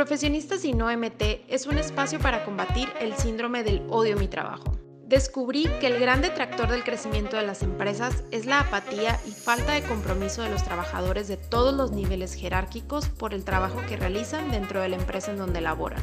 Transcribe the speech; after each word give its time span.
Profesionistas 0.00 0.64
y 0.64 0.72
no 0.72 0.86
MT 0.86 1.44
es 1.48 1.66
un 1.66 1.76
espacio 1.76 2.18
para 2.20 2.42
combatir 2.46 2.88
el 3.02 3.14
síndrome 3.16 3.62
del 3.62 3.82
odio 3.90 4.16
a 4.16 4.18
mi 4.18 4.28
trabajo. 4.28 4.64
Descubrí 5.06 5.68
que 5.78 5.88
el 5.88 6.00
gran 6.00 6.22
detractor 6.22 6.70
del 6.70 6.84
crecimiento 6.84 7.36
de 7.36 7.42
las 7.42 7.62
empresas 7.62 8.24
es 8.30 8.46
la 8.46 8.60
apatía 8.60 9.20
y 9.26 9.32
falta 9.32 9.72
de 9.72 9.82
compromiso 9.82 10.40
de 10.40 10.48
los 10.48 10.64
trabajadores 10.64 11.28
de 11.28 11.36
todos 11.36 11.74
los 11.74 11.92
niveles 11.92 12.32
jerárquicos 12.32 13.10
por 13.10 13.34
el 13.34 13.44
trabajo 13.44 13.78
que 13.90 13.98
realizan 13.98 14.50
dentro 14.50 14.80
de 14.80 14.88
la 14.88 14.96
empresa 14.96 15.32
en 15.32 15.36
donde 15.36 15.60
laboran. 15.60 16.02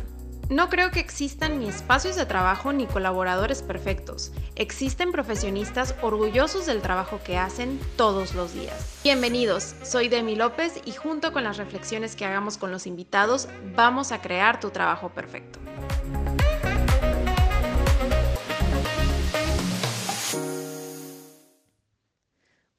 No 0.50 0.70
creo 0.70 0.92
que 0.92 1.02
existan 1.02 1.60
ni 1.60 1.68
espacios 1.68 2.16
de 2.16 2.26
trabajo 2.26 2.72
ni 2.72 2.86
colaboradores 2.86 3.62
perfectos. 3.62 4.32
Existen 4.56 5.12
profesionistas 5.12 5.94
orgullosos 6.02 6.66
del 6.66 6.82
trabajo 6.82 7.20
que 7.22 7.38
hacen 7.38 7.78
todos 7.98 8.34
los 8.34 8.54
días. 8.54 9.02
Bienvenidos, 9.04 9.76
soy 9.84 10.08
Demi 10.08 10.38
López 10.38 10.82
y 10.86 10.94
junto 10.94 11.34
con 11.34 11.44
las 11.44 11.58
reflexiones 11.58 12.16
que 12.16 12.24
hagamos 12.24 12.58
con 12.58 12.72
los 12.72 12.88
invitados 12.88 13.50
vamos 13.76 14.14
a 14.14 14.22
crear 14.22 14.62
tu 14.62 14.70
trabajo 14.70 15.10
perfecto. 15.10 15.60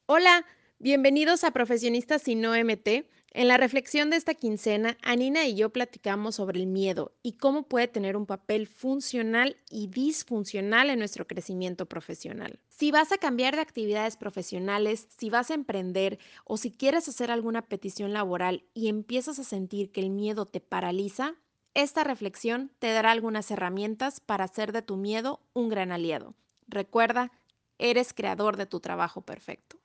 Hola, 0.07 0.43
bienvenidos 0.79 1.43
a 1.43 1.51
Profesionistas 1.51 2.27
y 2.27 2.33
no 2.33 2.53
MT. 2.55 3.05
En 3.39 3.47
la 3.47 3.55
reflexión 3.55 4.09
de 4.09 4.17
esta 4.17 4.33
quincena, 4.33 4.97
Anina 5.01 5.45
y 5.45 5.55
yo 5.55 5.69
platicamos 5.69 6.35
sobre 6.35 6.59
el 6.59 6.67
miedo 6.67 7.13
y 7.23 7.37
cómo 7.37 7.63
puede 7.63 7.87
tener 7.87 8.17
un 8.17 8.25
papel 8.25 8.67
funcional 8.67 9.55
y 9.69 9.87
disfuncional 9.87 10.89
en 10.89 10.99
nuestro 10.99 11.25
crecimiento 11.25 11.85
profesional. 11.85 12.59
Si 12.67 12.91
vas 12.91 13.13
a 13.13 13.17
cambiar 13.17 13.55
de 13.55 13.61
actividades 13.61 14.17
profesionales, 14.17 15.07
si 15.17 15.29
vas 15.29 15.51
a 15.51 15.53
emprender 15.53 16.19
o 16.43 16.57
si 16.57 16.69
quieres 16.69 17.07
hacer 17.07 17.31
alguna 17.31 17.61
petición 17.61 18.11
laboral 18.11 18.65
y 18.73 18.89
empiezas 18.89 19.39
a 19.39 19.45
sentir 19.45 19.93
que 19.93 20.01
el 20.01 20.09
miedo 20.09 20.45
te 20.45 20.59
paraliza, 20.59 21.35
esta 21.73 22.03
reflexión 22.03 22.73
te 22.79 22.91
dará 22.91 23.11
algunas 23.11 23.49
herramientas 23.51 24.19
para 24.19 24.43
hacer 24.43 24.73
de 24.73 24.81
tu 24.81 24.97
miedo 24.97 25.39
un 25.53 25.69
gran 25.69 25.93
aliado. 25.93 26.35
Recuerda, 26.67 27.31
eres 27.77 28.13
creador 28.13 28.57
de 28.57 28.65
tu 28.65 28.81
trabajo 28.81 29.21
perfecto. 29.21 29.78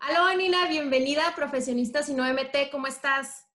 Aló, 0.00 0.26
Anina, 0.26 0.68
bienvenida 0.68 1.26
a 1.26 1.34
Profesionistas 1.34 2.08
y 2.08 2.14
no 2.14 2.24
MT, 2.24 2.70
¿cómo 2.70 2.86
estás? 2.86 3.46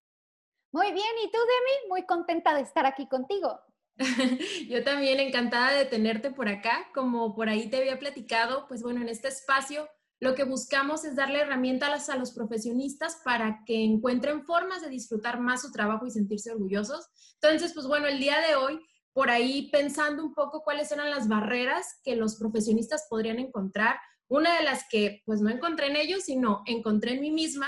Muy 0.74 0.92
bien, 0.92 1.08
¿y 1.24 1.32
tú, 1.32 1.38
Demi? 1.38 1.90
Muy 1.90 2.06
contenta 2.06 2.54
de 2.54 2.62
estar 2.62 2.86
aquí 2.86 3.08
contigo. 3.08 3.62
Yo 4.70 4.84
también 4.84 5.22
encantada 5.22 5.72
de 5.72 5.86
tenerte 5.86 6.32
por 6.32 6.50
acá. 6.50 6.90
Como 6.94 7.34
por 7.34 7.48
ahí 7.48 7.70
te 7.70 7.78
había 7.78 7.98
platicado, 7.98 8.68
pues 8.68 8.84
bueno, 8.84 9.02
en 9.02 9.08
este 9.08 9.30
espacio 9.30 9.88
lo 10.20 10.36
que 10.36 10.44
buscamos 10.44 11.06
es 11.06 11.16
darle 11.16 11.40
herramientas 11.40 12.10
a 12.10 12.18
los 12.18 12.34
profesionistas 12.34 13.22
para 13.24 13.64
que 13.66 13.84
encuentren 13.84 14.44
formas 14.44 14.82
de 14.82 14.90
disfrutar 14.90 15.40
más 15.40 15.62
su 15.62 15.72
trabajo 15.72 16.06
y 16.06 16.12
sentirse 16.12 16.52
orgullosos. 16.52 17.08
Entonces, 17.42 17.74
pues 17.74 17.88
bueno, 17.88 18.08
el 18.08 18.20
día 18.20 18.40
de 18.40 18.56
hoy, 18.56 18.80
por 19.14 19.30
ahí 19.30 19.70
pensando 19.72 20.24
un 20.24 20.34
poco 20.34 20.62
cuáles 20.62 20.92
eran 20.92 21.10
las 21.10 21.28
barreras 21.28 22.00
que 22.04 22.16
los 22.16 22.38
profesionistas 22.38 23.08
podrían 23.10 23.40
encontrar 23.40 23.98
una 24.34 24.58
de 24.58 24.64
las 24.64 24.88
que 24.90 25.22
pues 25.26 25.42
no 25.42 25.50
encontré 25.50 25.88
en 25.88 25.96
ellos, 25.96 26.24
sino 26.24 26.64
encontré 26.66 27.14
en 27.14 27.22
mí 27.22 27.32
misma, 27.32 27.68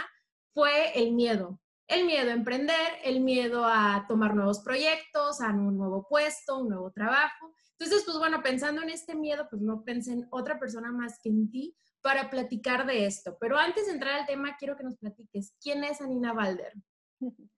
fue 0.52 1.00
el 1.00 1.14
miedo. 1.14 1.62
El 1.88 2.06
miedo 2.06 2.32
a 2.32 2.34
emprender, 2.34 2.94
el 3.04 3.20
miedo 3.20 3.66
a 3.66 4.06
tomar 4.08 4.34
nuevos 4.34 4.62
proyectos, 4.62 5.42
a 5.42 5.50
un 5.50 5.78
nuevo 5.78 6.08
puesto, 6.08 6.58
un 6.58 6.70
nuevo 6.70 6.92
trabajo. 6.92 7.54
Entonces, 7.78 8.04
pues 8.04 8.18
bueno, 8.18 8.42
pensando 8.42 8.82
en 8.82 8.90
este 8.90 9.14
miedo, 9.14 9.48
pues 9.48 9.62
no 9.62 9.84
pensé 9.84 10.14
en 10.14 10.28
otra 10.32 10.58
persona 10.58 10.92
más 10.92 11.20
que 11.22 11.30
en 11.30 11.52
ti 11.52 11.78
para 12.02 12.32
platicar 12.32 12.88
de 12.88 13.06
esto. 13.06 13.38
Pero 13.40 13.60
antes 13.60 13.86
de 13.86 13.94
entrar 13.94 14.20
al 14.20 14.26
tema, 14.26 14.58
quiero 14.58 14.76
que 14.76 14.86
nos 14.86 14.98
platiques, 14.98 15.54
¿quién 15.62 15.84
es 15.84 16.02
Anina 16.02 16.34
Balder? 16.34 16.74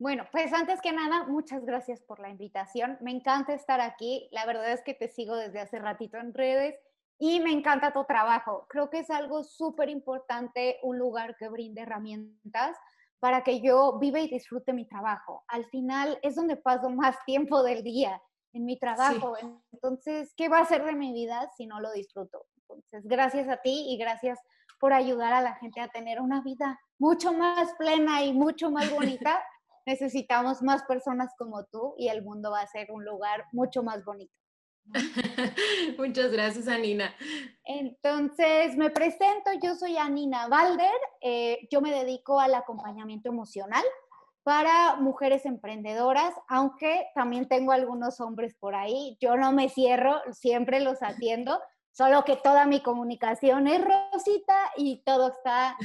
Bueno, 0.00 0.28
pues 0.30 0.52
antes 0.52 0.80
que 0.80 0.92
nada, 0.92 1.24
muchas 1.26 1.64
gracias 1.64 2.00
por 2.00 2.20
la 2.20 2.30
invitación. 2.30 2.98
Me 3.00 3.10
encanta 3.10 3.52
estar 3.52 3.80
aquí. 3.80 4.28
La 4.30 4.46
verdad 4.46 4.72
es 4.72 4.80
que 4.84 4.94
te 4.94 5.08
sigo 5.08 5.34
desde 5.34 5.58
hace 5.58 5.80
ratito 5.80 6.18
en 6.18 6.32
redes 6.32 6.76
y 7.18 7.40
me 7.40 7.50
encanta 7.50 7.92
tu 7.92 8.04
trabajo. 8.04 8.66
Creo 8.68 8.88
que 8.90 9.00
es 9.00 9.10
algo 9.10 9.42
súper 9.42 9.88
importante, 9.88 10.78
un 10.82 10.98
lugar 10.98 11.36
que 11.36 11.48
brinde 11.48 11.82
herramientas 11.82 12.76
para 13.18 13.42
que 13.42 13.60
yo 13.60 13.98
viva 13.98 14.20
y 14.20 14.28
disfrute 14.28 14.72
mi 14.72 14.86
trabajo. 14.86 15.44
Al 15.48 15.64
final 15.66 16.18
es 16.22 16.36
donde 16.36 16.56
paso 16.56 16.90
más 16.90 17.16
tiempo 17.26 17.62
del 17.62 17.82
día 17.82 18.22
en 18.52 18.64
mi 18.64 18.78
trabajo. 18.78 19.34
Entonces, 19.72 20.32
¿qué 20.36 20.48
va 20.48 20.60
a 20.60 20.64
ser 20.64 20.84
de 20.84 20.94
mi 20.94 21.12
vida 21.12 21.50
si 21.56 21.66
no 21.66 21.80
lo 21.80 21.92
disfruto? 21.92 22.46
Entonces, 22.56 23.04
gracias 23.08 23.48
a 23.48 23.56
ti 23.58 23.86
y 23.88 23.98
gracias 23.98 24.38
por 24.78 24.92
ayudar 24.92 25.32
a 25.32 25.42
la 25.42 25.56
gente 25.56 25.80
a 25.80 25.88
tener 25.88 26.20
una 26.20 26.40
vida 26.42 26.78
mucho 26.98 27.32
más 27.32 27.72
plena 27.74 28.22
y 28.22 28.32
mucho 28.32 28.70
más 28.70 28.90
bonita. 28.90 29.42
Necesitamos 29.86 30.62
más 30.62 30.84
personas 30.84 31.32
como 31.36 31.64
tú 31.64 31.94
y 31.96 32.08
el 32.08 32.22
mundo 32.22 32.50
va 32.52 32.60
a 32.60 32.66
ser 32.66 32.90
un 32.92 33.04
lugar 33.04 33.44
mucho 33.52 33.82
más 33.82 34.04
bonito. 34.04 34.32
Muchas 35.98 36.32
gracias, 36.32 36.68
Anina. 36.68 37.14
Entonces, 37.64 38.76
me 38.76 38.90
presento, 38.90 39.50
yo 39.62 39.74
soy 39.74 39.96
Anina 39.96 40.48
Valder, 40.48 41.00
eh, 41.20 41.68
yo 41.70 41.80
me 41.80 41.92
dedico 41.92 42.40
al 42.40 42.54
acompañamiento 42.54 43.28
emocional 43.28 43.84
para 44.42 44.96
mujeres 44.96 45.44
emprendedoras, 45.44 46.32
aunque 46.48 47.06
también 47.14 47.48
tengo 47.48 47.72
algunos 47.72 48.20
hombres 48.20 48.54
por 48.58 48.74
ahí, 48.74 49.18
yo 49.20 49.36
no 49.36 49.52
me 49.52 49.68
cierro, 49.68 50.22
siempre 50.32 50.80
los 50.80 51.02
atiendo, 51.02 51.60
solo 51.92 52.24
que 52.24 52.36
toda 52.36 52.64
mi 52.64 52.82
comunicación 52.82 53.66
es 53.66 53.82
rosita 53.84 54.70
y 54.76 55.02
todo 55.04 55.28
está 55.28 55.76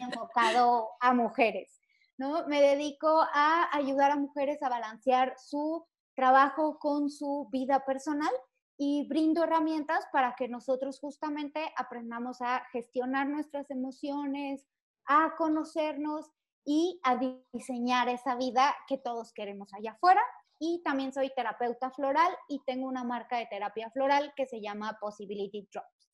enfocado 0.00 0.88
a 1.00 1.14
mujeres. 1.14 1.80
¿no? 2.16 2.46
Me 2.48 2.60
dedico 2.60 3.24
a 3.32 3.68
ayudar 3.76 4.10
a 4.10 4.16
mujeres 4.16 4.62
a 4.62 4.68
balancear 4.68 5.34
su 5.38 5.86
trabajo 6.14 6.78
con 6.78 7.10
su 7.10 7.48
vida 7.50 7.84
personal 7.84 8.32
y 8.76 9.06
brindo 9.08 9.44
herramientas 9.44 10.04
para 10.12 10.34
que 10.34 10.48
nosotros 10.48 10.98
justamente 10.98 11.60
aprendamos 11.76 12.40
a 12.40 12.64
gestionar 12.72 13.28
nuestras 13.28 13.70
emociones, 13.70 14.66
a 15.06 15.34
conocernos 15.36 16.30
y 16.64 17.00
a 17.04 17.18
diseñar 17.52 18.08
esa 18.08 18.36
vida 18.36 18.74
que 18.88 18.98
todos 18.98 19.32
queremos 19.32 19.72
allá 19.74 19.92
afuera. 19.92 20.22
Y 20.58 20.82
también 20.84 21.12
soy 21.12 21.30
terapeuta 21.34 21.90
floral 21.90 22.32
y 22.48 22.60
tengo 22.64 22.86
una 22.86 23.04
marca 23.04 23.36
de 23.36 23.46
terapia 23.46 23.90
floral 23.90 24.32
que 24.36 24.46
se 24.46 24.60
llama 24.60 24.96
Possibility 25.00 25.68
Drops. 25.70 26.10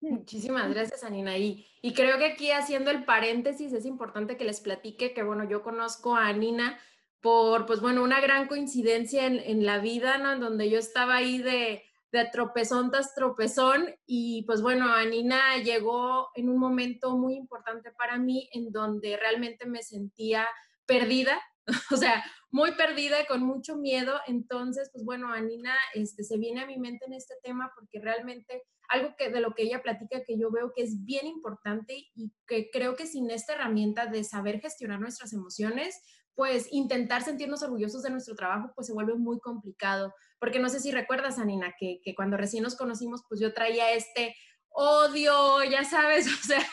Muchísimas 0.00 0.68
gracias, 0.70 1.02
Anina. 1.04 1.36
Y, 1.36 1.66
y 1.82 1.94
creo 1.94 2.18
que 2.18 2.26
aquí 2.26 2.50
haciendo 2.50 2.90
el 2.90 3.04
paréntesis 3.04 3.72
es 3.72 3.84
importante 3.84 4.36
que 4.36 4.44
les 4.44 4.60
platique 4.60 5.14
que, 5.14 5.22
bueno, 5.22 5.44
yo 5.44 5.62
conozco 5.62 6.14
a 6.14 6.28
Anina 6.28 6.78
por, 7.20 7.66
pues 7.66 7.80
bueno, 7.80 8.02
una 8.02 8.20
gran 8.20 8.46
coincidencia 8.46 9.26
en, 9.26 9.66
la 9.66 9.78
vida, 9.78 10.18
¿no? 10.18 10.32
En 10.32 10.40
donde 10.40 10.70
yo 10.70 10.78
estaba 10.78 11.16
ahí 11.16 11.38
de, 11.38 11.82
de 12.12 12.24
tropezón 12.32 12.90
tras 12.90 13.14
tropezón 13.14 13.88
y 14.06 14.44
pues 14.44 14.62
bueno, 14.62 14.92
Anina 14.92 15.58
llegó 15.58 16.28
en 16.34 16.48
un 16.48 16.58
momento 16.58 17.16
muy 17.16 17.34
importante 17.34 17.90
para 17.92 18.18
mí 18.18 18.48
en 18.52 18.70
donde 18.70 19.16
realmente 19.16 19.66
me 19.66 19.82
sentía 19.82 20.46
perdida, 20.86 21.40
o 21.92 21.96
sea, 21.96 22.24
muy 22.50 22.72
perdida, 22.72 23.26
con 23.26 23.42
mucho 23.42 23.76
miedo. 23.76 24.18
Entonces, 24.26 24.90
pues 24.92 25.04
bueno, 25.04 25.32
Anina 25.32 25.76
este, 25.94 26.24
se 26.24 26.38
viene 26.38 26.62
a 26.62 26.66
mi 26.66 26.78
mente 26.78 27.04
en 27.06 27.12
este 27.12 27.34
tema 27.42 27.70
porque 27.74 28.00
realmente 28.00 28.62
algo 28.88 29.14
que 29.16 29.28
de 29.28 29.40
lo 29.40 29.54
que 29.54 29.64
ella 29.64 29.82
platica 29.82 30.24
que 30.24 30.38
yo 30.38 30.50
veo 30.50 30.72
que 30.74 30.82
es 30.82 31.04
bien 31.04 31.26
importante 31.26 31.94
y 32.14 32.32
que 32.46 32.70
creo 32.70 32.96
que 32.96 33.06
sin 33.06 33.30
esta 33.30 33.52
herramienta 33.54 34.06
de 34.06 34.24
saber 34.24 34.60
gestionar 34.60 34.98
nuestras 34.98 35.34
emociones, 35.34 36.00
pues 36.38 36.68
intentar 36.70 37.24
sentirnos 37.24 37.64
orgullosos 37.64 38.04
de 38.04 38.10
nuestro 38.10 38.36
trabajo, 38.36 38.70
pues 38.76 38.86
se 38.86 38.92
vuelve 38.92 39.16
muy 39.16 39.40
complicado. 39.40 40.14
Porque 40.38 40.60
no 40.60 40.68
sé 40.68 40.78
si 40.78 40.92
recuerdas, 40.92 41.40
Anina, 41.40 41.74
que, 41.76 41.98
que 42.04 42.14
cuando 42.14 42.36
recién 42.36 42.62
nos 42.62 42.76
conocimos, 42.76 43.24
pues 43.28 43.40
yo 43.40 43.52
traía 43.52 43.90
este 43.90 44.36
odio, 44.68 45.64
ya 45.64 45.82
sabes, 45.82 46.28
o 46.40 46.46
sea, 46.46 46.64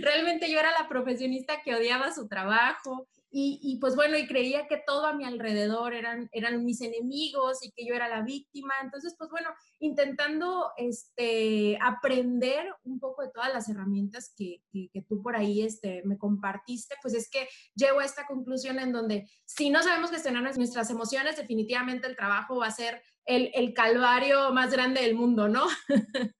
realmente 0.00 0.50
yo 0.50 0.58
era 0.58 0.70
la 0.70 0.88
profesionista 0.88 1.60
que 1.62 1.74
odiaba 1.74 2.14
su 2.14 2.28
trabajo 2.28 3.10
y, 3.32 3.78
pues 3.80 3.94
bueno, 3.94 4.18
y 4.18 4.26
creía 4.26 4.66
que 4.66 4.82
todo 4.84 5.06
a 5.06 5.12
mi 5.12 5.24
alrededor 5.24 5.94
eran, 5.94 6.28
eran 6.32 6.64
mis 6.64 6.80
enemigos 6.80 7.64
y 7.64 7.70
que 7.70 7.86
yo 7.86 7.94
era 7.94 8.08
la 8.08 8.22
víctima. 8.22 8.74
Entonces, 8.82 9.14
pues 9.16 9.30
bueno, 9.30 9.50
intentando 9.78 10.72
este, 10.76 11.78
aprender 11.80 12.74
un 12.82 12.98
poco 12.98 13.22
de 13.22 13.30
todas 13.30 13.52
las 13.52 13.68
herramientas 13.68 14.34
que, 14.36 14.62
que, 14.72 15.02
tú 15.08 15.22
por 15.22 15.36
ahí 15.36 15.62
este, 15.62 16.02
me 16.04 16.18
compartiste, 16.18 16.96
pues 17.02 17.14
es 17.14 17.30
que 17.30 17.48
llego 17.76 18.00
a 18.00 18.04
esta 18.04 18.26
conclusión 18.26 18.80
en 18.80 18.92
donde 18.92 19.30
si 19.44 19.70
no 19.70 19.82
sabemos 19.82 20.10
gestionar 20.10 20.42
nuestras 20.56 20.90
emociones, 20.90 21.36
definitivamente 21.36 22.08
el 22.08 22.16
trabajo 22.16 22.56
va 22.56 22.66
a 22.66 22.72
ser 22.72 23.00
el, 23.26 23.52
el, 23.54 23.74
calvario 23.74 24.52
más 24.52 24.72
grande 24.72 25.02
del 25.02 25.14
mundo, 25.14 25.46
¿no? 25.46 25.66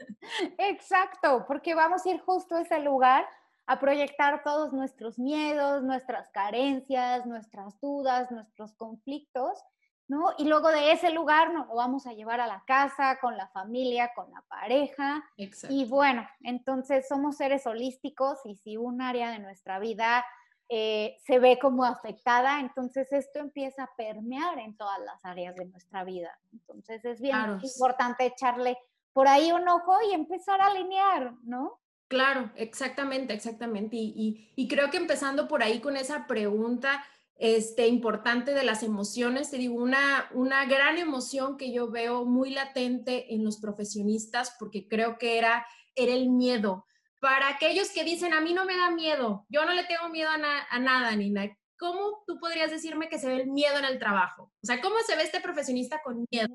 Exacto, 0.58 1.44
porque 1.46 1.75
vamos 1.75 2.04
a 2.04 2.10
ir 2.10 2.20
justo 2.20 2.56
a 2.56 2.62
ese 2.62 2.81
lugar 2.81 3.26
a 3.70 3.78
proyectar 3.78 4.43
todos 4.43 4.72
nuestros 4.72 5.17
miedos, 5.17 5.84
nuestras 5.84 6.28
carencias, 6.31 7.25
nuestras 7.25 7.81
dudas, 7.81 8.28
nuestros 8.32 8.75
conflictos, 8.75 9.62
¿no? 10.08 10.34
Y 10.38 10.49
luego 10.49 10.70
de 10.70 10.90
ese 10.90 11.12
lugar 11.12 11.55
nos 11.55 11.69
lo 11.69 11.76
vamos 11.76 12.05
a 12.08 12.12
llevar 12.12 12.40
a 12.40 12.49
la 12.49 12.64
casa, 12.67 13.20
con 13.20 13.37
la 13.37 13.46
familia, 13.50 14.11
con 14.12 14.28
la 14.32 14.43
pareja. 14.49 15.25
Y 15.70 15.84
bueno, 15.84 16.28
entonces 16.40 17.06
somos 17.06 17.37
seres 17.37 17.64
holísticos 17.64 18.40
y 18.44 18.56
si 18.56 18.76
un 18.76 19.00
área 19.00 19.31
de 19.31 19.38
nuestra 19.38 19.78
vida 19.78 20.25
eh, 20.69 21.16
se 21.25 21.38
ve 21.38 21.56
como 21.61 21.84
afectada, 21.84 22.58
entonces 22.58 23.12
esto 23.12 23.38
empieza 23.38 23.84
a 23.84 23.90
permear 23.96 24.58
en 24.58 24.76
todas 24.76 24.99
las 24.99 25.25
áreas 25.25 25.55
de 25.55 25.66
nuestra 25.66 26.02
vida. 26.02 26.37
Entonces 26.50 27.05
es 27.05 27.20
bien 27.20 27.61
importante 27.62 28.26
echarle 28.26 28.76
por 29.12 29.28
ahí 29.28 29.52
un 29.52 29.69
ojo 29.69 29.96
y 30.11 30.14
empezar 30.14 30.61
a 30.61 30.66
alinear, 30.66 31.34
¿no? 31.44 31.79
Claro, 32.10 32.50
exactamente, 32.56 33.32
exactamente. 33.34 33.96
Y, 33.96 34.66
creo 34.68 34.90
que 34.90 34.96
empezando 34.96 35.46
por 35.46 35.62
ahí 35.62 35.78
con 35.78 35.96
esa 35.96 36.26
pregunta 36.26 37.04
este, 37.36 37.86
importante 37.86 38.52
de 38.52 38.64
las 38.64 38.82
emociones, 38.82 39.48
te 39.48 39.58
digo, 39.58 39.76
una, 39.76 40.28
gran 40.68 40.98
emoción 40.98 41.56
que 41.56 41.72
yo 41.72 41.88
veo 41.88 42.24
muy 42.24 42.50
latente 42.50 43.32
en 43.32 43.44
los 43.44 43.58
profesionistas, 43.60 44.56
porque 44.58 44.88
creo 44.88 45.18
que 45.18 45.38
era, 45.38 45.64
el 45.94 46.30
miedo. 46.30 46.84
Para 47.20 47.48
aquellos 47.48 47.90
que 47.90 48.02
dicen, 48.02 48.32
a 48.34 48.40
mí 48.40 48.54
no 48.54 48.64
me 48.64 48.76
da 48.76 48.90
miedo, 48.90 49.46
yo 49.48 49.64
no 49.64 49.72
le 49.72 49.84
tengo 49.84 50.08
miedo 50.08 50.30
a, 50.30 50.66
a 50.68 50.78
nada, 50.80 51.14
Nina, 51.14 51.56
¿cómo 51.78 52.24
tú 52.26 52.40
podrías 52.40 52.72
decirme 52.72 53.08
que 53.08 53.20
se 53.20 53.28
ve 53.28 53.42
el 53.42 53.46
miedo 53.46 53.78
en 53.78 53.84
el 53.84 54.00
trabajo? 54.00 54.50
O 54.62 54.66
sea, 54.66 54.80
¿cómo 54.80 54.96
se 55.06 55.14
ve 55.14 55.22
este 55.22 55.40
profesionista 55.40 56.00
con 56.02 56.26
miedo? 56.28 56.52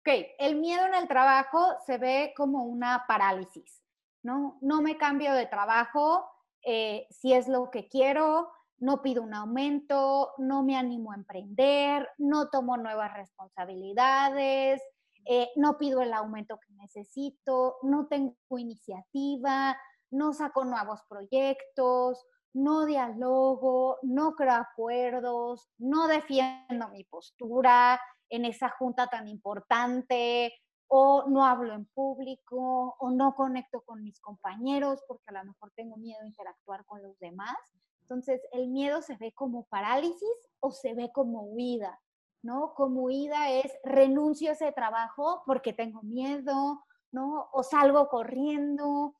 Ok, 0.00 0.26
el 0.38 0.56
miedo 0.56 0.86
en 0.86 0.94
el 0.94 1.06
trabajo 1.06 1.76
se 1.86 1.98
ve 1.98 2.32
como 2.34 2.64
una 2.64 3.04
parálisis. 3.06 3.85
¿No? 4.26 4.58
No 4.60 4.82
me 4.82 4.98
cambio 4.98 5.32
de 5.32 5.46
trabajo 5.46 6.26
eh, 6.68 7.06
si 7.10 7.32
es 7.32 7.46
lo 7.46 7.70
que 7.70 7.86
quiero, 7.88 8.50
no 8.78 9.00
pido 9.00 9.22
un 9.22 9.34
aumento, 9.34 10.32
no 10.36 10.64
me 10.64 10.76
animo 10.76 11.12
a 11.12 11.14
emprender, 11.14 12.08
no 12.18 12.50
tomo 12.50 12.76
nuevas 12.76 13.14
responsabilidades, 13.14 14.82
eh, 15.24 15.48
no 15.54 15.78
pido 15.78 16.02
el 16.02 16.12
aumento 16.12 16.58
que 16.58 16.74
necesito, 16.74 17.76
no 17.82 18.08
tengo 18.08 18.34
iniciativa, 18.58 19.78
no 20.10 20.32
saco 20.32 20.64
nuevos 20.64 21.02
proyectos, 21.08 22.26
no 22.52 22.84
dialogo, 22.84 23.98
no 24.02 24.34
creo 24.34 24.54
acuerdos, 24.54 25.68
no 25.78 26.08
defiendo 26.08 26.88
mi 26.88 27.04
postura 27.04 28.00
en 28.28 28.44
esa 28.44 28.70
junta 28.70 29.06
tan 29.06 29.28
importante, 29.28 30.52
o 30.88 31.24
no 31.28 31.44
hablo 31.44 31.74
en 31.74 31.84
público, 31.86 32.96
o 32.98 33.10
no 33.10 33.34
conecto 33.34 33.82
con 33.82 34.02
mis 34.02 34.20
compañeros 34.20 35.02
porque 35.08 35.24
a 35.28 35.32
lo 35.32 35.44
mejor 35.44 35.72
tengo 35.74 35.96
miedo 35.96 36.20
a 36.22 36.26
interactuar 36.26 36.84
con 36.84 37.02
los 37.02 37.18
demás. 37.18 37.56
Entonces, 38.02 38.40
el 38.52 38.68
miedo 38.68 39.02
se 39.02 39.16
ve 39.16 39.32
como 39.32 39.64
parálisis 39.64 40.48
o 40.60 40.70
se 40.70 40.94
ve 40.94 41.10
como 41.12 41.42
huida, 41.42 42.00
¿no? 42.42 42.72
Como 42.74 43.02
huida 43.02 43.50
es 43.50 43.72
renuncio 43.82 44.50
a 44.50 44.52
ese 44.52 44.70
trabajo 44.70 45.42
porque 45.44 45.72
tengo 45.72 46.02
miedo, 46.02 46.84
¿no? 47.10 47.48
O 47.52 47.64
salgo 47.64 48.08
corriendo, 48.08 49.14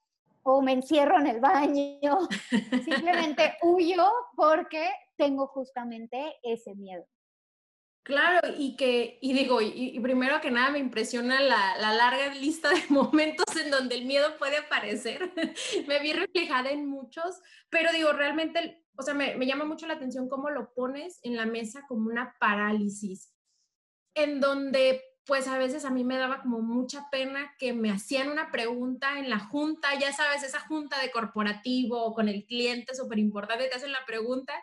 o 0.48 0.62
me 0.62 0.72
encierro 0.72 1.18
en 1.18 1.26
el 1.26 1.40
baño. 1.40 2.18
Simplemente 2.84 3.54
huyo 3.62 4.04
porque 4.36 4.88
tengo 5.16 5.48
justamente 5.48 6.36
ese 6.44 6.76
miedo. 6.76 7.04
Claro, 8.06 8.55
y 8.56 8.76
que, 8.76 9.19
y 9.20 9.32
digo, 9.32 9.61
y, 9.61 9.99
primero 9.99 10.41
que 10.41 10.53
nada 10.53 10.70
me 10.70 10.79
impresiona 10.79 11.41
la, 11.41 11.76
larga 11.76 12.32
lista 12.35 12.70
de 12.70 12.85
momentos 12.88 13.56
en 13.56 13.69
donde 13.69 13.97
el 13.97 14.05
miedo 14.05 14.38
puede 14.38 14.58
aparecer. 14.58 15.32
me 15.88 15.99
vi 15.99 16.12
reflejada 16.12 16.70
en 16.70 16.87
muchos, 16.87 17.41
pero 17.69 17.91
digo, 17.91 18.12
realmente, 18.12 18.87
o 18.97 19.03
sea, 19.03 19.12
me, 19.12 19.35
me 19.35 19.44
llama 19.44 19.64
mucho 19.64 19.88
la 19.88 19.94
atención 19.94 20.29
cómo 20.29 20.50
lo 20.50 20.73
pones 20.73 21.19
en 21.25 21.35
la 21.35 21.47
mesa 21.47 21.85
como 21.88 22.08
una 22.08 22.37
parálisis, 22.38 23.35
en 24.14 24.38
donde 24.38 25.02
pues 25.26 25.49
a 25.49 25.58
veces 25.58 25.84
a 25.84 25.90
mí 25.90 26.05
me 26.05 26.17
daba 26.17 26.40
como 26.40 26.61
mucha 26.61 27.08
pena 27.11 27.52
que 27.58 27.73
me 27.73 27.90
hacían 27.90 28.31
una 28.31 28.52
pregunta 28.52 29.19
en 29.19 29.28
la 29.28 29.40
junta, 29.40 29.99
ya 29.99 30.12
sabes, 30.12 30.44
esa 30.44 30.61
junta 30.61 31.00
de 31.00 31.11
corporativo 31.11 32.00
o 32.02 32.14
con 32.14 32.28
el 32.28 32.46
cliente 32.46 32.94
súper 32.94 33.19
importante, 33.19 33.69
te 33.69 33.75
hacen 33.75 33.90
la 33.90 34.06
pregunta 34.06 34.55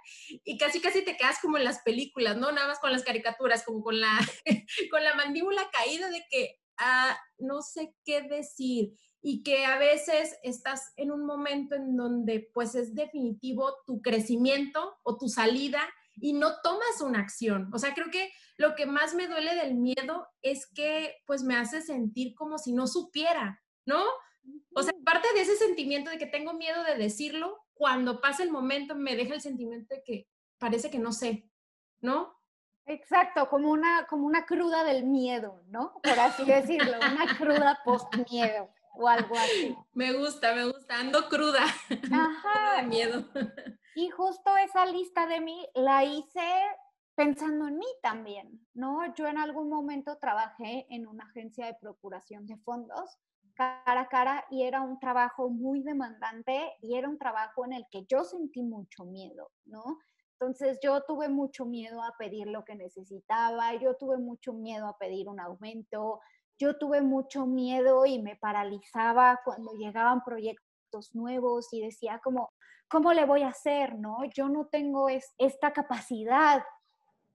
y 0.44 0.58
casi 0.58 0.80
casi 0.80 1.04
te 1.04 1.18
quedas 1.18 1.40
como 1.42 1.58
en 1.58 1.66
las 1.66 1.82
películas, 1.82 2.38
¿no? 2.38 2.52
Nada 2.52 2.68
más 2.68 2.80
con 2.80 2.94
las 2.94 3.04
caricaturas, 3.04 3.64
como 3.64 3.84
con 3.84 4.00
la, 4.00 4.18
con 4.92 5.04
la 5.04 5.16
mandíbula 5.16 5.70
caída 5.72 6.10
de 6.10 6.24
que 6.30 6.62
ah, 6.78 7.18
no 7.40 7.62
sé 7.62 7.94
qué 8.06 8.22
decir 8.22 8.94
y 9.22 9.44
que 9.44 9.66
a 9.66 9.78
veces 9.78 10.38
estás 10.44 10.94
en 10.96 11.12
un 11.12 11.26
momento 11.26 11.76
en 11.76 11.96
donde 11.98 12.50
pues 12.54 12.76
es 12.76 12.96
definitivo 12.96 13.74
tu 13.86 14.02
crecimiento 14.02 14.98
o 15.04 15.18
tu 15.18 15.28
salida 15.28 15.82
y 16.16 16.34
no 16.34 16.62
tomas 16.62 17.02
una 17.02 17.20
acción. 17.20 17.70
O 17.74 17.80
sea, 17.80 17.94
creo 17.94 18.10
que 18.12 18.32
lo 18.58 18.76
que 18.76 18.86
más 18.86 19.14
me 19.14 19.28
duele 19.28 19.56
del 19.56 19.76
miedo 19.76 20.28
es 20.42 20.68
que 20.68 21.16
pues 21.26 21.44
me 21.44 21.56
hace 21.56 21.82
sentir 21.82 22.36
como 22.36 22.58
si 22.58 22.74
no 22.74 22.88
supiera, 22.88 23.62
¿no? 23.86 24.04
O 24.76 24.84
sea, 24.84 24.94
parte 25.06 25.28
de 25.34 25.42
ese 25.42 25.56
sentimiento 25.56 26.10
de 26.10 26.18
que 26.18 26.26
tengo 26.26 26.54
miedo 26.54 26.84
de 26.84 26.96
decirlo, 26.96 27.58
cuando 27.74 28.22
pasa 28.22 28.44
el 28.44 28.52
momento 28.52 28.96
me 28.96 29.16
deja 29.16 29.34
el 29.34 29.42
sentimiento 29.42 29.96
de 29.96 30.04
que 30.04 30.28
parece 30.58 30.92
que 30.92 31.00
no 31.00 31.12
sé, 31.12 31.50
¿no? 32.02 32.36
Exacto, 32.86 33.48
como 33.50 33.72
una, 33.72 34.06
como 34.08 34.28
una 34.28 34.46
cruda 34.46 34.84
del 34.84 35.06
miedo, 35.06 35.64
¿no? 35.68 35.94
Por 36.04 36.20
así 36.20 36.44
decirlo, 36.44 36.98
una 36.98 37.38
cruda 37.38 37.80
post-miedo 37.86 38.70
o 38.94 39.08
algo 39.08 39.36
así. 39.36 39.76
Me 39.94 40.14
gusta, 40.14 40.54
me 40.56 40.66
gusta, 40.66 41.00
ando 41.00 41.28
cruda, 41.30 41.66
Ajá. 42.12 42.84
miedo. 42.84 43.26
Y 43.96 44.10
justo 44.10 44.58
esa 44.58 44.88
lista 44.88 45.28
de 45.28 45.40
mí 45.40 45.68
la 45.76 46.04
hice 46.04 46.42
pensando 47.14 47.68
en 47.68 47.78
mí 47.78 47.86
también, 48.02 48.68
¿no? 48.74 49.14
Yo 49.14 49.28
en 49.28 49.38
algún 49.38 49.70
momento 49.70 50.18
trabajé 50.18 50.88
en 50.90 51.06
una 51.06 51.26
agencia 51.26 51.68
de 51.68 51.76
procuración 51.76 52.48
de 52.48 52.58
fondos 52.58 53.20
cara 53.56 54.02
a 54.02 54.08
cara 54.08 54.46
y 54.50 54.64
era 54.64 54.82
un 54.82 55.00
trabajo 55.00 55.50
muy 55.50 55.82
demandante 55.84 56.74
y 56.82 56.96
era 56.96 57.08
un 57.08 57.18
trabajo 57.18 57.66
en 57.66 57.74
el 57.74 57.86
que 57.92 58.06
yo 58.06 58.24
sentí 58.24 58.64
mucho 58.64 59.06
miedo, 59.06 59.52
¿no? 59.66 60.00
Entonces 60.34 60.80
yo 60.82 61.02
tuve 61.04 61.30
mucho 61.30 61.66
miedo 61.66 62.02
a 62.04 62.16
pedir 62.18 62.48
lo 62.48 62.66
que 62.66 62.76
necesitaba, 62.76 63.76
yo 63.76 63.96
tuve 63.96 64.18
mucho 64.18 64.54
miedo 64.54 64.88
a 64.88 64.98
pedir 64.98 65.30
un 65.30 65.40
aumento, 65.40 66.20
yo 66.64 66.78
tuve 66.78 67.02
mucho 67.02 67.46
miedo 67.46 68.06
y 68.06 68.22
me 68.22 68.36
paralizaba 68.36 69.40
cuando 69.46 69.74
llegaban 69.74 70.24
proyectos 70.24 71.14
nuevos 71.14 71.72
y 71.72 71.82
decía 71.82 72.20
como, 72.24 72.52
¿cómo 72.88 73.14
le 73.14 73.26
voy 73.26 73.44
a 73.44 73.50
hacer? 73.50 73.98
¿No? 73.98 74.18
Yo 74.34 74.50
no 74.50 74.68
tengo 74.68 75.08
esta 75.38 75.74
capacidad 75.74 76.64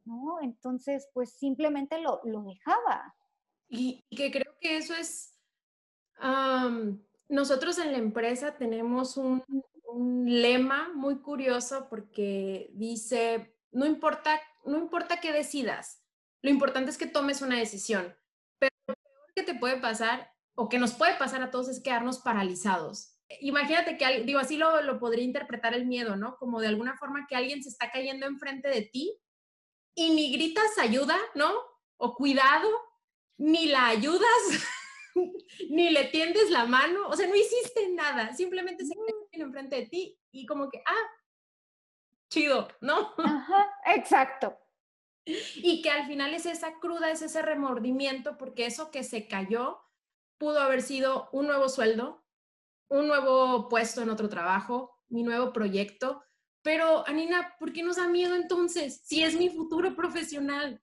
¿no? 0.08 0.40
Entonces, 0.40 1.08
pues 1.12 1.32
simplemente 1.32 2.00
lo, 2.00 2.20
dejaba. 2.42 3.14
Y, 3.68 4.04
que 4.10 4.32
creo 4.32 4.56
que 4.60 4.78
eso 4.78 4.94
es, 4.94 5.38
nosotros 7.28 7.78
en 7.78 7.92
la 7.92 7.98
empresa 7.98 8.56
tenemos 8.56 9.16
un, 9.16 9.44
lema 10.26 10.90
muy 10.94 11.20
curioso 11.20 11.88
porque 11.88 12.70
dice, 12.74 13.56
no 13.72 13.86
importa, 13.86 14.38
no 14.66 14.76
importa 14.76 15.18
qué 15.20 15.32
decidas, 15.32 16.02
lo 16.42 16.50
importante 16.50 16.90
es 16.90 16.98
que 16.98 17.06
tomes 17.06 17.40
una 17.40 17.56
decisión, 17.56 18.14
pero 18.58 18.74
lo 18.86 18.94
que 19.38 19.52
te 19.52 19.58
puede 19.58 19.76
pasar 19.76 20.32
o 20.56 20.68
que 20.68 20.78
nos 20.78 20.94
puede 20.94 21.14
pasar 21.14 21.42
a 21.42 21.50
todos 21.50 21.68
es 21.68 21.80
quedarnos 21.80 22.18
paralizados. 22.18 23.14
Imagínate 23.40 23.96
que, 23.96 24.24
digo, 24.24 24.40
así 24.40 24.56
lo, 24.56 24.82
lo 24.82 24.98
podría 24.98 25.24
interpretar 25.24 25.74
el 25.74 25.86
miedo, 25.86 26.16
¿no? 26.16 26.36
Como 26.36 26.60
de 26.60 26.66
alguna 26.66 26.96
forma 26.96 27.26
que 27.28 27.36
alguien 27.36 27.62
se 27.62 27.68
está 27.68 27.90
cayendo 27.90 28.26
enfrente 28.26 28.68
de 28.68 28.82
ti 28.82 29.16
y 29.94 30.10
ni 30.10 30.32
gritas 30.32 30.78
ayuda, 30.78 31.16
¿no? 31.34 31.52
O 31.98 32.14
cuidado, 32.14 32.68
ni 33.36 33.66
la 33.66 33.86
ayudas, 33.86 34.42
ni 35.70 35.90
le 35.90 36.04
tiendes 36.04 36.50
la 36.50 36.64
mano, 36.66 37.06
o 37.08 37.16
sea, 37.16 37.28
no 37.28 37.36
hiciste 37.36 37.88
nada, 37.90 38.34
simplemente 38.34 38.84
se 38.84 38.94
quedó 39.30 39.44
enfrente 39.44 39.76
de 39.76 39.86
ti 39.86 40.18
y 40.32 40.46
como 40.46 40.68
que, 40.70 40.82
ah, 40.84 41.10
chido, 42.30 42.68
¿no? 42.80 43.14
Ajá, 43.18 43.70
exacto. 43.86 44.58
Y 45.56 45.82
que 45.82 45.90
al 45.90 46.06
final 46.06 46.34
es 46.34 46.46
esa 46.46 46.78
cruda, 46.78 47.10
es 47.10 47.22
ese 47.22 47.42
remordimiento, 47.42 48.38
porque 48.38 48.66
eso 48.66 48.90
que 48.90 49.02
se 49.04 49.28
cayó 49.28 49.80
pudo 50.38 50.60
haber 50.60 50.82
sido 50.82 51.28
un 51.32 51.46
nuevo 51.46 51.68
sueldo, 51.68 52.24
un 52.88 53.08
nuevo 53.08 53.68
puesto 53.68 54.02
en 54.02 54.10
otro 54.10 54.28
trabajo, 54.28 54.98
mi 55.08 55.22
nuevo 55.22 55.52
proyecto, 55.52 56.22
pero, 56.62 57.06
Anina, 57.06 57.54
¿por 57.58 57.72
qué 57.72 57.82
nos 57.82 57.96
da 57.96 58.08
miedo 58.08 58.34
entonces 58.34 59.00
si 59.04 59.22
es 59.22 59.38
mi 59.38 59.48
futuro 59.48 59.94
profesional? 59.94 60.82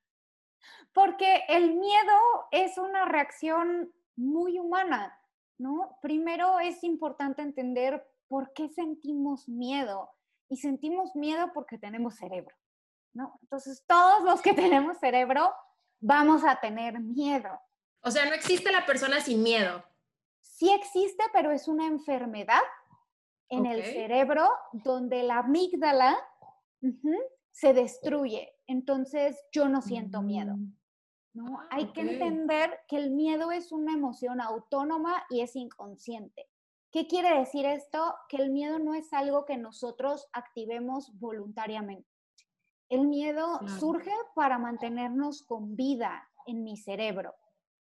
Porque 0.94 1.44
el 1.48 1.76
miedo 1.76 2.18
es 2.52 2.78
una 2.78 3.06
reacción 3.06 3.94
muy 4.16 4.58
humana, 4.58 5.16
¿no? 5.60 5.98
Primero 6.02 6.60
es 6.60 6.84
importante 6.84 7.42
entender 7.42 8.04
por 8.28 8.54
qué 8.54 8.70
sentimos 8.70 9.48
miedo. 9.48 10.10
Y 10.48 10.58
sentimos 10.58 11.16
miedo 11.16 11.52
porque 11.54 11.78
tenemos 11.78 12.16
cerebro, 12.16 12.56
¿no? 13.16 13.40
Entonces, 13.42 13.84
todos 13.88 14.24
los 14.24 14.42
que 14.42 14.54
tenemos 14.54 14.98
cerebro 15.00 15.52
vamos 16.00 16.44
a 16.44 16.60
tener 16.60 17.00
miedo. 17.00 17.60
O 18.02 18.12
sea, 18.12 18.26
no 18.26 18.36
existe 18.36 18.72
la 18.72 18.86
persona 18.86 19.20
sin 19.20 19.42
miedo. 19.42 19.84
Sí 20.42 20.72
existe, 20.72 21.24
pero 21.34 21.52
es 21.52 21.68
una 21.68 21.88
enfermedad 21.88 22.62
en 23.50 23.66
el 23.66 23.84
cerebro 23.84 24.48
donde 24.72 25.24
la 25.24 25.40
amígdala 25.40 26.16
se 27.52 27.74
destruye. 27.74 28.54
Entonces 28.68 29.38
yo 29.52 29.68
no 29.70 29.82
siento 29.82 30.22
miedo. 30.22 30.56
Mm. 30.56 30.78
¿no? 31.34 31.60
Hay 31.72 31.92
que 31.92 32.02
entender 32.02 32.80
que 32.88 32.98
el 32.98 33.12
miedo 33.12 33.52
es 33.52 33.72
una 33.72 33.94
emoción 33.94 34.40
autónoma 34.40 35.26
y 35.30 35.42
es 35.42 35.56
inconsciente, 35.56 36.48
¿Qué 36.96 37.08
quiere 37.08 37.38
decir 37.38 37.66
esto? 37.66 38.16
Que 38.30 38.38
el 38.38 38.52
miedo 38.52 38.80
no 38.80 38.94
es 38.94 39.12
algo 39.12 39.44
que 39.44 39.58
nosotros 39.58 40.30
activemos 40.32 41.12
voluntariamente. 41.20 42.08
El 42.96 43.08
miedo 43.08 43.60
surge 43.78 44.14
para 44.36 44.58
mantenernos 44.58 45.44
con 45.44 45.76
vida 45.76 46.30
en 46.46 46.64
mi 46.64 46.78
cerebro. 46.78 47.36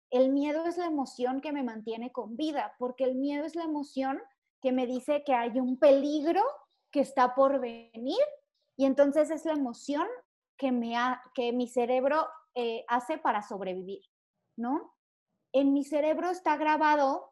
El 0.10 0.34
miedo 0.34 0.66
es 0.66 0.78
la 0.78 0.88
emoción 0.88 1.40
que 1.40 1.54
me 1.54 1.64
mantiene 1.64 2.12
con 2.12 2.36
vida, 2.36 2.76
porque 2.78 3.06
el 3.06 3.16
miedo 3.16 3.46
es 3.46 3.56
la 3.56 3.64
emoción 3.64 4.22
que 4.62 4.74
me 4.74 4.88
dice 4.88 5.24
que 5.26 5.34
hay 5.34 5.58
un 5.58 5.80
peligro 5.80 6.44
que 6.92 7.00
está 7.00 7.34
por 7.34 7.62
venir 7.62 8.20
y 8.76 8.84
entonces 8.84 9.32
es 9.32 9.46
la 9.46 9.54
emoción 9.54 10.06
que, 10.58 10.74
me 10.74 10.98
que 11.34 11.54
mi 11.54 11.70
cerebro 11.70 12.28
eh, 12.54 12.84
hace 12.90 13.18
para 13.18 13.42
sobrevivir, 13.42 14.02
¿no? 14.58 14.98
En 15.54 15.72
mi 15.72 15.86
cerebro 15.86 16.30
está 16.30 16.58
grabado 16.58 17.32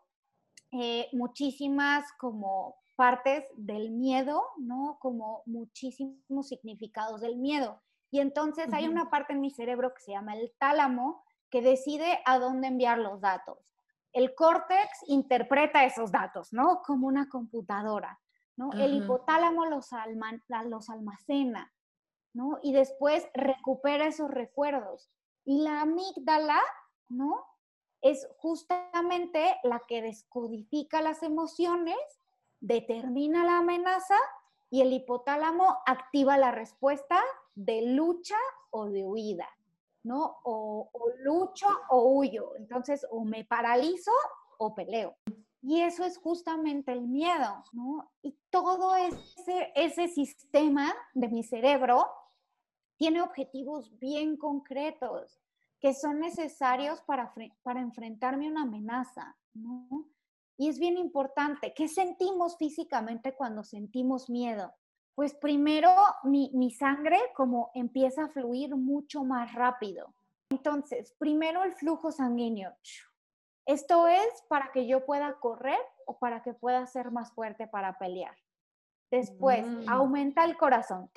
eh, 0.71 1.09
muchísimas 1.11 2.05
como 2.17 2.77
partes 2.97 3.45
del 3.55 3.91
miedo, 3.91 4.43
¿no? 4.57 4.97
Como 4.99 5.43
muchísimos 5.45 6.49
significados 6.49 7.21
del 7.21 7.37
miedo. 7.37 7.81
Y 8.09 8.19
entonces 8.19 8.73
hay 8.73 8.87
una 8.87 9.09
parte 9.09 9.33
en 9.33 9.39
mi 9.39 9.51
cerebro 9.51 9.93
que 9.93 10.01
se 10.01 10.11
llama 10.11 10.35
el 10.35 10.51
tálamo 10.57 11.23
que 11.49 11.61
decide 11.61 12.19
a 12.25 12.39
dónde 12.39 12.67
enviar 12.67 12.97
los 12.97 13.21
datos. 13.21 13.59
El 14.13 14.33
córtex 14.33 15.03
interpreta 15.07 15.85
esos 15.85 16.11
datos, 16.11 16.51
¿no? 16.51 16.81
Como 16.81 17.07
una 17.07 17.29
computadora, 17.29 18.19
¿no? 18.55 18.71
El 18.73 18.95
hipotálamo 18.95 19.67
los, 19.67 19.91
los 20.65 20.89
almacena, 20.89 21.71
¿no? 22.33 22.57
Y 22.63 22.73
después 22.73 23.27
recupera 23.35 24.07
esos 24.07 24.31
recuerdos. 24.31 25.11
Y 25.45 25.61
la 25.61 25.81
amígdala, 25.81 26.59
¿no? 27.09 27.45
Es 28.01 28.27
justamente 28.37 29.57
la 29.63 29.83
que 29.87 30.01
descodifica 30.01 31.01
las 31.01 31.21
emociones, 31.21 31.97
determina 32.59 33.43
la 33.43 33.59
amenaza 33.59 34.17
y 34.69 34.81
el 34.81 34.93
hipotálamo 34.93 35.77
activa 35.85 36.37
la 36.37 36.51
respuesta 36.51 37.21
de 37.55 37.81
lucha 37.93 38.37
o 38.71 38.85
de 38.85 39.03
huida, 39.03 39.49
¿no? 40.03 40.37
O, 40.43 40.89
lucho 41.19 41.67
o 41.89 42.13
huyo. 42.13 42.55
Entonces, 42.57 43.05
o 43.09 43.23
me 43.23 43.45
paralizo 43.45 44.11
o 44.57 44.75
peleo. 44.75 45.15
Y 45.61 45.81
eso 45.81 46.03
es 46.03 46.17
justamente 46.17 46.91
el 46.91 47.07
miedo, 47.07 47.63
¿no? 47.73 48.11
Y 48.21 48.37
todo 48.49 48.95
ese, 48.95 49.71
ese 49.75 50.07
sistema 50.07 50.93
de 51.13 51.29
mi 51.29 51.43
cerebro 51.43 52.05
tiene 52.97 53.21
objetivos 53.21 53.97
bien 53.99 54.37
concretos 54.37 55.39
que 55.79 55.93
son 55.93 56.19
necesarios 56.19 57.01
para, 57.01 57.33
para 57.63 57.81
enfrentarme 57.81 58.47
a 58.47 58.51
una 58.51 58.61
amenaza, 58.63 59.35
¿no? 59.53 60.07
Y 60.57 60.69
es 60.69 60.79
bien 60.79 60.97
importante, 60.97 61.73
¿qué 61.73 61.87
sentimos 61.87 62.57
físicamente 62.57 63.35
cuando 63.35 63.63
sentimos 63.63 64.29
miedo? 64.29 64.73
Pues 65.15 65.35
primero 65.35 65.89
mi, 66.23 66.51
mi 66.53 66.71
sangre 66.71 67.19
como 67.35 67.71
empieza 67.73 68.25
a 68.25 68.29
fluir 68.29 68.75
mucho 68.75 69.23
más 69.23 69.53
rápido. 69.53 70.13
Entonces, 70.49 71.15
primero 71.19 71.63
el 71.63 71.73
flujo 71.73 72.11
sanguíneo. 72.11 72.75
Esto 73.65 74.07
es 74.07 74.43
para 74.47 74.71
que 74.71 74.87
yo 74.87 75.05
pueda 75.05 75.39
correr 75.39 75.79
o 76.05 76.17
para 76.17 76.41
que 76.41 76.53
pueda 76.53 76.85
ser 76.87 77.11
más 77.11 77.33
fuerte 77.33 77.67
para 77.67 77.97
pelear. 77.97 78.35
Después, 79.11 79.65
mm. 79.65 79.89
aumenta 79.89 80.43
el 80.45 80.57
corazón, 80.57 81.11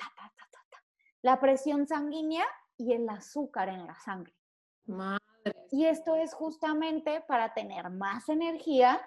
la 1.21 1.39
presión 1.39 1.87
sanguínea 1.87 2.45
y 2.77 2.93
el 2.93 3.07
azúcar 3.09 3.69
en 3.69 3.85
la 3.85 3.97
sangre. 3.99 4.33
Y 5.71 5.85
esto 5.85 6.15
es 6.15 6.33
justamente 6.33 7.21
para 7.21 7.53
tener 7.53 7.89
más 7.89 8.27
energía 8.29 9.01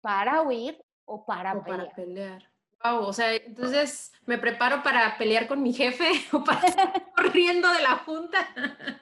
para 0.00 0.42
huir 0.42 0.82
o 1.04 1.24
para 1.24 1.54
o 1.54 1.62
pelear. 1.62 1.86
Para 1.86 1.94
pelear. 1.94 2.48
Wow, 2.84 3.06
o 3.06 3.12
sea, 3.12 3.34
entonces 3.34 4.12
me 4.24 4.38
preparo 4.38 4.82
para 4.82 5.18
pelear 5.18 5.48
con 5.48 5.62
mi 5.62 5.72
jefe 5.72 6.10
o 6.32 6.44
para 6.44 6.60
salir 6.60 7.02
corriendo 7.16 7.72
de 7.72 7.82
la 7.82 7.96
junta. 7.98 8.38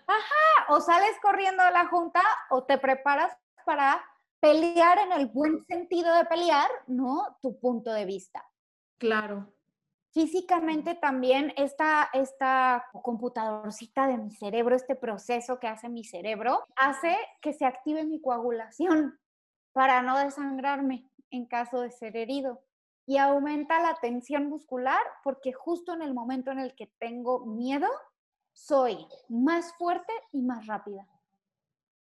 Ajá, 0.07 0.67
o 0.69 0.81
sales 0.81 1.17
corriendo 1.21 1.63
de 1.65 1.73
la 1.73 1.87
junta 1.87 2.23
o 2.51 2.65
te 2.65 2.79
preparas 2.79 3.37
para 3.65 4.03
pelear 4.41 4.99
en 4.99 5.13
el 5.13 5.27
buen 5.27 5.65
sentido 5.67 6.15
de 6.15 6.25
pelear, 6.25 6.71
¿no? 6.87 7.37
Tu 7.43 7.59
punto 7.59 7.93
de 7.93 8.05
vista. 8.05 8.45
Claro. 8.99 9.53
Físicamente 10.13 10.95
también 10.95 11.53
esta, 11.57 12.09
esta 12.15 12.87
computadorcita 13.03 14.07
de 14.07 14.17
mi 14.17 14.31
cerebro, 14.31 14.75
este 14.75 14.95
proceso 14.95 15.59
que 15.61 15.67
hace 15.67 15.91
mi 15.91 16.05
cerebro, 16.05 16.67
hace 16.77 17.15
que 17.43 17.53
se 17.53 17.67
active 17.67 18.05
mi 18.05 18.23
coagulación 18.23 19.19
para 19.77 20.01
no 20.01 20.19
desangrarme 20.19 21.07
en 21.31 21.45
caso 21.45 21.83
de 21.83 21.91
ser 21.91 22.17
herido. 22.17 22.65
Y 23.05 23.19
aumenta 23.19 23.79
la 23.83 23.99
tensión 24.01 24.49
muscular 24.49 25.03
porque 25.23 25.53
justo 25.53 25.93
en 25.93 26.01
el 26.01 26.15
momento 26.15 26.51
en 26.51 26.61
el 26.61 26.75
que 26.75 26.87
tengo 26.99 27.45
miedo, 27.45 27.87
soy 28.55 28.97
más 29.29 29.75
fuerte 29.75 30.15
y 30.33 30.41
más 30.41 30.67
rápida. 30.67 31.07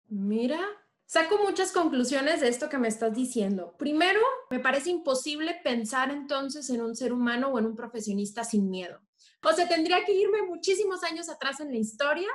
Mira, 0.08 0.62
saco 1.06 1.40
muchas 1.40 1.74
conclusiones 1.74 2.40
de 2.40 2.48
esto 2.48 2.70
que 2.70 2.78
me 2.78 2.88
estás 2.88 3.14
diciendo. 3.14 3.76
Primero, 3.78 4.22
me 4.50 4.62
parece 4.62 4.90
imposible 4.90 5.60
pensar 5.62 6.10
entonces 6.10 6.70
en 6.70 6.82
un 6.82 6.96
ser 6.96 7.12
humano 7.12 7.50
o 7.50 7.60
en 7.60 7.66
un 7.66 7.76
profesionista 7.76 8.46
sin 8.46 8.70
miedo. 8.70 9.02
O 9.44 9.52
sea, 9.52 9.68
tendría 9.68 10.06
que 10.06 10.14
irme 10.14 10.42
muchísimos 10.44 11.04
años 11.04 11.28
atrás 11.28 11.60
en 11.60 11.74
la 11.74 11.78
historia 11.78 12.30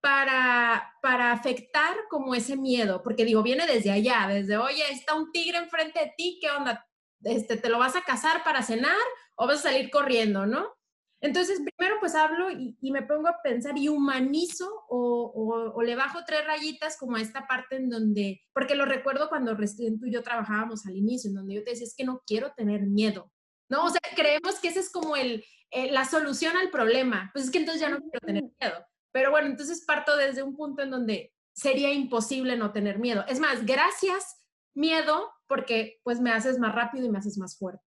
para, 0.00 0.94
para 1.02 1.32
afectar 1.32 1.96
como 2.08 2.34
ese 2.34 2.56
miedo, 2.56 3.02
porque 3.02 3.24
digo, 3.24 3.42
viene 3.42 3.66
desde 3.66 3.90
allá, 3.90 4.26
desde, 4.28 4.56
oye, 4.56 4.82
está 4.90 5.14
un 5.14 5.32
tigre 5.32 5.58
enfrente 5.58 5.98
de 5.98 6.12
ti, 6.16 6.38
¿qué 6.40 6.50
onda? 6.50 6.86
Este, 7.24 7.56
¿Te 7.56 7.68
lo 7.68 7.78
vas 7.78 7.96
a 7.96 8.02
cazar 8.02 8.44
para 8.44 8.62
cenar 8.62 8.96
o 9.36 9.46
vas 9.46 9.60
a 9.60 9.70
salir 9.70 9.90
corriendo, 9.90 10.46
no? 10.46 10.78
Entonces, 11.20 11.60
primero 11.76 11.96
pues 11.98 12.14
hablo 12.14 12.48
y, 12.50 12.76
me 12.92 13.02
pongo 13.02 13.26
a 13.26 13.42
pensar 13.42 13.76
y 13.76 13.88
humanizo 13.88 14.84
o, 14.88 15.72
o, 15.74 15.82
le 15.82 15.96
bajo 15.96 16.20
tres 16.24 16.46
rayitas 16.46 16.96
como 16.96 17.16
a 17.16 17.20
esta 17.20 17.46
parte 17.48 17.74
en 17.74 17.90
donde, 17.90 18.40
porque 18.54 18.76
lo 18.76 18.84
recuerdo 18.84 19.28
cuando 19.28 19.54
recién 19.56 19.98
tú 19.98 20.06
y 20.06 20.12
yo 20.12 20.22
trabajábamos 20.22 20.86
al 20.86 20.96
inicio, 20.96 21.28
en 21.30 21.34
donde 21.34 21.54
yo 21.54 21.64
te 21.64 21.70
decía, 21.70 21.86
es 21.86 21.96
que 21.96 22.04
no 22.04 22.22
quiero 22.24 22.52
tener 22.56 22.82
miedo, 22.82 23.32
¿no? 23.68 23.84
O 23.84 23.90
sea, 23.90 24.00
creemos 24.14 24.60
que 24.60 24.68
esa 24.68 24.78
es 24.78 24.90
como 24.92 25.16
el, 25.16 25.44
eh, 25.72 25.90
la 25.90 26.04
solución 26.04 26.56
al 26.56 26.70
problema, 26.70 27.30
pues 27.32 27.46
es 27.46 27.50
que 27.50 27.58
entonces 27.58 27.80
ya 27.80 27.90
no 27.90 27.98
quiero 27.98 28.20
tener 28.20 28.44
miedo. 28.44 28.86
Pero 29.12 29.30
bueno, 29.30 29.48
entonces 29.48 29.84
parto 29.84 30.16
desde 30.16 30.42
un 30.42 30.56
punto 30.56 30.82
en 30.82 30.90
donde 30.90 31.32
sería 31.52 31.92
imposible 31.92 32.56
no 32.56 32.72
tener 32.72 32.98
miedo. 32.98 33.24
Es 33.26 33.40
más, 33.40 33.64
gracias 33.66 34.44
miedo 34.74 35.28
porque 35.48 36.00
pues 36.04 36.20
me 36.20 36.30
haces 36.30 36.58
más 36.58 36.74
rápido 36.74 37.06
y 37.06 37.10
me 37.10 37.18
haces 37.18 37.38
más 37.38 37.58
fuerte. 37.58 37.84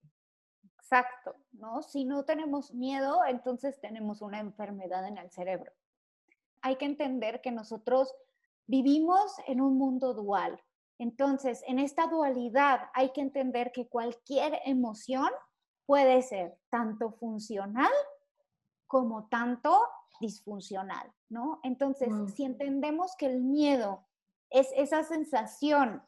Exacto, 0.75 1.35
¿no? 1.53 1.81
Si 1.81 2.03
no 2.03 2.25
tenemos 2.25 2.73
miedo, 2.73 3.21
entonces 3.25 3.79
tenemos 3.79 4.21
una 4.21 4.39
enfermedad 4.39 5.07
en 5.07 5.17
el 5.17 5.31
cerebro. 5.31 5.71
Hay 6.61 6.75
que 6.75 6.85
entender 6.85 7.39
que 7.41 7.51
nosotros 7.51 8.13
vivimos 8.67 9.33
en 9.47 9.61
un 9.61 9.77
mundo 9.77 10.13
dual. 10.13 10.61
Entonces, 10.99 11.63
en 11.65 11.79
esta 11.79 12.07
dualidad 12.07 12.89
hay 12.93 13.11
que 13.11 13.21
entender 13.21 13.71
que 13.71 13.87
cualquier 13.87 14.59
emoción 14.65 15.29
puede 15.85 16.21
ser 16.21 16.57
tanto 16.69 17.11
funcional 17.13 17.91
como 18.91 19.29
tanto 19.29 19.87
disfuncional, 20.19 21.09
¿no? 21.29 21.61
Entonces, 21.63 22.09
si 22.35 22.43
entendemos 22.43 23.15
que 23.15 23.25
el 23.25 23.39
miedo 23.39 24.05
es 24.49 24.67
esa 24.75 25.03
sensación 25.03 26.03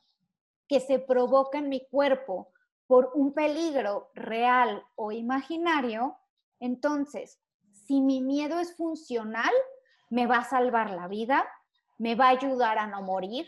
que 0.68 0.82
se 0.82 1.00
provoca 1.00 1.60
en 1.60 1.70
mi 1.70 1.88
cuerpo 1.88 2.50
por 2.86 3.12
un 3.16 3.34
peligro 3.34 4.12
real 4.16 4.84
o 4.96 5.14
imaginario, 5.14 6.18
entonces, 6.60 7.40
si 7.72 8.02
mi 8.02 8.20
miedo 8.20 8.60
es 8.60 8.76
funcional, 8.76 9.54
me 10.10 10.28
va 10.28 10.40
a 10.40 10.44
salvar 10.44 10.90
la 10.90 11.08
vida, 11.08 11.48
me 11.98 12.16
va 12.16 12.26
a 12.26 12.32
ayudar 12.32 12.78
a 12.80 12.88
no 12.88 13.02
morir, 13.02 13.48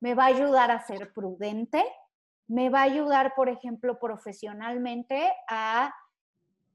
me 0.00 0.14
va 0.14 0.24
a 0.24 0.34
ayudar 0.34 0.72
a 0.72 0.84
ser 0.84 1.12
prudente, 1.12 1.84
me 2.48 2.68
va 2.68 2.80
a 2.80 2.90
ayudar, 2.90 3.32
por 3.36 3.48
ejemplo, 3.48 4.00
profesionalmente 4.00 5.32
a 5.48 5.94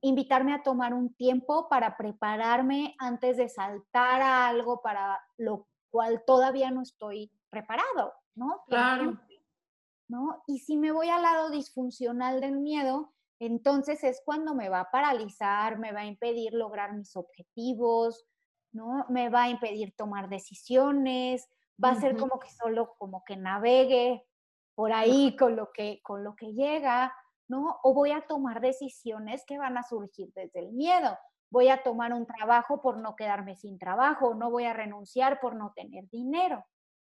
invitarme 0.01 0.53
a 0.53 0.63
tomar 0.63 0.93
un 0.93 1.13
tiempo 1.15 1.67
para 1.69 1.97
prepararme 1.97 2.95
antes 2.99 3.37
de 3.37 3.49
saltar 3.49 4.21
a 4.21 4.47
algo 4.47 4.81
para 4.81 5.19
lo 5.37 5.67
cual 5.89 6.23
todavía 6.25 6.71
no 6.71 6.81
estoy 6.81 7.31
preparado, 7.49 8.13
¿no? 8.35 8.63
Claro. 8.67 9.19
¿No? 10.09 10.41
Y 10.47 10.59
si 10.59 10.77
me 10.77 10.91
voy 10.91 11.09
al 11.09 11.23
lado 11.23 11.49
disfuncional 11.49 12.39
del 12.39 12.59
miedo, 12.59 13.13
entonces 13.39 14.03
es 14.03 14.21
cuando 14.23 14.55
me 14.55 14.69
va 14.69 14.81
a 14.81 14.91
paralizar, 14.91 15.79
me 15.79 15.91
va 15.91 16.01
a 16.01 16.05
impedir 16.05 16.53
lograr 16.53 16.93
mis 16.93 17.15
objetivos, 17.15 18.25
¿no? 18.71 19.05
Me 19.09 19.29
va 19.29 19.43
a 19.43 19.49
impedir 19.49 19.93
tomar 19.95 20.29
decisiones, 20.29 21.47
va 21.83 21.89
a 21.89 21.99
ser 21.99 22.15
como 22.15 22.39
que 22.39 22.49
solo 22.49 22.95
como 22.97 23.23
que 23.25 23.35
navegue 23.35 24.25
por 24.75 24.93
ahí 24.93 25.35
con 25.35 25.55
lo 25.55 25.71
que, 25.71 26.01
con 26.03 26.23
lo 26.23 26.35
que 26.35 26.53
llega, 26.53 27.13
¿no? 27.47 27.79
O 27.83 27.93
voy 27.93 28.11
a 28.11 28.21
tomar 28.21 28.61
decisiones 28.61 29.43
que 29.45 29.57
van 29.57 29.77
a 29.77 29.83
surgir 29.83 30.31
desde 30.33 30.59
el 30.59 30.73
miedo. 30.73 31.17
Voy 31.49 31.69
a 31.69 31.81
tomar 31.81 32.13
un 32.13 32.25
trabajo 32.25 32.81
por 32.81 32.97
no 32.97 33.15
quedarme 33.15 33.55
sin 33.55 33.77
trabajo, 33.79 34.33
no 34.35 34.51
voy 34.51 34.65
a 34.65 34.73
renunciar 34.73 35.39
por 35.39 35.55
no 35.55 35.71
tener 35.75 36.09
dinero, 36.09 36.65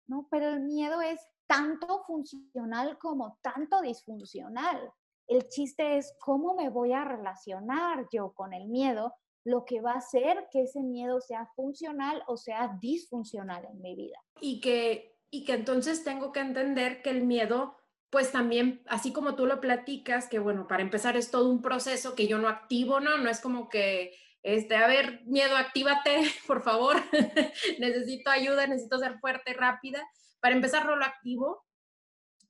¿no? 0.06 0.28
Pero 0.30 0.48
el 0.48 0.60
miedo 0.60 1.00
es 1.00 1.20
tanto 1.48 2.04
funcional 2.04 2.98
como 2.98 3.38
tanto 3.42 3.80
disfuncional. 3.80 4.92
El 5.26 5.48
chiste 5.48 5.98
es 5.98 6.14
cómo 6.20 6.54
me 6.54 6.68
voy 6.68 6.92
a 6.92 7.04
relacionar 7.04 8.06
yo 8.12 8.32
con 8.32 8.52
el 8.52 8.68
miedo, 8.68 9.14
lo 9.44 9.64
que 9.64 9.80
va 9.80 9.92
a 9.92 9.98
hacer 9.98 10.46
que 10.50 10.62
ese 10.62 10.82
miedo 10.82 11.20
sea 11.20 11.46
funcional 11.56 12.22
o 12.26 12.36
sea 12.36 12.76
disfuncional 12.80 13.64
en 13.64 13.80
mi 13.80 13.96
vida. 13.96 14.18
Y 14.40 14.60
que, 14.60 15.16
y 15.30 15.44
que 15.44 15.54
entonces 15.54 16.04
tengo 16.04 16.32
que 16.32 16.40
entender 16.40 17.02
que 17.02 17.10
el 17.10 17.24
miedo 17.24 17.77
pues 18.10 18.32
también, 18.32 18.82
así 18.86 19.12
como 19.12 19.34
tú 19.34 19.46
lo 19.46 19.60
platicas, 19.60 20.28
que 20.28 20.38
bueno, 20.38 20.66
para 20.66 20.82
empezar 20.82 21.16
es 21.16 21.30
todo 21.30 21.50
un 21.50 21.60
proceso 21.60 22.14
que 22.14 22.26
yo 22.26 22.38
no 22.38 22.48
activo, 22.48 23.00
¿no? 23.00 23.18
No 23.18 23.28
es 23.28 23.40
como 23.40 23.68
que, 23.68 24.16
este, 24.42 24.76
a 24.76 24.86
ver, 24.86 25.22
miedo, 25.26 25.56
actívate, 25.56 26.22
por 26.46 26.62
favor, 26.62 26.96
necesito 27.78 28.30
ayuda, 28.30 28.66
necesito 28.66 28.98
ser 28.98 29.18
fuerte, 29.18 29.52
rápida. 29.52 30.02
Para 30.40 30.54
empezar, 30.54 30.86
no 30.86 30.96
lo 30.96 31.04
activo. 31.04 31.66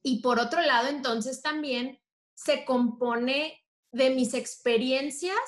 Y 0.02 0.22
por 0.22 0.38
otro 0.38 0.60
lado, 0.60 0.88
entonces 0.88 1.42
también 1.42 2.00
se 2.34 2.64
compone 2.64 3.64
de 3.90 4.10
mis 4.10 4.34
experiencias 4.34 5.38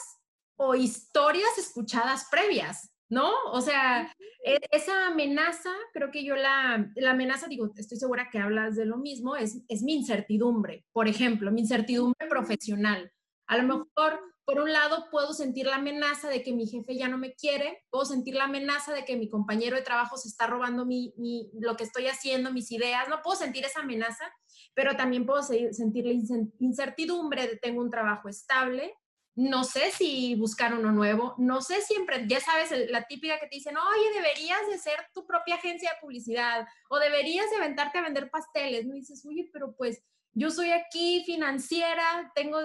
o 0.56 0.74
historias 0.74 1.56
escuchadas 1.56 2.26
previas. 2.30 2.89
¿No? 3.10 3.30
O 3.52 3.60
sea, 3.60 4.14
e, 4.44 4.58
esa 4.70 5.08
amenaza, 5.08 5.70
creo 5.92 6.10
que 6.10 6.24
yo 6.24 6.36
la, 6.36 6.90
la 6.94 7.10
amenaza, 7.10 7.48
digo, 7.48 7.70
estoy 7.76 7.98
segura 7.98 8.30
que 8.30 8.38
hablas 8.38 8.76
de 8.76 8.86
lo 8.86 8.96
mismo, 8.96 9.36
es, 9.36 9.62
es 9.68 9.82
mi 9.82 9.94
incertidumbre, 9.94 10.86
por 10.92 11.08
ejemplo, 11.08 11.50
mi 11.50 11.60
incertidumbre 11.60 12.28
profesional. 12.28 13.12
A 13.48 13.58
lo 13.58 13.64
mejor, 13.64 14.20
por 14.44 14.60
un 14.60 14.72
lado, 14.72 15.08
puedo 15.10 15.34
sentir 15.34 15.66
la 15.66 15.76
amenaza 15.76 16.28
de 16.28 16.42
que 16.42 16.52
mi 16.52 16.66
jefe 16.66 16.96
ya 16.96 17.08
no 17.08 17.18
me 17.18 17.34
quiere, 17.34 17.82
puedo 17.90 18.04
sentir 18.04 18.36
la 18.36 18.44
amenaza 18.44 18.94
de 18.94 19.04
que 19.04 19.16
mi 19.16 19.28
compañero 19.28 19.76
de 19.76 19.82
trabajo 19.82 20.16
se 20.16 20.28
está 20.28 20.46
robando 20.46 20.86
mi, 20.86 21.12
mi, 21.16 21.50
lo 21.60 21.76
que 21.76 21.84
estoy 21.84 22.06
haciendo, 22.06 22.52
mis 22.52 22.70
ideas, 22.70 23.08
no 23.08 23.22
puedo 23.22 23.36
sentir 23.36 23.64
esa 23.64 23.80
amenaza, 23.80 24.24
pero 24.72 24.96
también 24.96 25.26
puedo 25.26 25.42
sentir 25.42 26.06
la 26.06 26.12
incertidumbre 26.60 27.48
de 27.48 27.56
tengo 27.56 27.82
un 27.82 27.90
trabajo 27.90 28.28
estable, 28.28 28.94
no 29.36 29.64
sé 29.64 29.90
si 29.92 30.34
buscar 30.34 30.74
uno 30.74 30.92
nuevo, 30.92 31.34
no 31.38 31.62
sé 31.62 31.80
siempre, 31.82 32.26
ya 32.26 32.40
sabes, 32.40 32.72
la 32.90 33.04
típica 33.04 33.38
que 33.38 33.46
te 33.46 33.56
dicen, 33.56 33.76
oye, 33.76 34.12
deberías 34.14 34.66
de 34.68 34.78
ser 34.78 35.06
tu 35.14 35.26
propia 35.26 35.54
agencia 35.54 35.90
de 35.90 36.00
publicidad 36.00 36.66
o 36.88 36.98
deberías 36.98 37.48
de 37.50 37.56
aventarte 37.56 37.98
a 37.98 38.02
vender 38.02 38.30
pasteles, 38.30 38.86
¿no? 38.86 38.94
Y 38.94 39.00
dices, 39.00 39.24
oye, 39.24 39.48
pero 39.52 39.74
pues 39.76 40.02
yo 40.32 40.50
soy 40.50 40.72
aquí 40.72 41.22
financiera, 41.24 42.32
tengo 42.34 42.58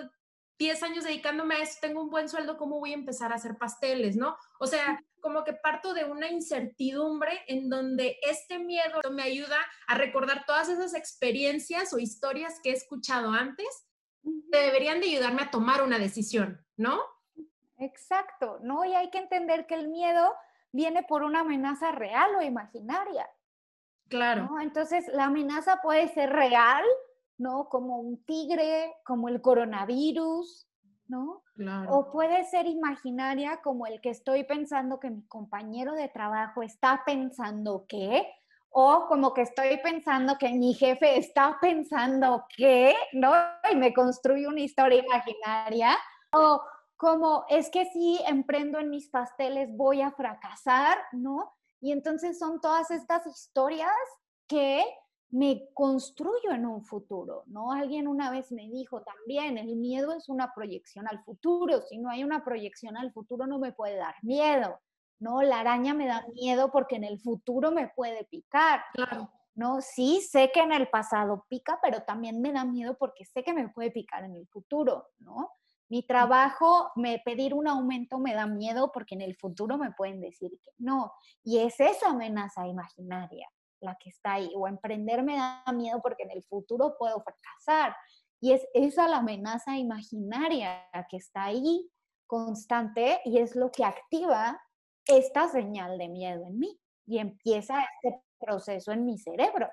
10 0.57 0.83
años 0.83 1.03
dedicándome 1.03 1.55
a 1.55 1.63
esto, 1.63 1.77
tengo 1.81 2.01
un 2.01 2.09
buen 2.09 2.29
sueldo, 2.29 2.57
¿cómo 2.57 2.79
voy 2.79 2.91
a 2.91 2.95
empezar 2.95 3.31
a 3.31 3.35
hacer 3.35 3.57
pasteles, 3.57 4.15
no? 4.15 4.37
O 4.59 4.67
sea, 4.67 4.99
como 5.19 5.43
que 5.43 5.53
parto 5.53 5.93
de 5.93 6.05
una 6.05 6.29
incertidumbre 6.29 7.41
en 7.47 7.69
donde 7.69 8.17
este 8.21 8.59
miedo 8.59 9.01
me 9.11 9.23
ayuda 9.23 9.57
a 9.87 9.95
recordar 9.95 10.45
todas 10.45 10.69
esas 10.69 10.93
experiencias 10.93 11.93
o 11.93 11.99
historias 11.99 12.59
que 12.63 12.69
he 12.69 12.73
escuchado 12.73 13.31
antes 13.31 13.67
deberían 14.25 14.99
de 14.99 15.07
ayudarme 15.07 15.43
a 15.43 15.51
tomar 15.51 15.83
una 15.83 15.99
decisión, 15.99 16.63
¿no? 16.77 16.99
Exacto, 17.77 18.59
¿no? 18.61 18.85
Y 18.85 18.93
hay 18.95 19.09
que 19.09 19.19
entender 19.19 19.67
que 19.67 19.75
el 19.75 19.87
miedo 19.87 20.33
viene 20.71 21.03
por 21.03 21.23
una 21.23 21.41
amenaza 21.41 21.91
real 21.91 22.35
o 22.35 22.41
imaginaria. 22.41 23.29
Claro. 24.09 24.49
Entonces, 24.61 25.07
la 25.13 25.25
amenaza 25.25 25.81
puede 25.81 26.07
ser 26.09 26.31
real, 26.31 26.83
¿no? 27.37 27.69
Como 27.69 27.97
un 27.99 28.23
tigre, 28.23 28.93
como 29.03 29.29
el 29.29 29.41
coronavirus, 29.41 30.67
¿no? 31.07 31.43
Claro. 31.55 31.91
O 31.91 32.11
puede 32.11 32.43
ser 32.45 32.67
imaginaria 32.67 33.61
como 33.61 33.87
el 33.87 34.01
que 34.01 34.09
estoy 34.09 34.43
pensando 34.43 34.99
que 34.99 35.09
mi 35.09 35.25
compañero 35.27 35.93
de 35.93 36.09
trabajo 36.09 36.61
está 36.61 37.03
pensando 37.05 37.85
que, 37.87 38.27
o 38.77 39.05
como 39.07 39.33
que 39.33 39.43
estoy 39.43 39.77
pensando 39.77 40.37
que 40.37 40.49
mi 40.49 40.73
jefe 40.73 41.17
está 41.17 41.57
pensando 41.61 42.45
que, 42.57 42.93
¿no? 43.13 43.31
Y 43.71 43.75
me 43.77 43.93
construye 43.93 44.49
una 44.49 44.59
historia 44.59 45.01
imaginaria, 45.01 45.97
o 46.33 46.61
como 46.97 47.45
es 47.47 47.69
que 47.69 47.85
si 47.85 48.19
emprendo 48.27 48.77
en 48.77 48.89
mis 48.89 49.07
pasteles 49.09 49.69
voy 49.77 50.01
a 50.01 50.11
fracasar, 50.11 50.97
¿no? 51.13 51.53
Y 51.79 51.93
entonces 51.93 52.37
son 52.37 52.59
todas 52.59 52.91
estas 52.91 53.25
historias 53.25 53.95
que 54.45 54.83
me 55.29 55.69
construyo 55.73 56.51
en 56.51 56.65
un 56.65 56.83
futuro, 56.83 57.43
¿no? 57.45 57.71
Alguien 57.71 58.09
una 58.09 58.29
vez 58.29 58.51
me 58.51 58.69
dijo 58.69 59.01
también, 59.03 59.57
el 59.57 59.77
miedo 59.77 60.11
es 60.11 60.27
una 60.27 60.53
proyección 60.53 61.07
al 61.07 61.23
futuro, 61.23 61.81
si 61.83 61.97
no 61.97 62.09
hay 62.09 62.25
una 62.25 62.43
proyección 62.43 62.97
al 62.97 63.13
futuro 63.13 63.47
no 63.47 63.57
me 63.57 63.71
puede 63.71 63.95
dar 63.95 64.15
miedo. 64.21 64.81
¿No? 65.19 65.41
La 65.41 65.59
araña 65.59 65.93
me 65.93 66.07
da 66.07 66.25
miedo 66.33 66.71
porque 66.71 66.95
en 66.95 67.03
el 67.03 67.19
futuro 67.19 67.71
me 67.71 67.87
puede 67.89 68.25
picar. 68.25 68.83
Claro. 68.93 69.31
¿no? 69.55 69.81
Sí, 69.81 70.21
sé 70.21 70.51
que 70.53 70.59
en 70.59 70.73
el 70.73 70.89
pasado 70.89 71.45
pica, 71.49 71.79
pero 71.81 72.03
también 72.03 72.41
me 72.41 72.51
da 72.51 72.65
miedo 72.65 72.97
porque 72.97 73.25
sé 73.25 73.43
que 73.43 73.53
me 73.53 73.69
puede 73.69 73.89
picar 73.89 74.25
en 74.25 74.35
el 74.35 74.47
futuro, 74.47 75.07
¿no? 75.19 75.49
Mi 75.87 76.05
trabajo, 76.05 76.91
me 76.95 77.19
pedir 77.19 77.53
un 77.53 77.67
aumento 77.67 78.17
me 78.19 78.33
da 78.33 78.47
miedo 78.47 78.91
porque 78.91 79.15
en 79.15 79.21
el 79.21 79.35
futuro 79.35 79.77
me 79.77 79.91
pueden 79.91 80.19
decir 80.19 80.51
que 80.63 80.71
no. 80.77 81.13
Y 81.43 81.59
es 81.59 81.79
esa 81.79 82.09
amenaza 82.09 82.67
imaginaria 82.67 83.47
la 83.81 83.95
que 83.95 84.09
está 84.09 84.33
ahí. 84.33 84.51
O 84.55 84.67
emprender 84.67 85.23
me 85.23 85.35
da 85.37 85.63
miedo 85.73 86.01
porque 86.01 86.23
en 86.23 86.31
el 86.31 86.43
futuro 86.43 86.95
puedo 86.97 87.21
fracasar. 87.21 87.95
Y 88.41 88.53
es 88.53 88.67
esa 88.73 89.07
la 89.07 89.17
amenaza 89.17 89.77
imaginaria 89.77 90.85
que 91.09 91.17
está 91.17 91.45
ahí 91.45 91.89
constante 92.25 93.21
y 93.23 93.37
es 93.37 93.55
lo 93.55 93.71
que 93.71 93.85
activa 93.85 94.59
esta 95.07 95.47
señal 95.49 95.97
de 95.97 96.09
miedo 96.09 96.45
en 96.47 96.59
mí 96.59 96.79
y 97.05 97.19
empieza 97.19 97.85
este 98.03 98.21
proceso 98.39 98.91
en 98.91 99.05
mi 99.05 99.17
cerebro. 99.17 99.69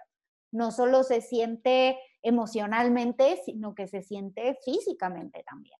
No 0.52 0.70
solo 0.70 1.02
se 1.02 1.20
siente 1.20 1.98
emocionalmente, 2.22 3.40
sino 3.44 3.74
que 3.74 3.88
se 3.88 4.02
siente 4.02 4.58
físicamente 4.64 5.42
también. 5.44 5.78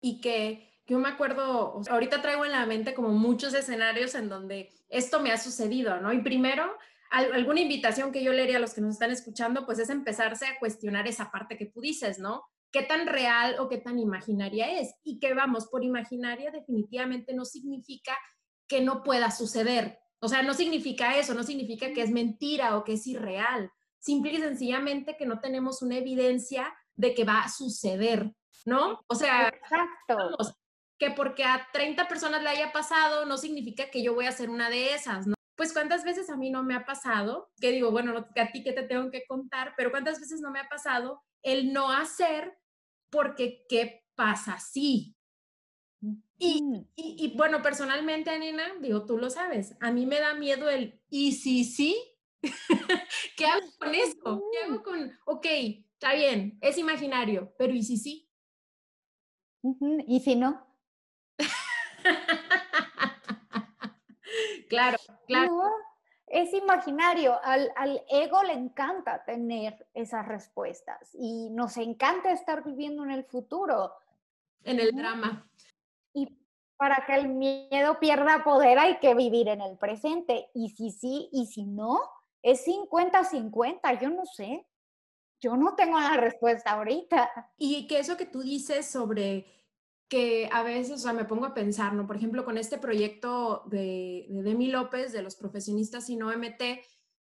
Y 0.00 0.20
que 0.20 0.80
yo 0.86 0.98
me 0.98 1.08
acuerdo, 1.08 1.80
ahorita 1.90 2.22
traigo 2.22 2.44
en 2.44 2.52
la 2.52 2.66
mente 2.66 2.94
como 2.94 3.10
muchos 3.10 3.54
escenarios 3.54 4.14
en 4.14 4.28
donde 4.28 4.70
esto 4.88 5.20
me 5.20 5.32
ha 5.32 5.38
sucedido, 5.38 6.00
¿no? 6.00 6.12
Y 6.12 6.22
primero, 6.22 6.64
alguna 7.10 7.60
invitación 7.60 8.10
que 8.10 8.24
yo 8.24 8.32
le 8.32 8.42
haría 8.42 8.56
a 8.56 8.60
los 8.60 8.74
que 8.74 8.80
nos 8.80 8.94
están 8.94 9.10
escuchando, 9.10 9.66
pues 9.66 9.78
es 9.78 9.90
empezarse 9.90 10.46
a 10.46 10.58
cuestionar 10.58 11.06
esa 11.06 11.30
parte 11.30 11.56
que 11.56 11.66
tú 11.66 11.80
dices, 11.80 12.18
¿no? 12.18 12.42
¿Qué 12.72 12.82
tan 12.82 13.06
real 13.06 13.56
o 13.58 13.68
qué 13.68 13.78
tan 13.78 13.98
imaginaria 13.98 14.80
es? 14.80 14.94
Y 15.04 15.18
que 15.18 15.34
vamos, 15.34 15.66
por 15.66 15.84
imaginaria 15.84 16.50
definitivamente 16.50 17.34
no 17.34 17.44
significa 17.44 18.16
que 18.72 18.80
no 18.80 19.02
pueda 19.02 19.30
suceder. 19.30 20.00
O 20.18 20.28
sea, 20.28 20.42
no 20.42 20.54
significa 20.54 21.18
eso, 21.18 21.34
no 21.34 21.42
significa 21.42 21.92
que 21.92 22.00
es 22.00 22.10
mentira 22.10 22.78
o 22.78 22.84
que 22.84 22.94
es 22.94 23.06
irreal. 23.06 23.70
Simple 23.98 24.32
y 24.32 24.38
sencillamente 24.38 25.18
que 25.18 25.26
no 25.26 25.40
tenemos 25.40 25.82
una 25.82 25.98
evidencia 25.98 26.74
de 26.94 27.12
que 27.12 27.24
va 27.24 27.42
a 27.42 27.50
suceder, 27.50 28.32
¿no? 28.64 29.04
O 29.08 29.14
sea, 29.14 29.48
Exacto. 29.48 30.56
que 30.98 31.10
porque 31.10 31.44
a 31.44 31.68
30 31.70 32.08
personas 32.08 32.42
le 32.42 32.48
haya 32.48 32.72
pasado 32.72 33.26
no 33.26 33.36
significa 33.36 33.90
que 33.90 34.02
yo 34.02 34.14
voy 34.14 34.24
a 34.24 34.32
ser 34.32 34.48
una 34.48 34.70
de 34.70 34.94
esas, 34.94 35.26
¿no? 35.26 35.34
Pues 35.54 35.74
cuántas 35.74 36.02
veces 36.02 36.30
a 36.30 36.36
mí 36.38 36.48
no 36.48 36.62
me 36.62 36.74
ha 36.74 36.86
pasado, 36.86 37.50
que 37.60 37.72
digo, 37.72 37.90
bueno, 37.90 38.16
a 38.16 38.52
ti 38.52 38.64
que 38.64 38.72
te 38.72 38.84
tengo 38.84 39.10
que 39.10 39.26
contar, 39.26 39.74
pero 39.76 39.90
cuántas 39.90 40.18
veces 40.18 40.40
no 40.40 40.50
me 40.50 40.60
ha 40.60 40.68
pasado 40.70 41.22
el 41.42 41.74
no 41.74 41.92
hacer 41.92 42.56
porque 43.10 43.66
qué 43.68 44.02
pasa 44.14 44.58
sí, 44.58 45.14
y, 46.38 46.86
y, 46.96 47.36
bueno, 47.36 47.62
personalmente, 47.62 48.30
Anina, 48.30 48.64
digo, 48.80 49.06
tú 49.06 49.18
lo 49.18 49.30
sabes, 49.30 49.76
a 49.80 49.92
mí 49.92 50.06
me 50.06 50.18
da 50.18 50.34
miedo 50.34 50.68
el 50.68 51.00
¿y 51.08 51.30
si 51.32 51.64
sí? 51.64 51.96
¿Qué 53.36 53.46
hago 53.46 53.66
con 53.78 53.94
eso? 53.94 54.42
¿Qué 54.52 54.58
hago 54.64 54.82
con, 54.82 55.16
ok, 55.26 55.46
está 55.46 56.14
bien, 56.14 56.58
es 56.60 56.76
imaginario, 56.78 57.54
pero 57.56 57.72
¿y 57.72 57.84
si 57.84 57.96
sí? 57.96 58.28
¿Y 60.08 60.18
si 60.20 60.34
no? 60.34 60.66
claro, 64.68 64.98
claro. 65.28 65.62
es 66.26 66.52
imaginario, 66.52 67.38
al, 67.44 67.70
al, 67.76 68.02
ego 68.10 68.42
le 68.42 68.54
encanta 68.54 69.22
tener 69.24 69.86
esas 69.94 70.26
respuestas 70.26 71.14
y 71.14 71.48
nos 71.50 71.76
encanta 71.76 72.32
estar 72.32 72.64
viviendo 72.64 73.04
en 73.04 73.12
el 73.12 73.24
futuro. 73.24 73.94
En 74.64 74.80
el 74.80 74.90
drama. 74.90 75.48
Y 76.14 76.38
para 76.76 77.04
que 77.06 77.14
el 77.14 77.28
miedo 77.28 77.98
pierda 78.00 78.44
poder 78.44 78.78
hay 78.78 78.98
que 78.98 79.14
vivir 79.14 79.48
en 79.48 79.60
el 79.60 79.78
presente. 79.78 80.50
Y 80.54 80.70
si 80.70 80.90
sí 80.90 81.28
y 81.32 81.46
si 81.46 81.64
no, 81.64 82.00
es 82.42 82.66
50-50, 82.66 84.00
yo 84.00 84.10
no 84.10 84.24
sé. 84.26 84.66
Yo 85.40 85.56
no 85.56 85.74
tengo 85.74 85.98
la 85.98 86.16
respuesta 86.16 86.72
ahorita. 86.72 87.30
Y 87.56 87.86
que 87.86 87.98
eso 87.98 88.16
que 88.16 88.26
tú 88.26 88.42
dices 88.42 88.86
sobre 88.86 89.46
que 90.08 90.48
a 90.52 90.62
veces, 90.62 90.92
o 90.92 90.98
sea, 90.98 91.12
me 91.12 91.24
pongo 91.24 91.46
a 91.46 91.54
pensar, 91.54 91.94
¿no? 91.94 92.06
Por 92.06 92.16
ejemplo, 92.16 92.44
con 92.44 92.58
este 92.58 92.78
proyecto 92.78 93.64
de, 93.66 94.26
de 94.28 94.42
Demi 94.42 94.68
López, 94.68 95.12
de 95.12 95.22
los 95.22 95.36
profesionistas 95.36 96.06
sin 96.06 96.22
OMT, 96.22 96.62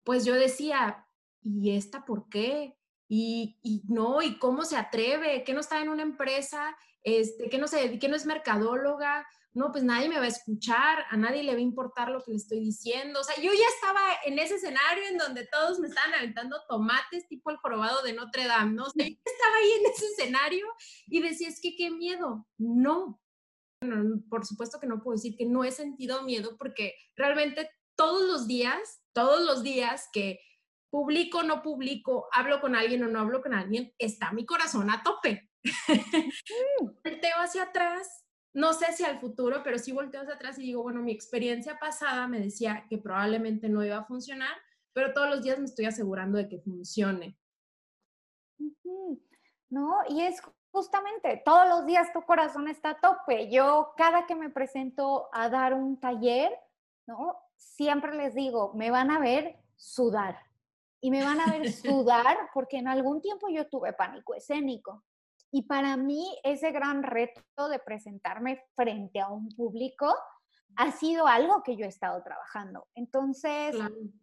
pues 0.05 0.25
yo 0.25 0.35
decía, 0.35 1.07
¿y 1.43 1.77
esta 1.77 2.05
por 2.05 2.29
qué? 2.29 2.77
Y, 3.15 3.83
no, 3.89 4.23
y 4.23 4.39
cómo 4.39 4.65
se 4.65 4.79
atreve, 4.79 5.45
que 5.45 5.53
no 5.53 5.61
está 5.61 5.83
en 5.83 5.91
una 5.91 6.03
empresa, 6.03 6.75
este, 7.03 7.51
que 7.51 7.59
no 7.59 7.69
se 7.69 7.99
que 7.99 8.09
no 8.09 8.17
es 8.17 8.25
mercadóloga, 8.25 9.27
no, 9.53 9.71
pues 9.71 9.85
nadie 9.85 10.09
me 10.09 10.17
va 10.17 10.25
a 10.25 10.29
escuchar, 10.29 11.05
a 11.11 11.17
nadie 11.19 11.43
le 11.43 11.53
va 11.53 11.59
a 11.59 11.61
importar 11.61 12.09
lo 12.09 12.23
que 12.23 12.31
le 12.31 12.39
estoy 12.39 12.61
diciendo. 12.61 13.21
O 13.21 13.25
sea, 13.25 13.37
yo 13.37 13.53
ya 13.53 13.67
estaba 13.75 14.01
en 14.25 14.39
ese 14.39 14.55
escenario 14.55 15.05
en 15.11 15.19
donde 15.19 15.47
todos 15.47 15.79
me 15.79 15.89
estaban 15.89 16.15
aventando 16.15 16.57
tomates 16.67 17.29
tipo 17.29 17.51
el 17.51 17.59
jorobado 17.59 18.03
de 18.03 18.15
Notre 18.15 18.47
Dame, 18.47 18.73
¿no? 18.73 18.85
O 18.85 18.91
sea, 18.91 19.07
yo 19.07 19.15
estaba 19.23 19.57
ahí 19.57 19.73
en 19.73 19.93
ese 19.93 20.07
escenario 20.07 20.67
y 21.07 21.21
decía, 21.21 21.49
es 21.49 21.61
que 21.61 21.77
qué 21.77 21.91
miedo. 21.91 22.47
No. 22.57 23.21
Bueno, 23.83 24.23
por 24.31 24.47
supuesto 24.47 24.81
que 24.81 24.87
no 24.87 25.03
puedo 25.03 25.17
decir 25.17 25.37
que 25.37 25.45
no 25.45 25.65
he 25.65 25.71
sentido 25.71 26.23
miedo 26.23 26.57
porque 26.57 26.95
realmente 27.15 27.69
todos 27.95 28.23
los 28.23 28.47
días, 28.47 29.03
todos 29.13 29.43
los 29.43 29.63
días 29.63 30.09
que 30.15 30.41
publico 30.93 31.39
o 31.39 31.43
no 31.43 31.63
publico, 31.63 32.29
hablo 32.33 32.61
con 32.61 32.77
alguien 32.77 33.03
o 33.03 33.09
no 33.09 33.19
hablo 33.19 33.41
con 33.41 33.55
alguien, 33.55 33.95
está 33.99 34.31
mi 34.31 34.45
corazón 34.45 34.91
a 34.91 35.03
tope. 35.03 35.49
Volteo 37.03 37.37
hacia 37.39 37.63
atrás, 37.63 38.27
no 38.53 38.75
sé 38.75 38.93
si 38.93 39.03
al 39.03 39.19
futuro, 39.19 39.63
pero 39.65 39.79
sí 39.79 39.93
volteo 39.93 40.21
hacia 40.21 40.35
atrás 40.35 40.59
y 40.59 40.63
digo, 40.65 40.83
bueno, 40.83 41.01
mi 41.01 41.13
experiencia 41.13 41.79
pasada 41.79 42.29
me 42.29 42.41
decía 42.41 42.85
que 42.91 42.99
probablemente 42.99 43.71
no 43.71 43.83
iba 43.83 43.97
a 43.97 44.05
funcionar, 44.05 44.55
pero 44.93 45.15
todos 45.15 45.31
los 45.31 45.43
días 45.43 45.59
me 45.59 45.65
estoy 45.65 45.87
asegurando 45.87 46.37
de 46.37 46.47
que 46.47 46.59
funcione. 46.59 47.39
No, 49.71 50.01
y 50.11 50.21
es 50.21 50.43
justamente, 50.73 51.41
todos 51.43 51.67
los 51.71 51.87
días 51.87 52.13
tu 52.13 52.21
corazón 52.21 52.69
está 52.69 52.91
a 52.91 53.01
tope. 53.01 53.51
Yo 53.51 53.95
cada 53.97 54.27
que 54.27 54.35
me 54.35 54.51
presento 54.51 55.31
a 55.33 55.49
dar 55.49 55.73
un 55.73 55.99
taller, 55.99 56.53
¿no? 57.07 57.39
Siempre 57.57 58.15
les 58.15 58.35
digo, 58.35 58.75
me 58.75 58.91
van 58.91 59.11
a 59.11 59.19
ver 59.19 59.57
sudar. 59.77 60.52
Y 61.03 61.11
me 61.11 61.23
van 61.23 61.41
a 61.41 61.47
ver 61.51 61.71
sudar 61.73 62.39
porque 62.55 62.79
en 62.79 62.89
algún 62.89 63.21
tiempo 63.21 63.49
yo 63.51 63.69
tuve 63.69 63.93
pánico 63.93 64.35
escénico. 64.35 65.05
Y 65.51 65.63
para 65.63 65.99
mí 65.99 66.27
ese 66.45 66.71
gran 66.71 67.03
reto 67.03 67.69
de 67.69 67.79
presentarme 67.79 68.65
frente 68.75 69.21
a 69.21 69.29
un 69.29 69.51
público 69.51 70.15
ha 70.77 70.93
sido 70.93 71.27
algo 71.27 71.63
que 71.63 71.77
yo 71.77 71.85
he 71.85 71.89
estado 71.89 72.23
trabajando. 72.23 72.87
Entonces, 72.95 73.77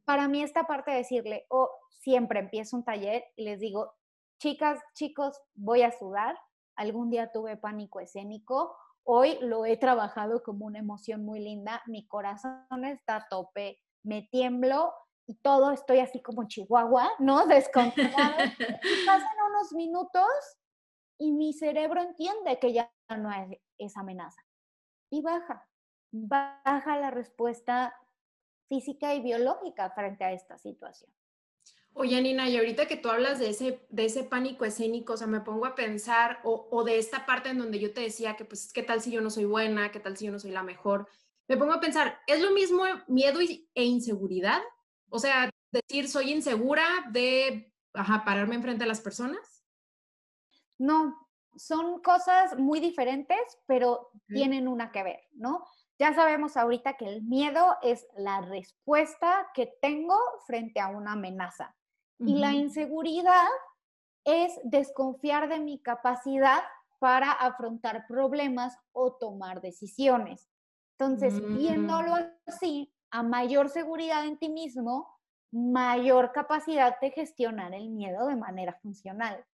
para 0.05 0.27
mí 0.27 0.41
esta 0.41 0.65
parte 0.65 0.89
de 0.89 0.97
decirle, 0.97 1.45
o 1.49 1.63
oh, 1.63 1.69
siempre 1.89 2.39
empiezo 2.39 2.77
un 2.77 2.83
taller 2.83 3.23
y 3.35 3.43
les 3.43 3.59
digo, 3.59 3.93
chicas, 4.39 4.79
chicos, 4.95 5.39
voy 5.53 5.83
a 5.83 5.91
sudar. 5.91 6.39
Algún 6.75 7.11
día 7.11 7.31
tuve 7.31 7.57
pánico 7.57 7.99
escénico. 7.99 8.75
Hoy 9.03 9.37
lo 9.41 9.65
he 9.65 9.77
trabajado 9.77 10.41
como 10.41 10.65
una 10.65 10.79
emoción 10.79 11.23
muy 11.23 11.39
linda. 11.39 11.83
Mi 11.85 12.07
corazón 12.07 12.85
está 12.85 13.17
a 13.17 13.27
tope, 13.29 13.79
me 14.03 14.23
tiemblo 14.23 14.93
y 15.29 15.35
todo 15.35 15.69
estoy 15.69 15.99
así 15.99 16.23
como 16.23 16.47
chihuahua, 16.47 17.07
¿no? 17.19 17.45
Descontrolado. 17.45 18.35
pasan 19.05 19.37
unos 19.47 19.71
minutos 19.73 20.25
y 21.19 21.31
mi 21.31 21.53
cerebro 21.53 22.01
entiende 22.01 22.57
que 22.57 22.73
ya 22.73 22.91
no 23.15 23.31
es 23.31 23.59
esa 23.77 23.99
amenaza. 23.99 24.43
Y 25.11 25.21
baja, 25.21 25.69
baja 26.11 26.97
la 26.97 27.11
respuesta 27.11 27.95
física 28.69 29.13
y 29.13 29.21
biológica 29.21 29.91
frente 29.91 30.23
a 30.23 30.31
esta 30.31 30.57
situación. 30.57 31.11
Oye, 31.93 32.19
Nina, 32.23 32.49
y 32.49 32.57
ahorita 32.57 32.87
que 32.87 32.97
tú 32.97 33.09
hablas 33.09 33.37
de 33.37 33.49
ese, 33.49 33.85
de 33.89 34.05
ese 34.05 34.23
pánico 34.23 34.65
escénico, 34.65 35.13
o 35.13 35.17
sea, 35.17 35.27
me 35.27 35.41
pongo 35.41 35.67
a 35.67 35.75
pensar, 35.75 36.39
o, 36.43 36.69
o, 36.71 36.83
de 36.83 36.97
esta 36.97 37.27
parte 37.27 37.49
en 37.49 37.59
donde 37.59 37.77
yo 37.77 37.93
te 37.93 38.01
decía 38.01 38.35
que, 38.35 38.45
pues, 38.45 38.73
¿qué 38.73 38.81
tal 38.81 39.01
si 39.01 39.11
yo 39.11 39.21
no 39.21 39.29
soy 39.29 39.45
buena? 39.45 39.91
¿Qué 39.91 39.99
tal 39.99 40.17
si 40.17 40.25
yo 40.25 40.31
no 40.31 40.39
soy 40.39 40.51
la 40.51 40.63
mejor? 40.63 41.07
Me 41.47 41.55
pongo 41.55 41.73
a 41.73 41.79
pensar, 41.79 42.19
¿es 42.25 42.41
lo 42.41 42.51
mismo 42.51 42.83
miedo 43.07 43.39
e 43.41 43.83
inseguridad? 43.83 44.61
O 45.09 45.19
sea, 45.19 45.49
decir, 45.71 46.07
soy 46.07 46.31
insegura 46.31 46.85
de, 47.11 47.73
ajá, 47.93 48.23
pararme 48.25 48.55
enfrente 48.55 48.83
a 48.83 48.87
las 48.87 49.01
personas. 49.01 49.63
No, 50.77 51.29
son 51.55 52.01
cosas 52.01 52.57
muy 52.57 52.79
diferentes, 52.79 53.39
pero 53.65 54.11
tienen 54.27 54.67
una 54.67 54.91
que 54.91 55.03
ver, 55.03 55.19
¿no? 55.33 55.65
Ya 55.99 56.13
sabemos 56.13 56.55
ahorita 56.55 56.95
que 56.95 57.05
el 57.05 57.23
miedo 57.23 57.75
es 57.81 58.07
la 58.15 58.41
respuesta 58.41 59.49
que 59.53 59.77
tengo 59.81 60.17
frente 60.47 60.79
a 60.79 60.87
una 60.87 61.13
amenaza. 61.13 61.75
Y 62.19 62.37
la 62.37 62.51
inseguridad 62.53 63.47
es 64.25 64.59
desconfiar 64.63 65.49
de 65.49 65.59
mi 65.59 65.81
capacidad 65.81 66.61
para 66.99 67.31
afrontar 67.31 68.05
problemas 68.07 68.77
o 68.91 69.13
tomar 69.13 69.61
decisiones. 69.61 70.49
Entonces, 70.97 71.41
viéndolo 71.57 72.15
mm. 72.15 72.29
así, 72.47 72.93
a 73.11 73.23
mayor 73.23 73.69
seguridad 73.69 74.25
en 74.25 74.37
ti 74.37 74.49
mismo, 74.49 75.19
mayor 75.51 76.31
capacidad 76.31 76.99
de 76.99 77.11
gestionar 77.11 77.73
el 77.73 77.89
miedo 77.89 78.27
de 78.27 78.35
manera 78.35 78.77
funcional. 78.81 79.45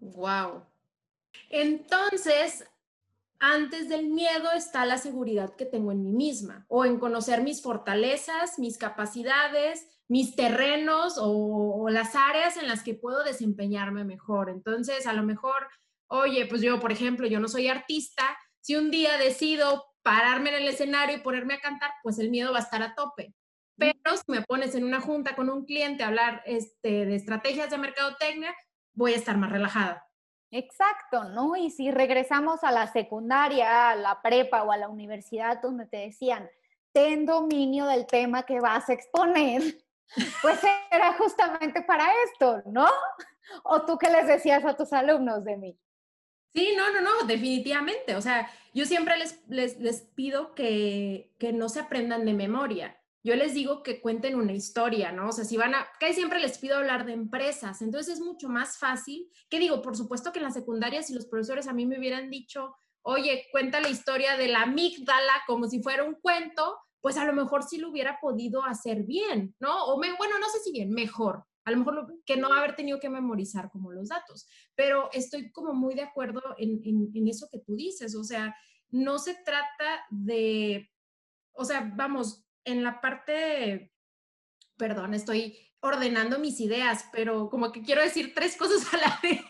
Wow. 0.00 0.64
Entonces, 1.50 2.64
antes 3.40 3.88
del 3.88 4.08
miedo 4.08 4.50
está 4.52 4.84
la 4.84 4.98
seguridad 4.98 5.54
que 5.54 5.64
tengo 5.64 5.92
en 5.92 6.02
mí 6.02 6.12
misma 6.12 6.66
o 6.68 6.84
en 6.84 6.98
conocer 6.98 7.42
mis 7.42 7.62
fortalezas, 7.62 8.58
mis 8.58 8.78
capacidades, 8.78 9.86
mis 10.08 10.34
terrenos 10.34 11.16
o, 11.20 11.88
las 11.90 12.14
áreas 12.16 12.56
en 12.56 12.66
las 12.66 12.82
que 12.82 12.94
puedo 12.94 13.22
desempeñarme 13.22 14.04
mejor. 14.04 14.50
Entonces, 14.50 15.06
a 15.06 15.12
lo 15.12 15.22
mejor, 15.22 15.68
oye, 16.08 16.46
pues 16.46 16.62
yo, 16.62 16.80
por 16.80 16.92
ejemplo, 16.92 17.26
yo 17.26 17.40
no 17.40 17.48
soy 17.48 17.68
artista, 17.68 18.24
si 18.60 18.76
un 18.76 18.90
día 18.90 19.16
decido 19.16 19.84
pararme 20.08 20.48
en 20.48 20.62
el 20.62 20.68
escenario 20.68 21.16
y 21.16 21.20
ponerme 21.20 21.54
a 21.54 21.60
cantar, 21.60 21.90
pues 22.02 22.18
el 22.18 22.30
miedo 22.30 22.50
va 22.50 22.60
a 22.60 22.62
estar 22.62 22.82
a 22.82 22.94
tope. 22.94 23.34
Pero 23.76 24.16
si 24.16 24.22
me 24.32 24.40
pones 24.40 24.74
en 24.74 24.84
una 24.84 25.02
junta 25.02 25.36
con 25.36 25.50
un 25.50 25.66
cliente 25.66 26.02
a 26.02 26.06
hablar 26.06 26.42
este, 26.46 27.04
de 27.04 27.14
estrategias 27.14 27.68
de 27.68 27.76
mercadotecnia, 27.76 28.56
voy 28.94 29.12
a 29.12 29.16
estar 29.16 29.36
más 29.36 29.50
relajada. 29.50 30.08
Exacto, 30.50 31.24
¿no? 31.24 31.56
Y 31.56 31.70
si 31.70 31.90
regresamos 31.90 32.64
a 32.64 32.72
la 32.72 32.86
secundaria, 32.86 33.90
a 33.90 33.96
la 33.96 34.22
prepa 34.22 34.62
o 34.62 34.72
a 34.72 34.78
la 34.78 34.88
universidad 34.88 35.60
donde 35.60 35.84
te 35.84 35.98
decían, 35.98 36.48
ten 36.92 37.26
dominio 37.26 37.84
del 37.84 38.06
tema 38.06 38.44
que 38.44 38.60
vas 38.60 38.88
a 38.88 38.94
exponer, 38.94 39.62
pues 40.42 40.58
era 40.90 41.12
justamente 41.18 41.82
para 41.82 42.06
esto, 42.24 42.62
¿no? 42.64 42.86
¿O 43.62 43.84
tú 43.84 43.98
qué 43.98 44.08
les 44.08 44.26
decías 44.26 44.64
a 44.64 44.74
tus 44.74 44.90
alumnos 44.94 45.44
de 45.44 45.56
mí? 45.58 45.78
Sí, 46.54 46.74
no, 46.76 46.92
no, 46.92 47.00
no, 47.00 47.26
definitivamente. 47.26 48.16
O 48.16 48.20
sea, 48.20 48.50
yo 48.74 48.84
siempre 48.84 49.16
les, 49.18 49.40
les, 49.48 49.78
les 49.78 50.02
pido 50.02 50.54
que, 50.54 51.34
que 51.38 51.52
no 51.52 51.68
se 51.68 51.80
aprendan 51.80 52.24
de 52.24 52.34
memoria 52.34 52.98
yo 53.24 53.34
les 53.34 53.52
digo 53.52 53.82
que 53.82 54.00
cuenten 54.00 54.36
una 54.36 54.52
historia, 54.52 55.12
¿no? 55.12 55.28
O 55.28 55.32
sea, 55.32 55.44
si 55.44 55.56
van 55.56 55.74
a, 55.74 55.86
que 55.98 56.14
siempre 56.14 56.40
les 56.40 56.58
pido 56.58 56.76
hablar 56.76 57.04
de 57.04 57.12
empresas, 57.12 57.82
entonces 57.82 58.14
es 58.14 58.20
mucho 58.20 58.48
más 58.48 58.78
fácil, 58.78 59.28
que 59.50 59.58
digo, 59.58 59.82
por 59.82 59.96
supuesto 59.96 60.32
que 60.32 60.38
en 60.38 60.44
la 60.44 60.50
secundaria 60.50 61.02
si 61.02 61.14
los 61.14 61.26
profesores 61.26 61.66
a 61.68 61.72
mí 61.72 61.84
me 61.84 61.98
hubieran 61.98 62.30
dicho, 62.30 62.76
oye, 63.02 63.46
cuenta 63.50 63.80
la 63.80 63.90
historia 63.90 64.36
de 64.36 64.48
la 64.48 64.62
amígdala 64.62 65.42
como 65.46 65.68
si 65.68 65.82
fuera 65.82 66.04
un 66.04 66.14
cuento, 66.14 66.78
pues 67.00 67.16
a 67.16 67.24
lo 67.24 67.32
mejor 67.32 67.64
sí 67.64 67.78
lo 67.78 67.90
hubiera 67.90 68.18
podido 68.20 68.64
hacer 68.64 69.02
bien, 69.02 69.54
¿no? 69.60 69.84
O 69.86 69.98
me, 69.98 70.16
bueno, 70.16 70.38
no 70.38 70.48
sé 70.48 70.60
si 70.60 70.72
bien, 70.72 70.90
mejor, 70.90 71.44
a 71.68 71.70
lo 71.70 71.78
mejor 71.78 72.22
que 72.24 72.36
no 72.36 72.52
haber 72.52 72.74
tenido 72.74 72.98
que 72.98 73.10
memorizar 73.10 73.70
como 73.70 73.92
los 73.92 74.08
datos, 74.08 74.48
pero 74.74 75.10
estoy 75.12 75.52
como 75.52 75.74
muy 75.74 75.94
de 75.94 76.02
acuerdo 76.02 76.42
en, 76.56 76.80
en, 76.84 77.28
eso 77.28 77.48
que 77.50 77.58
tú 77.58 77.76
dices, 77.76 78.14
o 78.16 78.24
sea, 78.24 78.56
no 78.90 79.18
se 79.18 79.34
trata 79.44 80.04
de, 80.10 80.90
o 81.52 81.64
sea, 81.64 81.92
vamos, 81.94 82.44
en 82.64 82.82
la 82.82 83.00
parte, 83.00 83.92
perdón, 84.76 85.14
estoy 85.14 85.58
ordenando 85.80 86.38
mis 86.38 86.58
ideas, 86.60 87.04
pero 87.12 87.48
como 87.48 87.70
que 87.70 87.82
quiero 87.82 88.02
decir 88.02 88.32
tres 88.34 88.56
cosas 88.56 88.92
a 88.92 88.96
la 88.96 89.18
vez. 89.22 89.42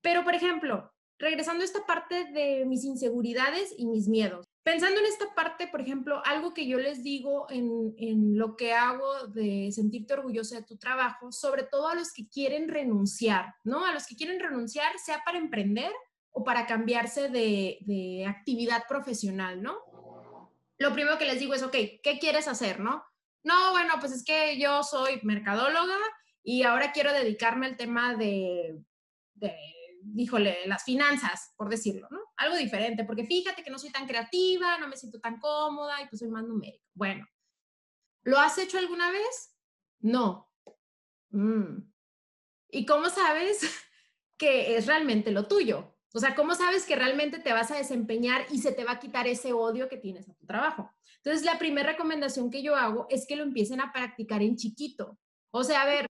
Pero, 0.00 0.24
por 0.24 0.34
ejemplo, 0.34 0.92
regresando 1.18 1.62
a 1.62 1.66
esta 1.66 1.84
parte 1.86 2.26
de 2.32 2.64
mis 2.66 2.84
inseguridades 2.84 3.74
y 3.76 3.86
mis 3.86 4.08
miedos. 4.08 4.46
Pensando 4.66 4.98
en 4.98 5.06
esta 5.06 5.32
parte, 5.32 5.68
por 5.68 5.80
ejemplo, 5.80 6.20
algo 6.24 6.52
que 6.52 6.66
yo 6.66 6.76
les 6.78 7.04
digo 7.04 7.46
en, 7.50 7.94
en, 7.98 8.36
lo 8.36 8.56
que 8.56 8.72
hago 8.72 9.28
de 9.28 9.70
sentirte 9.70 10.14
orgullosa 10.14 10.56
de 10.56 10.64
tu 10.64 10.76
trabajo, 10.76 11.30
sobre 11.30 11.62
todo 11.62 11.86
a 11.86 11.94
los 11.94 12.12
que 12.12 12.28
quieren 12.28 12.68
renunciar, 12.68 13.54
¿no? 13.62 13.86
A 13.86 13.92
los 13.92 14.08
que 14.08 14.16
quieren 14.16 14.40
renunciar, 14.40 14.98
sea 14.98 15.22
para 15.24 15.38
emprender 15.38 15.92
o 16.32 16.42
para 16.42 16.66
cambiarse 16.66 17.28
de, 17.28 17.78
de 17.82 18.26
actividad 18.26 18.82
profesional, 18.88 19.62
¿no? 19.62 19.78
lo 20.78 20.92
primero 20.92 21.16
que 21.16 21.26
les 21.26 21.38
digo 21.38 21.54
es, 21.54 21.62
ok, 21.62 21.76
¿qué 22.02 22.18
quieres 22.20 22.48
hacer, 22.48 22.80
no? 22.80 23.04
No, 23.44 23.70
bueno, 23.70 23.94
pues 24.00 24.10
es 24.10 24.24
que 24.24 24.58
yo 24.58 24.82
soy 24.82 25.20
mercadóloga 25.22 25.96
y 26.42 26.64
ahora 26.64 26.90
quiero 26.90 27.12
dedicarme 27.12 27.66
al 27.66 27.76
tema 27.76 28.16
de, 28.16 28.78
de 29.34 29.54
híjole, 30.14 30.66
las 30.66 30.84
finanzas, 30.84 31.52
por 31.56 31.68
decirlo, 31.68 32.08
¿no? 32.10 32.20
Algo 32.36 32.56
diferente, 32.56 33.04
porque 33.04 33.24
fíjate 33.24 33.62
que 33.62 33.70
no 33.70 33.78
soy 33.78 33.90
tan 33.90 34.06
creativa, 34.06 34.78
no 34.78 34.88
me 34.88 34.96
siento 34.96 35.20
tan 35.20 35.38
cómoda 35.38 36.00
y 36.02 36.06
pues 36.08 36.20
soy 36.20 36.28
más 36.28 36.44
numérica. 36.44 36.84
Bueno, 36.94 37.26
¿lo 38.22 38.38
has 38.38 38.58
hecho 38.58 38.78
alguna 38.78 39.10
vez? 39.10 39.56
No. 40.00 40.50
Mm. 41.30 41.90
¿Y 42.70 42.86
cómo 42.86 43.08
sabes 43.08 43.60
que 44.38 44.76
es 44.76 44.86
realmente 44.86 45.30
lo 45.30 45.46
tuyo? 45.48 45.96
O 46.14 46.18
sea, 46.18 46.34
¿cómo 46.34 46.54
sabes 46.54 46.86
que 46.86 46.96
realmente 46.96 47.38
te 47.38 47.52
vas 47.52 47.70
a 47.70 47.76
desempeñar 47.76 48.46
y 48.50 48.58
se 48.58 48.72
te 48.72 48.84
va 48.84 48.92
a 48.92 49.00
quitar 49.00 49.26
ese 49.26 49.52
odio 49.52 49.88
que 49.88 49.98
tienes 49.98 50.28
a 50.28 50.34
tu 50.34 50.46
trabajo? 50.46 50.90
Entonces, 51.16 51.44
la 51.44 51.58
primera 51.58 51.90
recomendación 51.90 52.50
que 52.50 52.62
yo 52.62 52.74
hago 52.76 53.06
es 53.10 53.26
que 53.26 53.36
lo 53.36 53.42
empiecen 53.42 53.80
a 53.80 53.92
practicar 53.92 54.42
en 54.42 54.56
chiquito. 54.56 55.18
O 55.50 55.64
sea, 55.64 55.82
a 55.82 55.86
ver, 55.86 56.08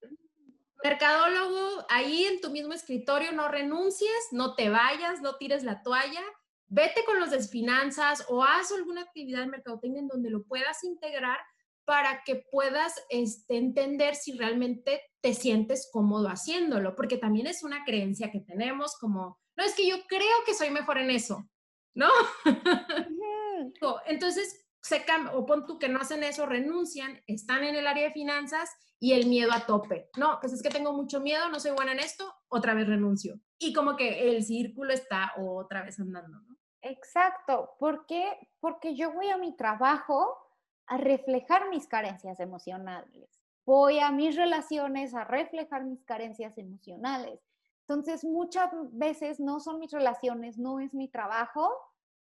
Mercadólogo, 0.83 1.87
ahí 1.89 2.25
en 2.25 2.41
tu 2.41 2.51
mismo 2.51 2.73
escritorio, 2.73 3.33
no 3.33 3.49
renuncies, 3.49 4.29
no 4.33 4.55
te 4.55 4.69
vayas, 4.69 5.21
no 5.21 5.37
tires 5.37 5.65
la 5.65 5.83
toalla, 5.83 6.23
vete 6.69 7.05
con 7.05 7.19
los 7.19 7.31
de 7.31 7.41
finanzas 7.43 8.25
o 8.29 8.43
haz 8.43 8.73
alguna 8.73 9.03
actividad 9.03 9.41
de 9.41 9.47
mercadotecnia 9.47 10.01
en 10.01 10.09
donde 10.09 10.31
lo 10.31 10.45
puedas 10.45 10.85
integrar 10.85 11.39
para 11.85 12.25
que 12.25 12.45
puedas 12.51 12.95
este, 13.11 13.57
entender 13.57 14.17
si 14.17 14.37
realmente 14.37 15.01
te 15.21 15.35
sientes 15.35 15.89
cómodo 15.93 16.29
haciéndolo, 16.29 16.97
porque 16.97 17.17
también 17.17 17.47
es 17.47 17.63
una 17.63 17.85
creencia 17.85 18.31
que 18.33 18.41
tenemos 18.41 18.97
como, 18.99 19.39
no 19.57 19.65
es 19.65 19.75
que 19.75 19.89
yo 19.89 19.97
creo 20.09 20.37
que 20.45 20.55
soy 20.55 20.71
mejor 20.71 20.99
en 20.99 21.11
eso, 21.11 21.49
¿no? 21.95 22.11
Entonces, 24.07 24.66
se 24.87 25.05
o 25.35 25.45
pon 25.45 25.67
tú 25.67 25.79
que 25.79 25.89
no 25.89 26.01
hacen 26.01 26.23
eso, 26.23 26.47
renuncian, 26.47 27.21
están 27.27 27.65
en 27.65 27.75
el 27.75 27.87
área 27.87 28.05
de 28.05 28.13
finanzas 28.13 28.71
y 29.01 29.13
el 29.15 29.27
miedo 29.27 29.53
a 29.53 29.67
tope. 29.67 30.11
No, 30.17 30.39
pues 30.41 30.53
es 30.53 30.63
que 30.63 30.69
tengo 30.69 30.93
mucho 30.93 31.21
miedo, 31.21 31.49
no 31.49 31.59
soy 31.59 31.73
buena 31.73 31.93
en 31.93 31.99
esto, 31.99 32.33
otra 32.49 32.73
vez 32.75 32.87
renuncio. 32.87 33.41
Y 33.59 33.73
como 33.73 33.97
que 33.97 34.31
el 34.31 34.45
círculo 34.45 34.93
está 34.93 35.33
otra 35.39 35.83
vez 35.83 35.99
andando, 35.99 36.41
¿no? 36.41 36.57
Exacto, 36.83 37.75
¿por 37.81 38.07
qué? 38.07 38.33
Porque 38.61 38.95
yo 38.95 39.13
voy 39.13 39.29
a 39.29 39.39
mi 39.39 39.57
trabajo 39.57 40.39
a 40.87 40.99
reflejar 40.99 41.69
mis 41.69 41.89
carencias 41.89 42.39
emocionales. 42.39 43.43
Voy 43.65 43.99
a 43.99 44.13
mis 44.13 44.37
relaciones 44.37 45.15
a 45.15 45.25
reflejar 45.25 45.85
mis 45.85 46.05
carencias 46.05 46.57
emocionales. 46.59 47.41
Entonces, 47.81 48.25
muchas 48.25 48.71
veces 48.93 49.41
no 49.41 49.59
son 49.59 49.81
mis 49.81 49.91
relaciones, 49.91 50.59
no 50.59 50.79
es 50.79 50.95
mi 50.95 51.09
trabajo. 51.09 51.73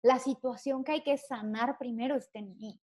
La 0.04 0.20
situación 0.20 0.84
que 0.84 0.92
hay 0.92 1.02
que 1.02 1.18
sanar 1.18 1.78
primero 1.78 2.16
está 2.16 2.40
en 2.40 2.58
mí. 2.58 2.80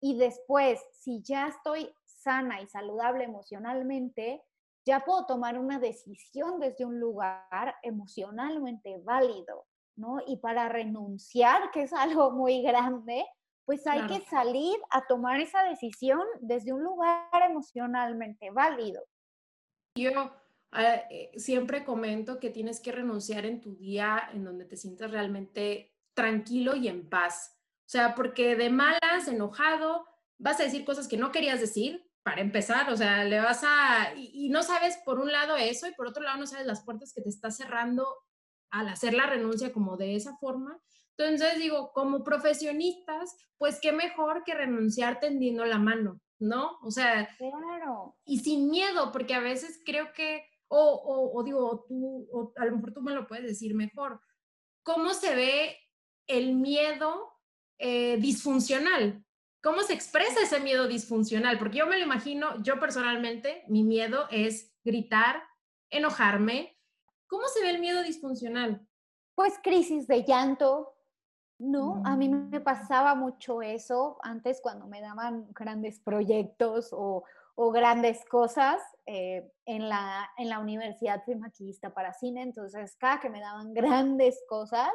Y 0.00 0.16
después, 0.16 0.80
si 0.92 1.22
ya 1.22 1.48
estoy 1.48 1.90
sana 2.04 2.60
y 2.60 2.66
saludable 2.66 3.24
emocionalmente, 3.24 4.42
ya 4.86 5.04
puedo 5.04 5.26
tomar 5.26 5.58
una 5.58 5.78
decisión 5.78 6.60
desde 6.60 6.84
un 6.84 7.00
lugar 7.00 7.74
emocionalmente 7.82 8.98
válido, 9.02 9.66
¿no? 9.96 10.18
Y 10.26 10.36
para 10.36 10.68
renunciar, 10.68 11.70
que 11.72 11.82
es 11.82 11.92
algo 11.92 12.30
muy 12.30 12.62
grande, 12.62 13.24
pues 13.64 13.86
hay 13.86 14.06
que 14.06 14.20
salir 14.26 14.78
a 14.90 15.06
tomar 15.06 15.40
esa 15.40 15.62
decisión 15.64 16.22
desde 16.40 16.72
un 16.72 16.82
lugar 16.82 17.42
emocionalmente 17.42 18.50
válido. 18.50 19.02
Yo 19.94 20.10
ah, 20.72 20.94
eh, 21.10 21.32
siempre 21.36 21.84
comento 21.84 22.40
que 22.40 22.48
tienes 22.48 22.80
que 22.80 22.92
renunciar 22.92 23.44
en 23.44 23.60
tu 23.60 23.74
día 23.76 24.30
en 24.32 24.44
donde 24.44 24.64
te 24.64 24.76
sientas 24.76 25.10
realmente 25.10 25.92
tranquilo 26.18 26.74
y 26.74 26.88
en 26.88 27.08
paz. 27.08 27.56
O 27.86 27.90
sea, 27.90 28.16
porque 28.16 28.56
de 28.56 28.70
malas, 28.70 29.28
enojado, 29.28 30.04
vas 30.36 30.58
a 30.58 30.64
decir 30.64 30.84
cosas 30.84 31.06
que 31.06 31.16
no 31.16 31.30
querías 31.30 31.60
decir, 31.60 32.04
para 32.24 32.40
empezar, 32.40 32.90
o 32.90 32.96
sea, 32.96 33.22
le 33.22 33.38
vas 33.38 33.62
a, 33.64 34.14
y, 34.16 34.46
y, 34.46 34.48
no 34.48 34.64
sabes 34.64 34.98
por 35.04 35.20
un 35.20 35.30
lado 35.30 35.56
eso 35.56 35.86
y 35.86 35.94
por 35.94 36.08
otro 36.08 36.24
lado 36.24 36.38
no 36.38 36.46
sabes 36.48 36.66
las 36.66 36.84
puertas 36.84 37.12
que 37.14 37.22
te 37.22 37.28
está 37.28 37.52
cerrando 37.52 38.04
al 38.70 38.88
hacer 38.88 39.14
la 39.14 39.26
renuncia 39.26 39.72
como 39.72 39.96
de 39.96 40.16
esa 40.16 40.36
forma. 40.38 40.76
Entonces 41.16 41.56
digo, 41.60 41.92
como 41.92 42.24
profesionistas, 42.24 43.36
pues 43.56 43.78
qué 43.80 43.92
mejor 43.92 44.42
que 44.44 44.54
renunciar 44.54 45.20
tendiendo 45.20 45.64
la 45.64 45.78
mano, 45.78 46.20
¿no? 46.40 46.78
O 46.82 46.90
sea, 46.90 47.28
claro. 47.38 48.16
y 48.24 48.40
sin 48.40 48.70
miedo, 48.70 49.12
porque 49.12 49.34
a 49.34 49.40
veces 49.40 49.80
creo 49.86 50.12
que, 50.12 50.42
o, 50.66 51.32
o, 51.32 51.42
digo, 51.44 51.84
tú, 51.88 52.28
o 52.32 52.52
a 52.56 52.64
lo 52.66 52.74
mejor 52.74 52.92
tú 52.92 53.02
me 53.02 53.14
lo 53.14 53.28
puedes 53.28 53.46
decir 53.46 53.74
mejor, 53.76 54.20
¿cómo 54.82 55.14
se 55.14 55.36
ve 55.36 55.78
el 56.28 56.54
miedo 56.54 57.32
eh, 57.78 58.16
disfuncional? 58.18 59.24
¿Cómo 59.62 59.82
se 59.82 59.94
expresa 59.94 60.42
ese 60.42 60.60
miedo 60.60 60.86
disfuncional? 60.86 61.58
Porque 61.58 61.78
yo 61.78 61.86
me 61.86 61.98
lo 61.98 62.04
imagino, 62.04 62.62
yo 62.62 62.78
personalmente, 62.78 63.64
mi 63.66 63.82
miedo 63.82 64.28
es 64.30 64.72
gritar, 64.84 65.42
enojarme. 65.90 66.78
¿Cómo 67.26 67.48
se 67.48 67.60
ve 67.62 67.70
el 67.70 67.80
miedo 67.80 68.02
disfuncional? 68.02 68.86
Pues 69.34 69.54
crisis 69.62 70.06
de 70.06 70.24
llanto, 70.24 70.94
no, 71.58 72.02
a 72.04 72.16
mí 72.16 72.28
me 72.28 72.60
mm. 72.60 72.62
pasaba 72.62 73.16
mucho 73.16 73.62
eso 73.62 74.18
antes 74.22 74.60
cuando 74.60 74.86
me 74.86 75.00
daban 75.00 75.48
grandes 75.50 75.98
proyectos 75.98 76.90
o, 76.92 77.24
grandes 77.72 78.24
cosas. 78.26 78.80
Eh, 79.06 79.52
en, 79.66 79.88
la, 79.88 80.30
en 80.36 80.48
la 80.48 80.60
universidad 80.60 81.24
fui 81.24 81.34
maquillista 81.34 81.92
para 81.92 82.12
cine, 82.12 82.42
entonces 82.42 82.96
cada 82.96 83.18
que 83.18 83.28
me 83.28 83.40
daban 83.40 83.74
grandes 83.74 84.40
cosas, 84.48 84.92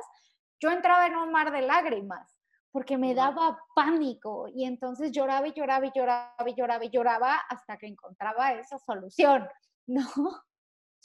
yo 0.64 0.72
entraba 0.72 1.08
en 1.08 1.18
un 1.18 1.30
mar 1.32 1.52
de 1.52 1.62
lágrimas 1.62 2.40
porque 2.72 2.98
me 2.98 3.14
daba 3.14 3.60
pánico 3.76 4.48
y 4.48 4.64
entonces 4.64 5.12
lloraba 5.12 5.48
y 5.48 5.54
lloraba 5.54 5.86
y 5.86 5.92
lloraba 5.94 6.50
y 6.50 6.56
lloraba 6.56 6.86
y 6.86 6.90
lloraba 6.90 7.36
hasta 7.50 7.78
que 7.78 7.88
encontraba 7.88 8.54
esa 8.54 8.80
solución, 8.80 9.48
¿no? 9.88 10.08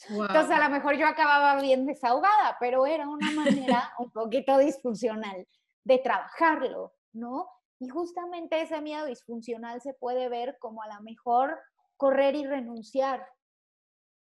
Entonces 0.09 0.51
a 0.51 0.61
lo 0.61 0.71
mejor 0.71 0.97
yo 0.97 1.09
acababa 1.09 1.61
bien 1.61 1.85
desahogada, 1.85 2.57
pero 2.61 2.87
era 2.87 3.09
una 3.09 3.33
manera 3.33 3.93
un 3.99 4.13
poquito 4.13 4.57
disfuncional 4.59 5.47
de 5.83 5.99
trabajarlo, 5.99 6.93
¿no? 7.13 7.49
Y 7.81 7.89
justamente 7.89 8.63
ese 8.63 8.81
miedo 8.81 9.07
disfuncional 9.07 9.81
se 9.81 9.93
puede 9.95 10.29
ver 10.29 10.57
como 10.61 10.83
a 10.83 10.95
lo 10.95 11.03
mejor 11.03 11.59
correr 11.97 12.37
y 12.37 12.47
renunciar, 12.47 13.27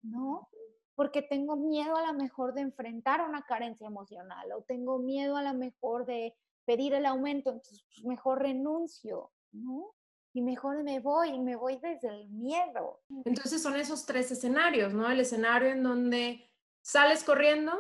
¿no? 0.02 0.50
Porque 0.94 1.22
tengo 1.22 1.56
miedo 1.56 1.96
a 1.96 2.06
lo 2.06 2.14
mejor 2.14 2.54
de 2.54 2.62
enfrentar 2.62 3.20
una 3.28 3.44
carencia 3.46 3.86
emocional 3.86 4.52
o 4.52 4.62
tengo 4.62 4.98
miedo 4.98 5.36
a 5.36 5.42
lo 5.42 5.54
mejor 5.54 6.06
de 6.06 6.34
pedir 6.64 6.94
el 6.94 7.06
aumento, 7.06 7.50
entonces 7.50 7.84
pues, 7.88 8.04
mejor 8.04 8.42
renuncio, 8.42 9.32
¿no? 9.52 9.94
y 10.34 10.42
mejor 10.42 10.82
me 10.82 10.98
voy, 10.98 11.30
y 11.30 11.38
me 11.38 11.54
voy 11.54 11.78
desde 11.78 12.08
el 12.08 12.28
miedo. 12.28 13.00
Entonces 13.24 13.62
son 13.62 13.76
esos 13.76 14.04
tres 14.04 14.32
escenarios, 14.32 14.92
¿no? 14.92 15.08
El 15.08 15.20
escenario 15.20 15.68
en 15.68 15.84
donde 15.84 16.50
sales 16.82 17.22
corriendo, 17.22 17.72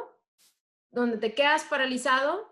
donde 0.92 1.18
te 1.18 1.34
quedas 1.34 1.64
paralizado, 1.64 2.48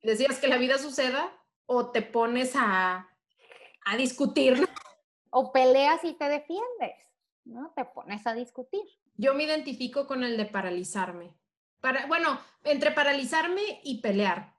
decías 0.00 0.38
que 0.38 0.46
la 0.46 0.58
vida 0.58 0.78
suceda, 0.78 1.28
o 1.66 1.90
te 1.90 2.02
pones 2.02 2.54
a, 2.54 3.08
a 3.84 3.96
discutir. 3.96 4.64
O 5.30 5.50
peleas 5.50 6.04
y 6.04 6.12
te 6.12 6.28
defiendes, 6.28 6.94
¿no? 7.44 7.72
Te 7.74 7.84
pones 7.84 8.24
a 8.28 8.34
discutir. 8.34 8.84
Yo 9.16 9.34
me 9.34 9.44
identifico 9.44 10.06
con 10.06 10.24
el 10.24 10.36
de 10.36 10.46
paralizarme. 10.46 11.34
Para, 11.80 12.06
bueno, 12.06 12.40
entre 12.64 12.90
paralizarme 12.92 13.80
y 13.82 14.00
pelear. 14.00 14.54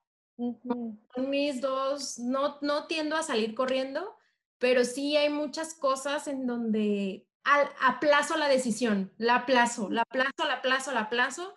Mis 1.18 1.62
dos, 1.62 2.20
no, 2.20 2.58
no 2.62 2.88
tiendo 2.88 3.16
a 3.16 3.24
salir 3.24 3.56
corriendo, 3.56 4.16
pero 4.58 4.84
sí 4.84 5.16
hay 5.16 5.30
muchas 5.30 5.74
cosas 5.74 6.28
en 6.28 6.46
donde 6.46 7.28
aplazo 7.82 8.38
la 8.38 8.48
decisión, 8.48 9.14
la 9.18 9.36
aplazo, 9.36 9.90
la 9.90 10.02
aplazo, 10.02 10.46
la 10.46 10.54
aplazo, 10.56 10.92
la 10.92 11.02
aplazo, 11.02 11.54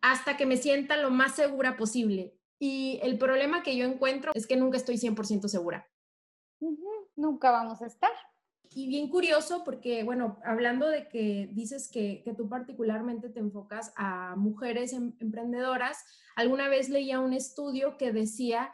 hasta 0.00 0.36
que 0.36 0.46
me 0.46 0.56
sienta 0.56 0.96
lo 0.96 1.10
más 1.10 1.34
segura 1.34 1.76
posible. 1.76 2.34
Y 2.58 2.98
el 3.02 3.18
problema 3.18 3.62
que 3.62 3.76
yo 3.76 3.84
encuentro 3.84 4.32
es 4.34 4.46
que 4.46 4.56
nunca 4.56 4.76
estoy 4.76 4.96
100% 4.96 5.48
segura. 5.48 5.88
Nunca 7.14 7.50
vamos 7.50 7.80
a 7.82 7.86
estar. 7.86 8.12
Y 8.70 8.86
bien 8.86 9.08
curioso 9.08 9.64
porque, 9.64 10.04
bueno, 10.04 10.38
hablando 10.44 10.88
de 10.88 11.08
que 11.08 11.48
dices 11.52 11.90
que, 11.90 12.22
que 12.24 12.34
tú 12.34 12.48
particularmente 12.48 13.28
te 13.28 13.40
enfocas 13.40 13.92
a 13.96 14.36
mujeres 14.36 14.92
em, 14.92 15.14
emprendedoras, 15.20 16.04
alguna 16.36 16.68
vez 16.68 16.88
leía 16.88 17.20
un 17.20 17.32
estudio 17.32 17.96
que 17.96 18.12
decía 18.12 18.72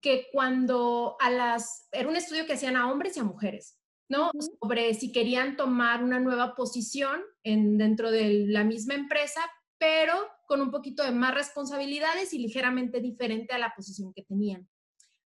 que 0.00 0.26
cuando 0.32 1.16
a 1.20 1.30
las, 1.30 1.88
era 1.92 2.08
un 2.08 2.16
estudio 2.16 2.46
que 2.46 2.52
hacían 2.52 2.76
a 2.76 2.90
hombres 2.90 3.16
y 3.16 3.20
a 3.20 3.24
mujeres, 3.24 3.78
¿no? 4.08 4.30
Sobre 4.60 4.94
si 4.94 5.12
querían 5.12 5.56
tomar 5.56 6.02
una 6.02 6.20
nueva 6.20 6.54
posición 6.54 7.20
en, 7.42 7.78
dentro 7.78 8.10
de 8.10 8.46
la 8.48 8.64
misma 8.64 8.94
empresa, 8.94 9.40
pero 9.78 10.14
con 10.46 10.60
un 10.60 10.70
poquito 10.70 11.02
de 11.02 11.12
más 11.12 11.34
responsabilidades 11.34 12.32
y 12.32 12.38
ligeramente 12.38 13.00
diferente 13.00 13.54
a 13.54 13.58
la 13.58 13.74
posición 13.74 14.12
que 14.12 14.22
tenían. 14.22 14.68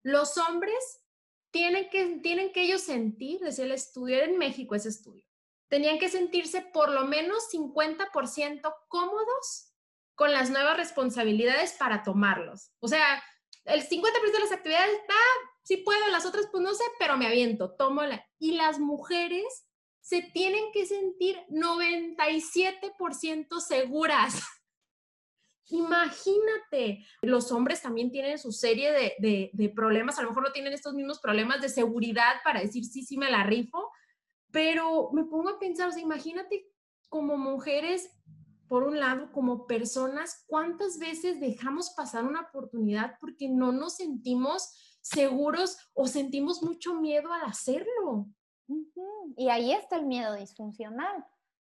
Los 0.04 0.38
hombres 0.38 1.01
tienen 1.52 1.90
que, 1.90 2.20
tienen 2.24 2.52
que 2.52 2.64
ellos 2.64 2.82
sentir, 2.82 3.40
decía 3.40 3.66
el 3.66 3.72
estudio, 3.72 4.24
en 4.24 4.38
México 4.38 4.76
ese 4.76 4.90
estudio, 4.90 5.26
tenían 5.68 6.00
que 6.00 6.10
sentirse 6.10 6.62
por 6.62 6.92
lo 6.92 7.06
menos 7.06 7.50
50% 7.54 8.76
cómodos 8.88 9.74
con 10.16 10.32
las 10.32 10.50
nuevas 10.50 10.78
responsabilidades 10.78 11.74
para 11.74 12.04
tomarlos. 12.04 12.72
O 12.80 12.88
sea, 12.88 13.24
el 13.66 13.88
50% 13.88 14.32
de 14.32 14.40
las 14.40 14.52
actividades, 14.52 15.00
ah, 15.10 15.50
sí 15.64 15.78
puedo, 15.78 16.08
las 16.08 16.26
otras 16.26 16.48
pues 16.52 16.64
no 16.64 16.74
sé, 16.74 16.84
pero 17.00 17.18
me 17.18 17.28
aviento, 17.28 17.76
tomo 17.76 18.04
la... 18.04 18.26
Y 18.40 18.54
las 18.54 18.80
mujeres 18.80 19.68
se 20.02 20.22
tienen 20.22 20.72
que 20.74 20.86
sentir 20.86 21.40
97% 21.50 23.60
seguras. 23.60 24.42
Imagínate, 25.72 27.06
los 27.22 27.52
hombres 27.52 27.82
también 27.82 28.12
tienen 28.12 28.38
su 28.38 28.52
serie 28.52 28.92
de, 28.92 29.50
de, 29.54 29.70
problemas, 29.70 30.20
a 30.20 30.22
lo 30.22 30.30
mejor 30.30 30.44
no 30.44 30.52
tienen 30.52 30.74
estos 30.74 30.94
mismos 30.94 31.20
problemas 31.20 31.62
de 31.62 31.70
seguridad 31.70 32.36
para 32.44 32.62
decir 32.62 32.86
sí, 32.86 33.04
sí 33.04 33.18
me 33.18 33.32
la 33.32 33.44
rifo, 33.44 33.90
pero 34.52 35.12
me 35.14 35.24
pongo 35.24 35.50
a 35.50 35.60
pensar, 35.60 35.90
o 35.90 35.92
sea, 35.92 36.02
imagínate 36.02 36.68
como 37.10 37.38
mujeres 37.38 38.10
por 38.68 38.84
un 38.84 39.00
lado, 39.00 39.32
como 39.34 39.68
personas, 39.68 40.46
¿cuántas 40.48 40.98
veces 40.98 41.42
dejamos 41.42 41.90
pasar 41.90 42.24
una 42.24 42.42
oportunidad 42.42 43.18
porque 43.20 43.50
no 43.50 43.74
nos 43.74 43.98
sentimos 43.98 44.98
seguros 45.02 45.78
o 45.94 46.08
sentimos 46.08 46.64
mucho 46.64 46.96
miedo 46.96 47.34
al 47.34 47.44
hacerlo? 47.44 48.28
Y 49.36 49.50
ahí 49.50 49.74
está 49.74 49.98
el 49.98 50.06
miedo 50.06 50.36
disfuncional, 50.36 51.26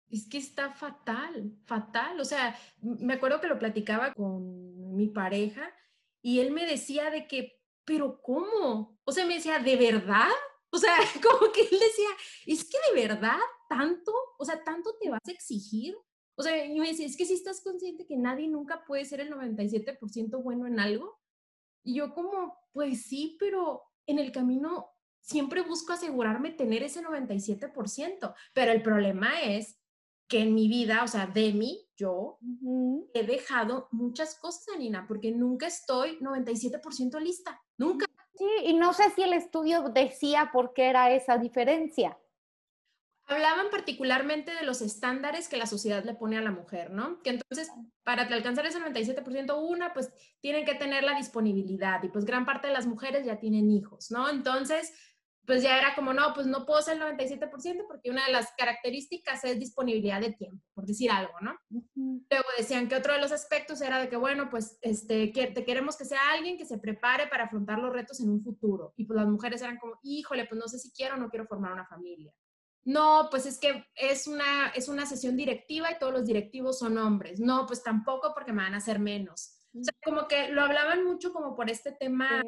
Es 0.10 0.28
que 0.30 0.38
está 0.38 0.72
fatal, 0.72 1.54
fatal. 1.66 2.20
O 2.20 2.26
sea, 2.26 2.58
me 2.82 3.14
acuerdo 3.14 3.42
que 3.42 3.48
lo 3.48 3.60
platicaba 3.60 4.14
con 4.14 4.96
mi 4.96 5.08
pareja 5.08 5.74
y 6.22 6.40
él 6.40 6.52
me 6.52 6.66
decía 6.66 7.10
de 7.10 7.28
que, 7.28 7.62
pero 7.86 8.22
¿cómo? 8.22 9.00
O 9.04 9.12
sea, 9.12 9.26
me 9.26 9.36
decía, 9.36 9.60
¿de 9.60 9.76
verdad? 9.76 10.30
O 10.70 10.78
sea, 10.78 10.96
como 11.24 11.52
que 11.52 11.62
él 11.62 11.80
decía, 11.80 12.10
es 12.46 12.64
que 12.66 12.78
de 12.90 13.08
verdad 13.08 13.40
tanto, 13.70 14.14
o 14.38 14.46
sea, 14.46 14.64
tanto 14.64 14.96
te 15.00 15.10
vas 15.10 15.22
a 15.28 15.32
exigir. 15.32 15.96
O 16.36 16.44
sea, 16.44 16.66
y 16.66 16.80
me 16.80 16.90
decía, 16.90 17.06
es 17.06 17.18
que 17.18 17.26
si 17.26 17.34
estás 17.34 17.62
consciente 17.62 18.06
que 18.06 18.16
nadie 18.16 18.48
nunca 18.48 18.84
puede 18.86 19.06
ser 19.06 19.22
el 19.22 19.32
97% 19.32 20.42
bueno 20.44 20.68
en 20.68 20.80
algo. 20.80 21.20
Y 21.84 21.96
yo 21.96 22.14
como, 22.14 22.58
pues 22.74 23.04
sí, 23.04 23.38
pero 23.40 23.84
en 24.06 24.20
el 24.20 24.32
camino 24.32 24.90
siempre 25.20 25.62
busco 25.62 25.94
asegurarme 25.94 26.52
tener 26.52 26.84
ese 26.84 27.02
97%. 27.04 28.36
Pero 28.54 28.72
el 28.72 28.84
problema 28.84 29.42
es 29.42 29.80
que 30.28 30.42
en 30.42 30.54
mi 30.54 30.68
vida, 30.68 31.04
o 31.04 31.08
sea, 31.08 31.26
de 31.28 31.54
mí, 31.54 31.88
yo 31.96 32.38
he 33.14 33.24
dejado 33.24 33.88
muchas 33.92 34.36
cosas, 34.36 34.68
Anina, 34.76 35.06
porque 35.08 35.32
nunca 35.32 35.68
estoy 35.68 36.20
97% 36.20 37.20
lista, 37.20 37.62
nunca. 37.78 38.06
Sí, 38.36 38.46
y 38.66 38.74
no 38.74 38.94
sé 38.94 39.10
si 39.16 39.24
el 39.24 39.34
estudio 39.34 39.90
decía 39.90 40.52
por 40.52 40.74
qué 40.74 40.90
era 40.90 41.12
esa 41.12 41.38
diferencia. 41.38 42.18
Hablaban 43.30 43.70
particularmente 43.70 44.54
de 44.54 44.64
los 44.64 44.82
estándares 44.82 45.50
que 45.50 45.58
la 45.58 45.66
sociedad 45.66 46.04
le 46.06 46.14
pone 46.14 46.38
a 46.38 46.42
la 46.42 46.52
mujer, 46.52 46.92
¿no? 46.92 47.22
Que 47.24 47.32
entonces, 47.32 47.70
para 48.04 48.24
alcanzar 48.24 48.66
ese 48.66 48.80
97%, 48.80 49.58
una, 49.60 49.94
pues 49.94 50.14
tienen 50.40 50.66
que 50.66 50.76
tener 50.76 51.04
la 51.04 51.16
disponibilidad 51.16 52.02
y 52.04 52.10
pues 52.10 52.24
gran 52.24 52.46
parte 52.46 52.68
de 52.68 52.74
las 52.74 52.86
mujeres 52.86 53.26
ya 53.26 53.38
tienen 53.38 53.70
hijos, 53.70 54.12
¿no? 54.12 54.30
Entonces, 54.30 54.94
pues 55.48 55.64
ya 55.64 55.78
era 55.78 55.96
como, 55.96 56.12
no, 56.14 56.34
pues 56.34 56.46
no 56.46 56.66
puedo 56.66 56.82
ser 56.82 56.98
el 56.98 57.18
97% 57.18 57.86
porque 57.88 58.10
una 58.10 58.26
de 58.26 58.34
las 58.34 58.52
características 58.58 59.46
es 59.46 59.58
disponibilidad 59.58 60.20
de 60.20 60.34
tiempo, 60.34 60.62
por 60.74 60.86
decir 60.86 61.10
algo, 61.10 61.40
¿no? 61.40 61.58
Luego 61.96 62.50
decían 62.58 62.90
que 62.90 62.98
otro 62.98 63.14
de 63.14 63.22
los 63.22 63.32
aspectos 63.32 63.80
era 63.80 63.98
de 63.98 64.10
que, 64.10 64.18
bueno, 64.18 64.50
pues 64.50 64.78
este, 64.82 65.32
que 65.32 65.48
te 65.48 65.64
queremos 65.64 65.96
que 65.96 66.04
sea 66.04 66.20
alguien 66.34 66.58
que 66.58 66.66
se 66.66 66.78
prepare 66.78 67.28
para 67.28 67.46
afrontar 67.46 67.80
los 67.80 67.94
retos 67.94 68.20
en 68.20 68.30
un 68.30 68.44
futuro. 68.44 68.94
Y 68.98 69.06
pues 69.06 69.16
las 69.16 69.28
mujeres 69.30 69.62
eran 69.62 69.78
como, 69.78 69.98
híjole, 70.04 70.46
pues 70.48 70.60
no 70.60 70.68
sé 70.68 70.80
si 70.80 70.92
quiero 70.92 71.16
o 71.16 71.18
no 71.18 71.30
quiero 71.30 71.48
formar 71.48 71.72
una 71.72 71.88
familia. 71.88 72.34
No, 72.84 73.30
pues 73.32 73.46
es 73.46 73.58
que 73.58 73.86
es 73.96 74.28
una, 74.28 74.72
es 74.76 74.90
una 74.90 75.06
sesión 75.06 75.38
directiva 75.38 75.90
y 75.90 75.98
todos 75.98 76.12
los 76.12 76.26
directivos 76.26 76.78
son 76.78 76.98
hombres. 76.98 77.40
No, 77.40 77.66
pues 77.66 77.84
tampoco 77.84 78.34
porque 78.34 78.52
me 78.52 78.64
van 78.64 78.74
a 78.74 78.78
hacer 78.78 79.00
menos. 79.00 79.54
O 79.74 79.82
sea, 79.82 79.94
como 80.04 80.28
que 80.28 80.50
lo 80.50 80.62
hablaban 80.62 81.06
mucho 81.06 81.32
como 81.32 81.56
por 81.56 81.70
este 81.70 81.94
tema 81.94 82.44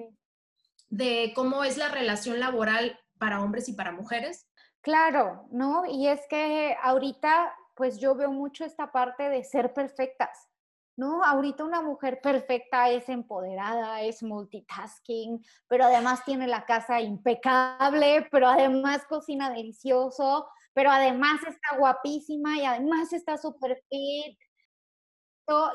de 0.89 1.31
cómo 1.35 1.63
es 1.63 1.77
la 1.77 1.89
relación 1.89 2.39
laboral 2.39 2.99
para 3.17 3.41
hombres 3.41 3.69
y 3.69 3.73
para 3.73 3.91
mujeres? 3.91 4.47
Claro, 4.81 5.47
¿no? 5.51 5.85
Y 5.85 6.07
es 6.07 6.21
que 6.29 6.75
ahorita, 6.81 7.53
pues 7.75 7.99
yo 7.99 8.15
veo 8.15 8.31
mucho 8.31 8.65
esta 8.65 8.91
parte 8.91 9.29
de 9.29 9.43
ser 9.43 9.73
perfectas, 9.73 10.49
¿no? 10.95 11.23
Ahorita 11.23 11.63
una 11.63 11.81
mujer 11.81 12.21
perfecta 12.21 12.89
es 12.89 13.09
empoderada, 13.09 14.01
es 14.01 14.23
multitasking, 14.23 15.43
pero 15.67 15.85
además 15.85 16.23
tiene 16.25 16.47
la 16.47 16.65
casa 16.65 17.01
impecable, 17.01 18.27
pero 18.31 18.47
además 18.47 19.05
cocina 19.07 19.49
delicioso, 19.49 20.47
pero 20.73 20.91
además 20.91 21.41
está 21.47 21.77
guapísima 21.77 22.57
y 22.57 22.65
además 22.65 23.11
está 23.13 23.37
súper 23.37 23.83
fit 23.89 24.37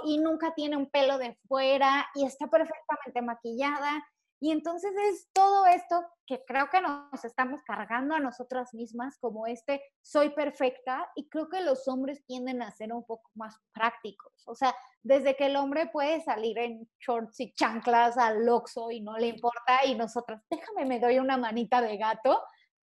y 0.04 0.18
nunca 0.18 0.54
tiene 0.54 0.76
un 0.76 0.88
pelo 0.88 1.18
de 1.18 1.36
fuera 1.48 2.06
y 2.14 2.24
está 2.24 2.46
perfectamente 2.46 3.22
maquillada 3.22 4.04
y 4.40 4.50
entonces 4.50 4.92
es 5.10 5.28
todo 5.32 5.66
esto 5.66 6.04
que 6.26 6.44
creo 6.44 6.68
que 6.70 6.80
nos 6.80 7.24
estamos 7.24 7.62
cargando 7.62 8.14
a 8.14 8.20
nosotras 8.20 8.74
mismas 8.74 9.16
como 9.18 9.46
este 9.46 9.82
soy 10.02 10.30
perfecta 10.30 11.10
y 11.14 11.28
creo 11.28 11.48
que 11.48 11.60
los 11.60 11.86
hombres 11.88 12.24
tienden 12.26 12.62
a 12.62 12.70
ser 12.70 12.92
un 12.92 13.04
poco 13.04 13.30
más 13.34 13.56
prácticos. 13.72 14.32
O 14.46 14.54
sea, 14.54 14.74
desde 15.02 15.36
que 15.36 15.46
el 15.46 15.56
hombre 15.56 15.86
puede 15.86 16.20
salir 16.22 16.58
en 16.58 16.88
shorts 16.98 17.40
y 17.40 17.52
chanclas 17.54 18.18
al 18.18 18.44
loxo 18.44 18.90
y 18.90 19.00
no 19.00 19.16
le 19.16 19.28
importa 19.28 19.84
y 19.84 19.94
nosotras, 19.94 20.42
déjame, 20.50 20.84
me 20.84 21.00
doy 21.00 21.18
una 21.18 21.36
manita 21.36 21.80
de 21.80 21.96
gato, 21.96 22.42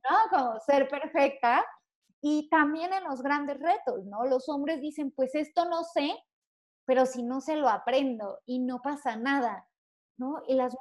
¿no? 0.10 0.18
Como 0.30 0.60
ser 0.62 0.88
perfecta. 0.88 1.66
Y 2.22 2.50
también 2.50 2.94
en 2.94 3.04
los 3.04 3.22
grandes 3.22 3.60
retos, 3.60 4.06
¿no? 4.06 4.26
Los 4.26 4.48
hombres 4.50 4.80
dicen, 4.80 5.12
pues 5.12 5.34
esto 5.34 5.66
no 5.66 5.84
sé, 5.84 6.16
pero 6.86 7.06
si 7.06 7.24
no 7.24 7.42
se 7.42 7.56
lo 7.56 7.68
aprendo 7.68 8.40
y 8.46 8.60
no 8.60 8.82
pasa 8.82 9.16
nada, 9.16 9.68
¿no? 10.18 10.44
Y 10.48 10.54
las 10.54 10.76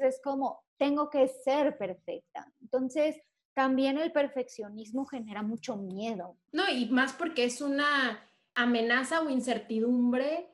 es 0.00 0.20
como, 0.22 0.64
tengo 0.76 1.10
que 1.10 1.28
ser 1.28 1.76
perfecta. 1.78 2.52
Entonces, 2.60 3.16
también 3.54 3.98
el 3.98 4.12
perfeccionismo 4.12 5.06
genera 5.06 5.42
mucho 5.42 5.76
miedo. 5.76 6.36
No, 6.52 6.68
y 6.68 6.86
más 6.90 7.12
porque 7.12 7.44
es 7.44 7.60
una 7.60 8.30
amenaza 8.54 9.22
o 9.22 9.30
incertidumbre 9.30 10.50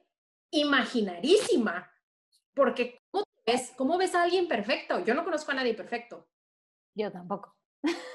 imaginarísima. 0.51 1.91
Porque 2.55 3.01
¿cómo 3.11 3.25
ves, 3.47 3.73
¿cómo 3.77 3.99
ves 3.99 4.15
a 4.15 4.23
alguien 4.23 4.47
perfecto? 4.47 5.05
Yo 5.05 5.15
no 5.15 5.25
conozco 5.25 5.51
a 5.51 5.55
nadie 5.55 5.75
perfecto. 5.75 6.29
Yo 6.95 7.11
tampoco. 7.11 7.57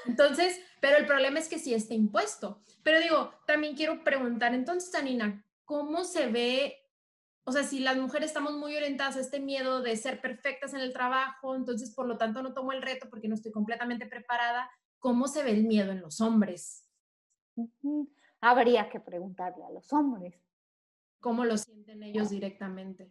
Entonces, 0.06 0.58
pero 0.80 0.96
el 0.96 1.06
problema 1.06 1.38
es 1.38 1.48
que 1.48 1.58
sí 1.58 1.74
está 1.74 1.94
impuesto. 1.94 2.62
Pero 2.82 3.00
digo, 3.00 3.34
también 3.46 3.76
quiero 3.76 4.02
preguntar, 4.04 4.54
entonces, 4.54 4.94
Anina, 4.94 5.44
¿cómo 5.64 6.04
se 6.04 6.28
ve 6.28 6.87
o 7.48 7.52
sea, 7.52 7.64
si 7.64 7.80
las 7.80 7.96
mujeres 7.96 8.28
estamos 8.28 8.58
muy 8.58 8.76
orientadas 8.76 9.16
a 9.16 9.20
este 9.20 9.40
miedo 9.40 9.80
de 9.80 9.96
ser 9.96 10.20
perfectas 10.20 10.74
en 10.74 10.80
el 10.80 10.92
trabajo, 10.92 11.56
entonces 11.56 11.94
por 11.94 12.06
lo 12.06 12.18
tanto 12.18 12.42
no 12.42 12.52
tomo 12.52 12.72
el 12.72 12.82
reto 12.82 13.08
porque 13.08 13.26
no 13.26 13.34
estoy 13.34 13.52
completamente 13.52 14.04
preparada, 14.04 14.70
¿cómo 14.98 15.26
se 15.28 15.42
ve 15.42 15.52
el 15.52 15.64
miedo 15.64 15.90
en 15.90 16.02
los 16.02 16.20
hombres? 16.20 16.86
Habría 18.42 18.90
que 18.90 19.00
preguntarle 19.00 19.64
a 19.64 19.70
los 19.70 19.90
hombres. 19.94 20.34
¿Cómo 21.20 21.46
lo 21.46 21.56
sienten 21.56 22.02
ellos 22.02 22.28
directamente? 22.28 23.10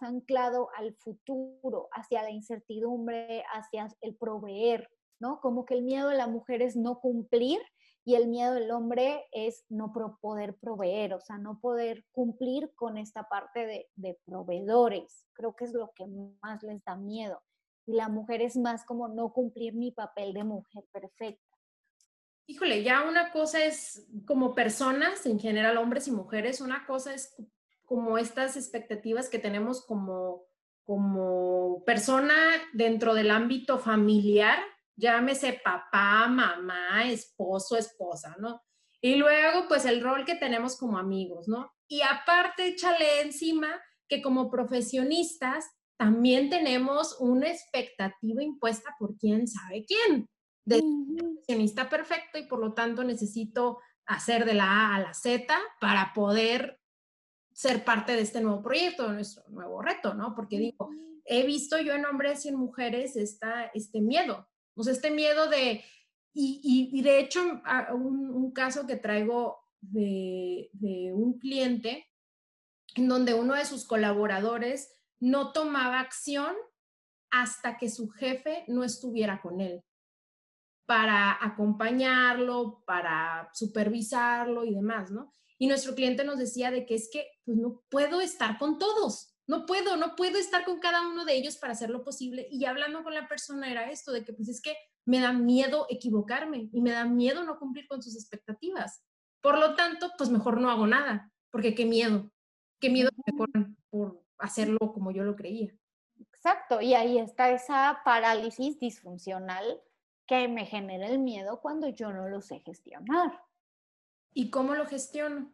Anclado 0.00 0.68
al 0.76 0.94
futuro, 0.94 1.88
hacia 1.92 2.22
la 2.22 2.30
incertidumbre, 2.30 3.44
hacia 3.52 3.88
el 4.00 4.16
proveer, 4.16 4.88
¿no? 5.20 5.40
Como 5.40 5.64
que 5.64 5.74
el 5.74 5.82
miedo 5.82 6.08
de 6.08 6.16
la 6.16 6.26
mujer 6.26 6.62
es 6.62 6.76
no 6.76 7.00
cumplir 7.00 7.60
y 8.04 8.14
el 8.14 8.28
miedo 8.28 8.54
del 8.54 8.70
hombre 8.70 9.26
es 9.32 9.64
no 9.68 9.92
poder 10.20 10.56
proveer, 10.56 11.14
o 11.14 11.20
sea, 11.20 11.36
no 11.36 11.60
poder 11.60 12.04
cumplir 12.12 12.72
con 12.74 12.96
esta 12.96 13.28
parte 13.28 13.66
de, 13.66 13.88
de 13.96 14.18
proveedores. 14.24 15.26
Creo 15.34 15.54
que 15.54 15.64
es 15.64 15.72
lo 15.74 15.92
que 15.94 16.06
más 16.42 16.62
les 16.62 16.82
da 16.84 16.96
miedo. 16.96 17.42
Y 17.86 17.92
la 17.92 18.08
mujer 18.08 18.42
es 18.42 18.56
más 18.56 18.84
como 18.84 19.08
no 19.08 19.32
cumplir 19.32 19.74
mi 19.74 19.92
papel 19.92 20.32
de 20.32 20.44
mujer 20.44 20.84
perfecta. 20.92 21.48
Híjole, 22.46 22.82
ya 22.82 23.02
una 23.02 23.30
cosa 23.30 23.62
es 23.62 24.06
como 24.26 24.54
personas, 24.54 25.26
en 25.26 25.38
general 25.38 25.76
hombres 25.76 26.08
y 26.08 26.12
mujeres, 26.12 26.62
una 26.62 26.86
cosa 26.86 27.12
es 27.12 27.34
como 27.88 28.18
estas 28.18 28.56
expectativas 28.56 29.30
que 29.30 29.38
tenemos 29.38 29.84
como, 29.86 30.44
como 30.84 31.82
persona 31.86 32.34
dentro 32.74 33.14
del 33.14 33.30
ámbito 33.30 33.78
familiar, 33.78 34.58
llámese 34.94 35.58
papá, 35.64 36.28
mamá, 36.28 37.06
esposo, 37.06 37.78
esposa, 37.78 38.36
¿no? 38.38 38.60
Y 39.00 39.14
luego, 39.14 39.68
pues 39.68 39.86
el 39.86 40.02
rol 40.02 40.26
que 40.26 40.34
tenemos 40.34 40.76
como 40.76 40.98
amigos, 40.98 41.48
¿no? 41.48 41.72
Y 41.88 42.02
aparte, 42.02 42.68
échale 42.68 43.22
encima 43.22 43.68
que 44.06 44.20
como 44.20 44.50
profesionistas 44.50 45.64
también 45.96 46.50
tenemos 46.50 47.16
una 47.20 47.48
expectativa 47.48 48.42
impuesta 48.42 48.94
por 48.98 49.16
quién 49.16 49.48
sabe 49.48 49.86
quién, 49.86 50.28
de 50.66 50.82
profesionista 51.16 51.88
perfecto 51.88 52.38
y 52.38 52.46
por 52.46 52.60
lo 52.60 52.74
tanto 52.74 53.02
necesito 53.02 53.78
hacer 54.06 54.44
de 54.44 54.54
la 54.54 54.64
A 54.64 54.96
a 54.96 55.00
la 55.00 55.14
Z 55.14 55.54
para 55.80 56.12
poder 56.14 56.77
ser 57.58 57.82
parte 57.82 58.12
de 58.12 58.20
este 58.20 58.40
nuevo 58.40 58.62
proyecto, 58.62 59.08
de 59.08 59.14
nuestro 59.14 59.42
nuevo 59.48 59.82
reto, 59.82 60.14
¿no? 60.14 60.32
Porque 60.32 60.60
digo, 60.60 60.90
he 61.24 61.44
visto 61.44 61.76
yo 61.80 61.92
en 61.92 62.06
hombres 62.06 62.44
y 62.44 62.50
en 62.50 62.54
mujeres 62.54 63.16
esta, 63.16 63.64
este 63.74 64.00
miedo, 64.00 64.48
o 64.76 64.84
sea, 64.84 64.92
este 64.92 65.10
miedo 65.10 65.50
de, 65.50 65.82
y, 66.32 66.88
y, 66.92 67.02
de 67.02 67.18
hecho, 67.18 67.40
un, 67.94 68.30
un, 68.30 68.52
caso 68.52 68.86
que 68.86 68.94
traigo 68.94 69.58
de, 69.80 70.70
de 70.74 71.12
un 71.12 71.40
cliente 71.40 72.06
en 72.94 73.08
donde 73.08 73.34
uno 73.34 73.54
de 73.54 73.64
sus 73.64 73.84
colaboradores 73.84 74.94
no 75.18 75.50
tomaba 75.50 75.98
acción 75.98 76.54
hasta 77.32 77.76
que 77.76 77.90
su 77.90 78.08
jefe 78.08 78.62
no 78.68 78.84
estuviera 78.84 79.42
con 79.42 79.60
él 79.60 79.82
para 80.86 81.44
acompañarlo, 81.44 82.84
para 82.86 83.50
supervisarlo 83.52 84.64
y 84.64 84.76
demás, 84.76 85.10
¿no? 85.10 85.32
Y 85.58 85.66
nuestro 85.66 85.94
cliente 85.94 86.24
nos 86.24 86.38
decía 86.38 86.70
de 86.70 86.86
que 86.86 86.94
es 86.94 87.10
que 87.12 87.26
pues 87.44 87.56
no 87.58 87.82
puedo 87.90 88.20
estar 88.20 88.58
con 88.58 88.78
todos, 88.78 89.34
no 89.48 89.66
puedo, 89.66 89.96
no 89.96 90.14
puedo 90.14 90.38
estar 90.38 90.64
con 90.64 90.78
cada 90.78 91.08
uno 91.08 91.24
de 91.24 91.34
ellos 91.34 91.56
para 91.56 91.72
hacer 91.72 91.90
lo 91.90 92.04
posible. 92.04 92.46
Y 92.50 92.66
hablando 92.66 93.02
con 93.02 93.14
la 93.14 93.26
persona 93.26 93.70
era 93.70 93.90
esto, 93.90 94.12
de 94.12 94.24
que 94.24 94.32
pues 94.32 94.48
es 94.48 94.60
que 94.60 94.76
me 95.06 95.20
da 95.20 95.32
miedo 95.32 95.86
equivocarme 95.88 96.68
y 96.70 96.82
me 96.82 96.90
da 96.90 97.06
miedo 97.06 97.42
no 97.42 97.58
cumplir 97.58 97.88
con 97.88 98.02
sus 98.02 98.14
expectativas. 98.14 99.02
Por 99.40 99.58
lo 99.58 99.74
tanto, 99.74 100.12
pues 100.18 100.30
mejor 100.30 100.60
no 100.60 100.70
hago 100.70 100.86
nada, 100.86 101.32
porque 101.50 101.74
qué 101.74 101.86
miedo, 101.86 102.30
qué 102.78 102.90
miedo 102.90 103.10
que 103.10 103.32
me 103.32 103.38
corran 103.38 103.76
por, 103.88 104.22
hacerlo 104.38 104.78
como 104.92 105.10
yo 105.10 105.24
lo 105.24 105.34
creía. 105.34 105.74
Exacto, 106.34 106.80
y 106.80 106.94
ahí 106.94 107.18
está 107.18 107.50
esa 107.50 108.02
parálisis 108.04 108.78
disfuncional 108.78 109.80
que 110.26 110.46
me 110.46 110.66
genera 110.66 111.06
el 111.08 111.18
miedo 111.18 111.60
cuando 111.60 111.88
yo 111.88 112.12
no 112.12 112.28
lo 112.28 112.40
sé 112.42 112.60
gestionar. 112.60 113.42
¿Y 114.32 114.50
cómo 114.50 114.74
lo 114.74 114.86
gestiono? 114.86 115.52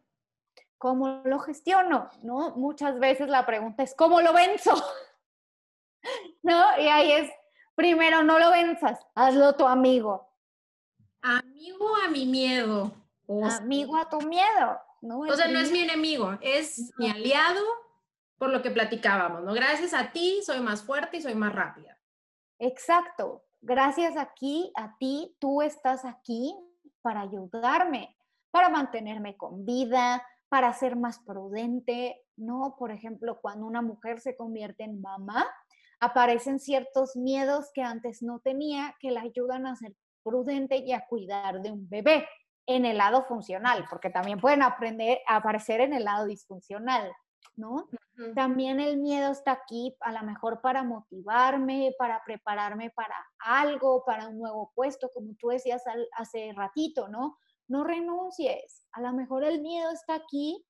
¿Cómo 0.79 1.23
lo 1.25 1.39
gestiono? 1.39 2.11
¿No? 2.23 2.51
Muchas 2.57 2.99
veces 2.99 3.29
la 3.29 3.47
pregunta 3.47 3.83
es, 3.83 3.95
¿cómo 3.95 4.21
lo 4.21 4.33
venzo? 4.33 4.75
¿No? 6.43 6.79
Y 6.79 6.89
ahí 6.89 7.13
es, 7.13 7.31
primero, 7.75 8.23
no 8.23 8.39
lo 8.39 8.51
venzas, 8.51 9.01
hazlo 9.15 9.55
tu 9.55 9.67
amigo. 9.67 10.29
Amigo 11.23 11.97
a 12.05 12.09
mi 12.09 12.27
miedo. 12.27 12.93
amigo 13.29 13.97
a 13.97 14.09
tu 14.09 14.21
miedo. 14.21 14.79
¿no? 15.01 15.21
O 15.21 15.37
sea, 15.37 15.49
no 15.49 15.59
es 15.59 15.71
mi 15.71 15.81
enemigo, 15.81 16.39
es 16.41 16.93
mi 16.97 17.11
aliado 17.11 17.63
por 18.39 18.51
lo 18.51 18.63
que 18.63 18.71
platicábamos, 18.71 19.43
¿no? 19.43 19.53
Gracias 19.55 19.95
a 19.95 20.13
ti 20.13 20.41
soy 20.45 20.61
más 20.61 20.83
fuerte 20.83 21.19
y 21.19 21.23
soy 21.23 21.35
más 21.35 21.55
rápida. 21.55 21.99
Exacto. 22.59 23.45
Gracias 23.61 24.17
aquí, 24.17 24.73
a 24.77 24.97
ti, 24.99 25.37
tú 25.39 25.63
estás 25.63 26.05
aquí 26.05 26.55
para 27.01 27.23
ayudarme, 27.23 28.14
para 28.55 28.69
mantenerme 28.69 29.37
con 29.37 29.67
vida, 29.67 30.25
para 30.49 30.73
ser 30.75 30.95
más 30.95 31.19
prudente, 31.19 32.23
¿no? 32.37 32.77
Por 32.79 32.93
ejemplo, 32.93 33.41
cuando 33.43 33.67
una 33.67 33.83
mujer 33.83 34.21
se 34.21 34.37
convierte 34.37 34.85
en 34.85 35.01
mamá, 35.01 35.45
aparecen 35.99 36.61
ciertos 36.61 37.17
miedos 37.17 37.73
que 37.75 37.83
antes 37.83 38.23
no 38.23 38.39
tenía 38.39 38.95
que 39.01 39.11
la 39.11 39.23
ayudan 39.23 39.67
a 39.67 39.75
ser 39.75 39.97
prudente 40.23 40.77
y 40.77 40.93
a 40.93 41.05
cuidar 41.09 41.63
de 41.63 41.73
un 41.73 41.89
bebé 41.89 42.29
en 42.65 42.85
el 42.85 42.99
lado 42.99 43.25
funcional, 43.25 43.87
porque 43.91 44.11
también 44.11 44.41
pueden 44.41 44.63
aprender 44.63 45.19
a 45.27 45.39
aparecer 45.39 45.81
en 45.81 45.93
el 45.93 46.05
lado 46.05 46.27
disfuncional, 46.27 47.13
¿no? 47.57 47.89
También 48.37 48.79
el 48.79 48.99
miedo 48.99 49.33
está 49.33 49.51
aquí 49.51 49.97
a 49.99 50.13
lo 50.13 50.23
mejor 50.23 50.61
para 50.61 50.85
motivarme, 50.85 51.93
para 51.99 52.23
prepararme 52.25 52.91
para 52.91 53.17
algo, 53.41 54.05
para 54.05 54.29
un 54.29 54.39
nuevo 54.39 54.71
puesto, 54.77 55.11
como 55.13 55.35
tú 55.41 55.49
decías 55.49 55.83
hace 56.17 56.53
ratito, 56.55 57.09
¿no? 57.09 57.37
No 57.69 57.85
renuncies. 57.85 58.87
A 58.93 59.01
lo 59.01 59.13
mejor 59.13 59.45
el 59.45 59.61
miedo 59.61 59.91
está 59.91 60.15
aquí 60.15 60.65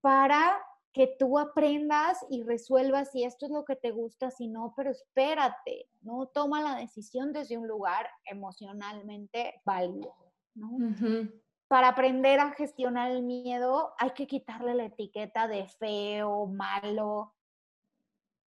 para 0.00 0.58
que 0.96 1.14
tú 1.18 1.38
aprendas 1.38 2.24
y 2.30 2.42
resuelvas 2.42 3.10
si 3.10 3.24
esto 3.24 3.44
es 3.44 3.52
lo 3.52 3.66
que 3.66 3.76
te 3.76 3.90
gusta, 3.90 4.30
si 4.30 4.48
no, 4.48 4.72
pero 4.74 4.90
espérate, 4.90 5.90
no 6.00 6.26
toma 6.28 6.62
la 6.62 6.76
decisión 6.76 7.34
desde 7.34 7.58
un 7.58 7.68
lugar 7.68 8.08
emocionalmente 8.24 9.60
válido, 9.66 10.14
¿no? 10.54 10.78
Para 11.68 11.88
aprender 11.88 12.40
a 12.40 12.52
gestionar 12.52 13.10
el 13.10 13.24
miedo 13.24 13.92
hay 13.98 14.12
que 14.12 14.26
quitarle 14.26 14.74
la 14.74 14.84
etiqueta 14.84 15.46
de 15.48 15.68
feo, 15.68 16.46
malo. 16.46 17.34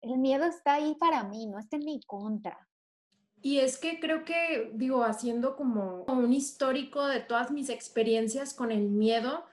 El 0.00 0.18
miedo 0.18 0.44
está 0.46 0.74
ahí 0.74 0.96
para 0.96 1.22
mí, 1.22 1.46
no 1.46 1.58
está 1.60 1.76
en 1.76 1.84
mi 1.84 2.00
contra. 2.02 2.66
Y 3.42 3.60
es 3.60 3.78
que 3.78 4.00
creo 4.00 4.24
que, 4.24 4.70
digo, 4.74 5.02
haciendo 5.04 5.56
como 5.56 6.04
un 6.04 6.32
histórico 6.32 7.06
de 7.06 7.20
todas 7.20 7.50
mis 7.50 7.70
experiencias 7.70 8.52
con 8.54 8.70
el 8.70 8.88
miedo, 8.88 9.46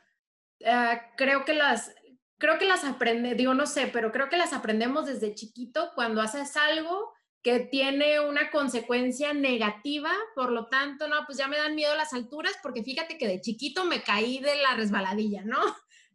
ah, 0.66 1.02
creo 1.16 1.46
que 1.46 1.54
las, 1.54 1.94
creo 2.38 2.58
que 2.60 2.66
las 2.66 2.84
aprende, 2.84 3.36
digo, 3.36 3.54
no 3.54 3.66
sé, 3.66 3.88
pero 3.88 4.12
creo 4.12 4.30
que 4.30 4.38
las 4.38 4.54
aprendemos 4.54 5.06
desde 5.06 5.34
chiquito 5.34 5.92
cuando 5.96 6.22
haces 6.22 6.58
algo 6.58 7.14
que 7.42 7.62
tiene 7.62 8.20
una 8.20 8.52
consecuencia 8.52 9.34
negativa, 9.34 10.12
por 10.36 10.52
lo 10.52 10.68
tanto, 10.68 11.08
no, 11.08 11.26
pues 11.26 11.38
ya 11.38 11.48
me 11.48 11.58
dan 11.58 11.76
miedo 11.76 11.96
las 11.96 12.12
alturas 12.14 12.54
porque 12.62 12.84
fíjate 12.84 13.18
que 13.18 13.28
de 13.28 13.40
chiquito 13.40 13.86
me 13.86 14.02
caí 14.02 14.40
de 14.40 14.56
la 14.62 14.76
resbaladilla, 14.76 15.44
¿no? 15.46 15.60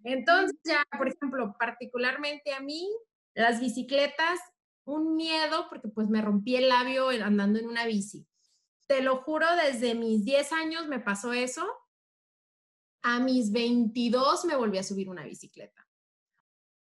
Entonces 0.05 0.59
ya, 0.65 0.85
por 0.99 1.09
ejemplo, 1.09 1.55
particularmente 1.59 2.53
a 2.53 2.61
mí, 2.61 2.87
las 3.35 3.61
bicicletas, 3.61 4.41
un 4.85 5.17
miedo 5.17 5.67
porque 5.69 5.89
pues 5.89 6.09
me 6.09 6.21
rompí 6.21 6.57
el 6.57 6.69
labio 6.69 7.09
andando 7.09 7.59
en 7.59 7.69
una 7.69 7.87
bici. 7.87 8.27
Te 8.87 9.03
lo 9.03 9.19
juro, 9.23 9.47
desde 9.57 9.95
mis 9.95 10.25
10 10.25 10.53
años 10.53 10.89
me 10.89 11.01
pasó 11.01 11.33
eso. 11.33 11.67
A 13.03 13.21
mis 13.21 13.53
22 13.53 14.45
me 14.45 14.57
volví 14.57 14.79
a 14.79 14.83
subir 14.83 15.09
una 15.09 15.25
bicicleta. 15.25 15.87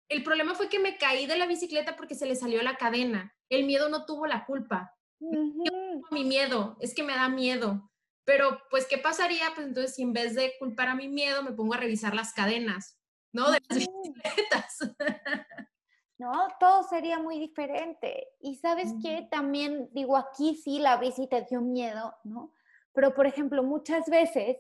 El 0.08 0.22
problema 0.22 0.54
fue 0.54 0.68
que 0.68 0.78
me 0.78 0.96
caí 0.96 1.26
de 1.26 1.36
la 1.36 1.46
bicicleta 1.46 1.96
porque 1.96 2.14
se 2.14 2.26
le 2.26 2.34
salió 2.34 2.62
la 2.62 2.76
cadena. 2.76 3.34
El 3.50 3.64
miedo 3.64 3.88
no 3.88 4.06
tuvo 4.06 4.26
la 4.26 4.46
culpa. 4.46 4.94
Mi 5.20 6.24
miedo, 6.24 6.76
es 6.80 6.94
que 6.94 7.02
me 7.02 7.14
da 7.14 7.28
miedo. 7.28 7.90
Pero, 8.24 8.60
pues, 8.70 8.86
¿qué 8.86 8.98
pasaría? 8.98 9.52
Pues 9.54 9.66
entonces, 9.66 9.94
si 9.94 10.02
en 10.02 10.12
vez 10.12 10.34
de 10.34 10.52
culpar 10.58 10.88
a 10.88 10.94
mi 10.94 11.08
miedo, 11.08 11.42
me 11.42 11.52
pongo 11.52 11.74
a 11.74 11.78
revisar 11.78 12.14
las 12.14 12.32
cadenas, 12.32 12.98
¿no? 13.32 13.50
De 13.50 13.60
las 13.68 13.78
bicicletas. 13.78 14.78
No, 16.18 16.48
todo 16.58 16.82
sería 16.82 17.20
muy 17.20 17.38
diferente. 17.38 18.28
Y 18.40 18.56
sabes 18.56 18.92
qué, 19.02 19.28
también 19.30 19.88
digo, 19.92 20.16
aquí 20.16 20.54
sí 20.54 20.78
la 20.80 20.96
bici 20.96 21.28
te 21.28 21.42
dio 21.42 21.60
miedo, 21.60 22.14
¿no? 22.24 22.52
Pero, 22.92 23.14
por 23.14 23.26
ejemplo, 23.26 23.62
muchas 23.62 24.08
veces 24.10 24.56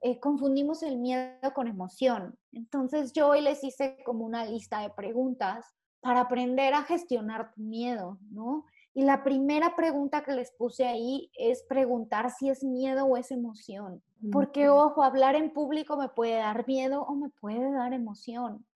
eh, 0.00 0.20
confundimos 0.20 0.82
el 0.82 0.98
miedo 0.98 1.52
con 1.54 1.66
emoción. 1.66 2.38
Entonces 2.52 3.12
yo 3.12 3.28
hoy 3.28 3.40
les 3.40 3.64
hice 3.64 3.98
como 4.04 4.24
una 4.24 4.44
lista 4.44 4.80
de 4.80 4.90
preguntas 4.90 5.64
para 6.00 6.20
aprender 6.20 6.74
a 6.74 6.84
gestionar 6.84 7.52
tu 7.52 7.62
miedo, 7.62 8.18
¿no? 8.30 8.66
Y 8.94 9.02
la 9.02 9.22
primera 9.22 9.76
pregunta 9.76 10.22
que 10.22 10.32
les 10.32 10.52
puse 10.52 10.86
ahí 10.86 11.30
es 11.38 11.62
preguntar 11.62 12.30
si 12.30 12.48
es 12.48 12.62
miedo 12.64 13.06
o 13.06 13.16
es 13.16 13.30
emoción. 13.30 14.02
Porque, 14.32 14.68
ojo, 14.68 15.02
hablar 15.02 15.36
en 15.36 15.52
público 15.52 15.96
me 15.96 16.08
puede 16.08 16.34
dar 16.34 16.66
miedo 16.66 17.02
o 17.02 17.14
me 17.14 17.28
puede 17.28 17.70
dar 17.72 17.92
emoción. 17.92 18.66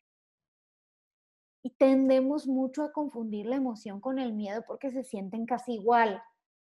Y 1.63 1.71
tendemos 1.71 2.47
mucho 2.47 2.83
a 2.83 2.93
confundir 2.93 3.47
la 3.47 3.57
emoción 3.57 4.01
con 4.01 4.19
el 4.19 4.33
miedo 4.33 4.65
porque 4.67 4.91
se 4.91 5.05
sienten 5.05 5.47
casi 5.47 5.75
igual. 5.75 6.23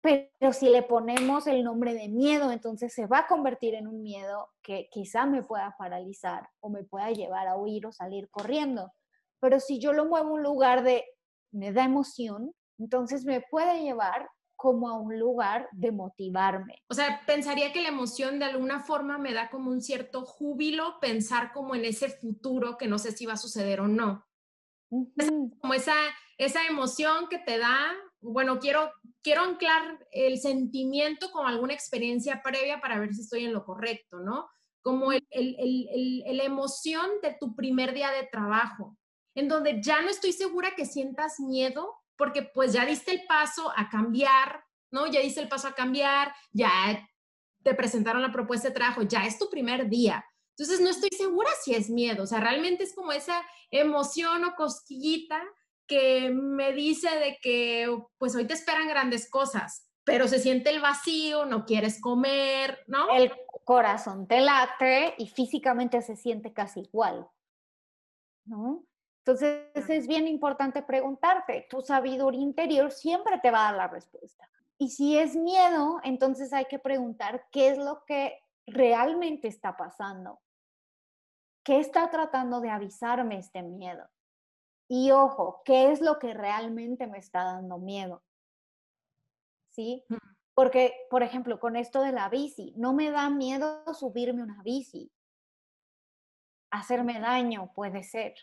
Pero 0.01 0.53
si 0.53 0.69
le 0.69 0.83
ponemos 0.83 1.47
el 1.47 1.63
nombre 1.63 1.95
de 1.95 2.07
miedo, 2.09 2.51
entonces 2.51 2.93
se 2.93 3.07
va 3.07 3.19
a 3.19 3.27
convertir 3.27 3.73
en 3.73 3.88
un 3.88 4.03
miedo 4.03 4.49
que 4.61 4.88
quizá 4.91 5.25
me 5.25 5.41
pueda 5.41 5.75
paralizar 5.79 6.47
o 6.59 6.69
me 6.69 6.83
pueda 6.83 7.09
llevar 7.09 7.47
a 7.47 7.57
huir 7.57 7.88
o 7.88 7.91
salir 7.91 8.29
corriendo. 8.29 8.91
Pero 9.39 9.59
si 9.59 9.79
yo 9.79 9.93
lo 9.93 10.05
muevo 10.05 10.29
a 10.29 10.33
un 10.33 10.43
lugar 10.43 10.83
de 10.83 11.05
me 11.51 11.71
da 11.71 11.86
emoción, 11.86 12.53
entonces 12.77 13.25
me 13.25 13.41
puede 13.41 13.81
llevar 13.81 14.29
como 14.55 14.89
a 14.89 14.99
un 14.99 15.17
lugar 15.19 15.67
de 15.71 15.91
motivarme. 15.91 16.83
O 16.89 16.93
sea, 16.93 17.21
pensaría 17.25 17.73
que 17.73 17.81
la 17.81 17.89
emoción 17.89 18.39
de 18.39 18.45
alguna 18.45 18.81
forma 18.81 19.17
me 19.17 19.33
da 19.33 19.49
como 19.49 19.71
un 19.71 19.81
cierto 19.81 20.25
júbilo 20.25 20.99
pensar 21.01 21.51
como 21.51 21.75
en 21.75 21.86
ese 21.86 22.09
futuro 22.09 22.77
que 22.77 22.88
no 22.88 22.97
sé 22.97 23.11
si 23.11 23.25
va 23.25 23.33
a 23.33 23.38
suceder 23.38 23.81
o 23.81 23.88
no. 23.88 24.25
Como 25.59 25.73
esa, 25.73 25.95
esa 26.37 26.65
emoción 26.67 27.27
que 27.29 27.39
te 27.39 27.57
da 27.57 27.93
bueno, 28.25 28.59
quiero, 28.59 28.91
quiero 29.21 29.43
anclar 29.43 30.07
el 30.11 30.39
sentimiento 30.39 31.31
con 31.31 31.47
alguna 31.47 31.73
experiencia 31.73 32.41
previa 32.43 32.81
para 32.81 32.99
ver 32.99 33.13
si 33.13 33.21
estoy 33.21 33.45
en 33.45 33.53
lo 33.53 33.63
correcto, 33.63 34.19
¿no? 34.19 34.49
Como 34.81 35.11
el, 35.11 35.25
la 35.29 36.43
emoción 36.43 37.09
de 37.21 37.35
tu 37.39 37.55
primer 37.55 37.93
día 37.93 38.11
de 38.11 38.27
trabajo, 38.27 38.97
en 39.35 39.47
donde 39.47 39.81
ya 39.81 40.01
no 40.01 40.09
estoy 40.09 40.31
segura 40.31 40.75
que 40.75 40.85
sientas 40.85 41.39
miedo, 41.39 41.93
porque 42.17 42.43
pues 42.43 42.73
ya 42.73 42.85
diste 42.85 43.11
el 43.11 43.25
paso 43.27 43.71
a 43.75 43.89
cambiar, 43.89 44.63
¿no? 44.91 45.07
Ya 45.07 45.19
diste 45.19 45.41
el 45.41 45.49
paso 45.49 45.67
a 45.67 45.75
cambiar, 45.75 46.33
ya 46.51 47.07
te 47.63 47.73
presentaron 47.73 48.21
la 48.21 48.31
propuesta 48.31 48.69
de 48.69 48.75
trabajo, 48.75 49.03
ya 49.03 49.25
es 49.25 49.37
tu 49.37 49.49
primer 49.49 49.89
día. 49.89 50.25
Entonces 50.58 50.80
no 50.80 50.89
estoy 50.89 51.10
segura 51.10 51.49
si 51.64 51.76
es 51.76 51.89
miedo, 51.89 52.24
o 52.24 52.28
sea, 52.28 52.39
realmente 52.39 52.84
es 52.84 52.95
como 52.95 53.12
esa 53.12 53.41
emoción 53.72 54.45
o 54.45 54.56
cosquillita 54.56 55.41
que 55.86 56.30
me 56.32 56.72
dice 56.72 57.10
de 57.20 57.38
que 57.41 57.93
pues 58.18 58.36
hoy 58.36 58.47
te 58.47 58.53
esperan 58.53 58.88
grandes 58.88 59.30
cosas, 59.30 59.86
pero 60.06 60.28
se 60.28 60.39
siente 60.39 60.70
el 60.70 60.82
vacío, 60.82 61.45
no 61.45 61.66
quieres 61.66 61.99
comer, 61.99 62.84
¿no? 62.88 63.10
El 63.12 63.34
corazón 63.66 64.28
te 64.28 64.39
late 64.39 65.16
y 65.18 65.28
físicamente 65.28 66.01
se 66.01 66.16
siente 66.16 66.53
casi 66.53 66.82
igual, 66.82 67.28
¿no? 68.45 68.86
Entonces 69.26 69.68
es 69.74 70.08
bien 70.08 70.28
importante 70.28 70.84
preguntarte, 70.84 71.68
tu 71.70 71.82
sabiduría 71.82 72.41
interior 72.41 72.91
siempre 72.91 73.39
te 73.39 73.51
va 73.51 73.62
a 73.62 73.72
dar 73.72 73.76
la 73.76 73.88
respuesta. 73.88 74.47
Y 74.78 74.89
si 74.89 75.18
es 75.18 75.36
miedo, 75.36 75.99
entonces 76.03 76.53
hay 76.53 76.66
que 76.66 76.80
preguntar 76.80 77.47
qué 77.51 77.70
es 77.70 77.78
lo 77.78 78.03
que 78.06 78.38
realmente 78.68 79.47
está 79.47 79.76
pasando. 79.76 80.39
¿Qué 81.66 81.80
está 81.80 82.11
tratando 82.11 82.61
de 82.61 82.70
avisarme 82.70 83.39
este 83.39 83.63
miedo? 83.63 84.07
Y 84.88 85.09
ojo, 85.09 85.63
¿qué 85.66 85.91
es 85.91 85.99
lo 85.99 86.20
que 86.20 86.36
realmente 86.36 87.07
me 87.07 87.18
está 87.18 87.43
dando 87.43 87.80
miedo? 87.80 88.24
¿Sí? 89.72 90.05
Mm. 90.07 90.18
Porque, 90.53 90.93
por 91.09 91.24
ejemplo, 91.24 91.59
con 91.59 91.76
esto 91.76 92.03
de 92.03 92.11
la 92.11 92.30
bici, 92.30 92.74
no 92.78 92.93
me 92.93 93.09
da 93.09 93.32
miedo 93.32 93.84
subirme 93.95 94.43
una 94.43 94.61
bici. 94.61 95.11
Hacerme 96.72 97.20
daño 97.20 97.74
puede 97.74 98.03
ser. 98.03 98.36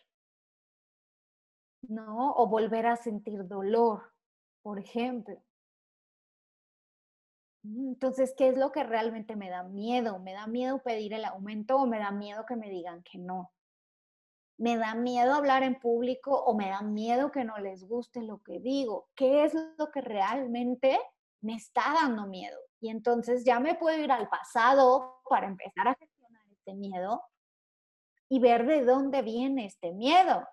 ¿No? 1.83 2.33
O 2.35 2.49
volver 2.49 2.87
a 2.87 2.97
sentir 2.97 3.47
dolor, 3.47 4.13
por 4.63 4.81
ejemplo. 4.81 5.41
Entonces, 7.65 8.35
¿qué 8.37 8.49
es 8.49 8.57
lo 8.57 8.73
que 8.73 8.83
realmente 8.83 9.37
me 9.37 9.51
da 9.51 9.63
miedo? 9.63 10.19
¿Me 10.19 10.33
da 10.33 10.47
miedo 10.47 10.83
pedir 10.83 11.13
el 11.15 11.25
aumento 11.25 11.77
o 11.77 11.87
me 11.87 11.99
da 11.99 12.11
miedo 12.11 12.45
que 12.47 12.57
me 12.57 12.69
digan 12.69 13.03
que 13.03 13.19
no? 13.19 13.53
me 14.63 14.77
da 14.77 14.95
miedo 14.95 15.35
hablar 15.35 15.65
en 15.65 15.75
público 15.75 16.31
o 16.31 16.55
me 16.55 16.69
da 16.69 16.83
miedo 16.83 17.33
que 17.33 17.43
no 17.43 17.59
les 17.59 17.85
guste 17.89 18.23
lo 18.23 18.43
que 18.45 18.61
digo. 18.61 19.09
¿Qué 19.17 19.43
es 19.43 19.55
lo 19.77 19.91
que 19.91 20.01
realmente 20.01 21.01
me 21.41 21.55
está 21.55 21.83
dando 22.01 22.29
miedo? 22.29 22.57
Y 22.81 22.91
entonces 22.91 23.45
ya 23.45 23.59
me 23.59 23.75
puedo 23.75 23.99
ir 23.99 24.13
al 24.13 24.29
pasado 24.29 25.21
para 25.29 25.49
empezar 25.49 25.89
a 25.89 25.97
gestionar 25.97 26.43
este 26.49 26.75
miedo 26.75 27.25
y 28.29 28.39
ver 28.39 28.65
de 28.65 28.85
dónde 28.85 29.23
viene 29.23 29.67
este 29.67 29.91
miedo. 29.91 30.47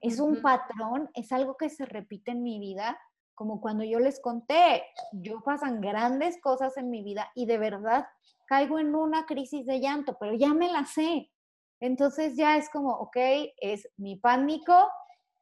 Es 0.00 0.18
un 0.18 0.42
patrón, 0.42 1.08
es 1.14 1.30
algo 1.30 1.56
que 1.56 1.70
se 1.70 1.86
repite 1.86 2.32
en 2.32 2.42
mi 2.42 2.58
vida, 2.58 2.98
como 3.36 3.60
cuando 3.60 3.84
yo 3.84 4.00
les 4.00 4.18
conté, 4.18 4.82
yo 5.12 5.42
pasan 5.42 5.80
grandes 5.80 6.40
cosas 6.40 6.76
en 6.76 6.90
mi 6.90 7.04
vida 7.04 7.30
y 7.34 7.46
de 7.46 7.58
verdad 7.58 8.06
caigo 8.46 8.78
en 8.78 8.94
una 8.94 9.26
crisis 9.26 9.66
de 9.66 9.78
llanto, 9.78 10.16
pero 10.18 10.34
ya 10.34 10.54
me 10.54 10.72
la 10.72 10.84
sé. 10.86 11.30
Entonces 11.78 12.36
ya 12.36 12.56
es 12.56 12.70
como, 12.70 12.90
ok, 12.90 13.16
es 13.58 13.88
mi 13.98 14.16
pánico, 14.16 14.88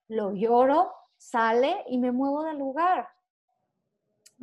lo 0.09 0.33
lloro, 0.33 0.93
sale 1.17 1.85
y 1.89 1.99
me 1.99 2.11
muevo 2.11 2.43
del 2.43 2.59
lugar. 2.59 3.09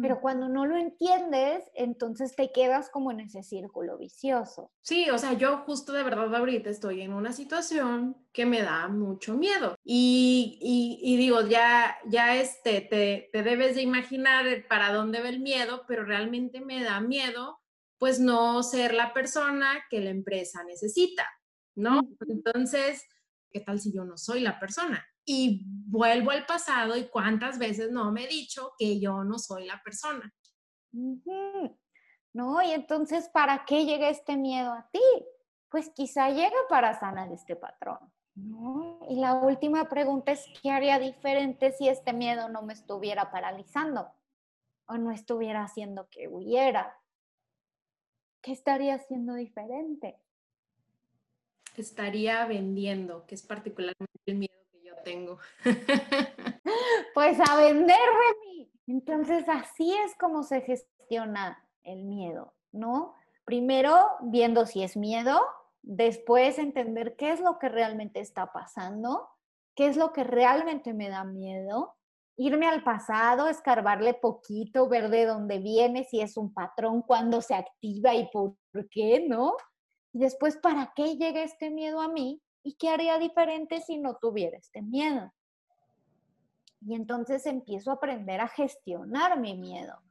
Pero 0.02 0.22
cuando 0.22 0.50
no 0.50 0.66
lo 0.66 0.78
entiendes, 0.78 1.64
entonces 1.76 2.36
te 2.36 2.52
quedas 2.52 2.90
como 2.90 3.12
en 3.12 3.22
ese 3.22 3.44
círculo 3.44 3.98
vicioso. 3.98 4.72
Sí, 4.82 5.10
o 5.10 5.18
sea, 5.18 5.34
yo 5.34 5.58
justo 5.60 5.94
de 5.94 6.04
verdad 6.04 6.34
ahorita 6.36 6.70
estoy 6.70 7.02
en 7.02 7.14
una 7.14 7.32
situación 7.32 8.18
que 8.32 8.46
me 8.46 8.62
da 8.62 8.88
mucho 8.88 9.36
miedo. 9.36 9.76
Y, 9.84 10.58
y, 11.02 11.18
digo, 11.18 11.42
ya, 11.42 11.98
ya 12.08 12.36
este, 12.36 12.82
te, 12.82 13.30
te 13.32 13.44
debes 13.44 13.76
de 13.76 13.82
imaginar 13.82 14.46
para 14.68 14.94
dónde 14.94 15.22
va 15.22 15.30
el 15.30 15.40
miedo, 15.40 15.84
pero 15.88 16.04
realmente 16.04 16.62
me 16.62 16.84
da 16.84 17.00
miedo 17.02 17.60
pues 18.02 18.20
no 18.20 18.64
ser 18.64 18.96
la 18.96 19.14
persona 19.14 19.84
que 19.88 20.00
la 20.00 20.10
empresa 20.10 20.64
necesita, 20.64 21.28
¿no? 21.76 22.02
Entonces, 22.28 23.04
¿qué 23.52 23.60
tal 23.60 23.80
si 23.80 23.94
yo 23.94 24.04
no 24.06 24.18
soy 24.18 24.40
la 24.40 24.60
persona? 24.60 25.06
Y 25.26 25.64
vuelvo 25.66 26.32
al 26.32 26.46
pasado 26.46 26.98
y 26.98 27.08
cuántas 27.08 27.60
veces 27.60 27.92
no 27.92 28.12
me 28.12 28.26
he 28.26 28.28
dicho 28.28 28.74
que 28.78 29.00
yo 29.00 29.24
no 29.24 29.38
soy 29.38 29.66
la 29.66 29.82
persona. 29.84 30.34
No, 32.34 32.62
y 32.62 32.72
entonces, 32.72 33.30
¿para 33.30 33.66
qué 33.66 33.86
llega 33.86 34.10
este 34.10 34.36
miedo 34.36 34.72
a 34.72 34.90
ti? 34.92 35.00
Pues 35.70 35.90
quizá 35.90 36.30
llega 36.30 36.56
para 36.70 37.00
sanar 37.00 37.32
este 37.32 37.56
patrón. 37.56 38.00
¿no? 38.36 39.00
Y 39.10 39.16
la 39.16 39.36
última 39.36 39.90
pregunta 39.90 40.32
es, 40.32 40.46
¿qué 40.62 40.72
haría 40.72 41.00
diferente 41.00 41.72
si 41.74 41.88
este 41.88 42.14
miedo 42.14 42.50
no 42.50 42.62
me 42.62 42.74
estuviera 42.74 43.32
paralizando 43.32 44.08
o 44.86 44.98
no 44.98 45.12
estuviera 45.12 45.64
haciendo 45.64 46.10
que 46.10 46.28
huyera? 46.28 46.98
¿qué 48.42 48.52
estaría 48.52 48.96
haciendo 48.96 49.36
diferente? 49.36 50.18
Estaría 51.78 52.46
vendiendo, 52.46 53.26
que 53.26 53.36
es 53.36 53.44
particularmente 53.44 54.20
el 54.26 54.36
miedo 54.36 54.61
tengo. 55.04 55.38
pues 57.14 57.38
a 57.40 57.56
vender, 57.58 57.98
Remy. 57.98 58.72
Entonces 58.88 59.48
así 59.48 59.94
es 59.94 60.16
como 60.16 60.44
se 60.44 60.62
gestiona 60.62 61.64
el 61.84 62.04
miedo, 62.04 62.54
¿no? 62.72 63.16
Primero 63.46 63.96
viendo 64.22 64.66
si 64.66 64.84
es 64.84 64.98
miedo, 64.98 65.40
después 65.82 66.60
entender 66.60 67.16
qué 67.16 67.32
es 67.32 67.40
lo 67.40 67.58
que 67.60 67.70
realmente 67.70 68.20
está 68.20 68.52
pasando, 68.52 69.30
qué 69.76 69.88
es 69.88 69.98
lo 69.98 70.14
que 70.14 70.24
realmente 70.24 70.94
me 70.94 71.10
da 71.10 71.24
miedo, 71.24 71.96
irme 72.38 72.68
al 72.68 72.84
pasado, 72.84 73.48
escarbarle 73.48 74.14
poquito, 74.14 74.88
ver 74.88 75.10
de 75.10 75.26
dónde 75.26 75.60
viene, 75.60 76.04
si 76.06 76.22
es 76.22 76.38
un 76.38 76.54
patrón, 76.54 77.02
cuándo 77.02 77.42
se 77.42 77.56
activa 77.56 78.14
y 78.14 78.30
por 78.32 78.56
qué, 78.90 79.26
¿no? 79.28 79.56
Y 80.14 80.20
después, 80.20 80.58
¿para 80.58 80.92
qué 80.96 81.16
llega 81.16 81.44
este 81.44 81.70
miedo 81.70 82.02
a 82.02 82.08
mí? 82.08 82.42
¿Y 82.64 82.74
qué 82.76 82.90
haría 82.90 83.18
diferente 83.18 83.82
si 83.82 83.98
no 83.98 84.18
tuviera 84.18 84.58
este 84.58 84.82
miedo? 84.82 85.34
Y 86.82 86.96
entonces 86.96 87.46
empiezo 87.46 87.92
a 87.92 87.96
aprender 87.96 88.42
a 88.42 88.48
gestionar 88.48 89.40
mi 89.40 89.56
miedo, 89.56 90.02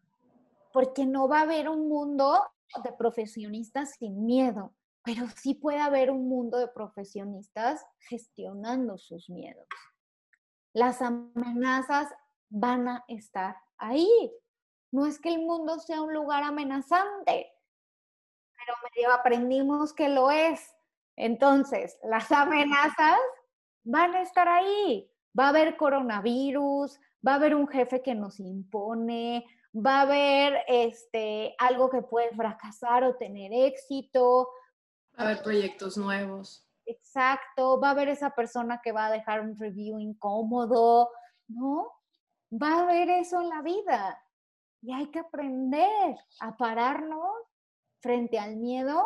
porque 0.72 1.06
no 1.06 1.28
va 1.28 1.40
a 1.40 1.42
haber 1.42 1.68
un 1.68 1.88
mundo 1.88 2.40
de 2.84 2.92
profesionistas 2.92 3.96
sin 3.98 4.24
miedo, 4.24 4.74
pero 5.02 5.26
sí 5.36 5.54
puede 5.54 5.80
haber 5.80 6.10
un 6.10 6.28
mundo 6.28 6.58
de 6.58 6.68
profesionistas 6.68 7.84
gestionando 7.98 8.98
sus 8.98 9.28
miedos 9.28 9.66
las 10.72 11.02
amenazas 11.02 12.08
van 12.48 12.88
a 12.88 13.04
estar 13.08 13.56
ahí. 13.78 14.32
No 14.92 15.06
es 15.06 15.20
que 15.20 15.28
el 15.28 15.40
mundo 15.40 15.78
sea 15.78 16.02
un 16.02 16.12
lugar 16.12 16.42
amenazante, 16.42 17.52
pero 18.56 18.74
medio 18.94 19.12
aprendimos 19.12 19.92
que 19.92 20.08
lo 20.08 20.30
es. 20.30 20.74
Entonces, 21.20 21.98
las 22.02 22.32
amenazas 22.32 23.18
van 23.84 24.14
a 24.14 24.22
estar 24.22 24.48
ahí. 24.48 25.06
Va 25.38 25.46
a 25.46 25.48
haber 25.50 25.76
coronavirus, 25.76 26.98
va 27.26 27.32
a 27.32 27.34
haber 27.34 27.54
un 27.54 27.68
jefe 27.68 28.00
que 28.00 28.14
nos 28.14 28.40
impone, 28.40 29.44
va 29.74 29.98
a 29.98 30.02
haber 30.02 30.64
este, 30.66 31.54
algo 31.58 31.90
que 31.90 32.00
puede 32.00 32.30
fracasar 32.30 33.04
o 33.04 33.16
tener 33.16 33.52
éxito. 33.52 34.48
Va 35.18 35.24
a 35.24 35.26
haber 35.26 35.42
proyectos 35.42 35.98
nuevos. 35.98 36.66
Exacto, 36.86 37.78
va 37.78 37.88
a 37.88 37.90
haber 37.90 38.08
esa 38.08 38.34
persona 38.34 38.80
que 38.82 38.92
va 38.92 39.06
a 39.06 39.12
dejar 39.12 39.42
un 39.42 39.58
review 39.58 39.98
incómodo, 39.98 41.10
¿no? 41.48 41.92
Va 42.50 42.76
a 42.76 42.82
haber 42.84 43.10
eso 43.10 43.42
en 43.42 43.50
la 43.50 43.60
vida. 43.60 44.24
Y 44.80 44.94
hay 44.94 45.10
que 45.10 45.18
aprender 45.18 46.16
a 46.40 46.56
pararnos 46.56 47.36
frente 48.00 48.38
al 48.38 48.56
miedo 48.56 49.04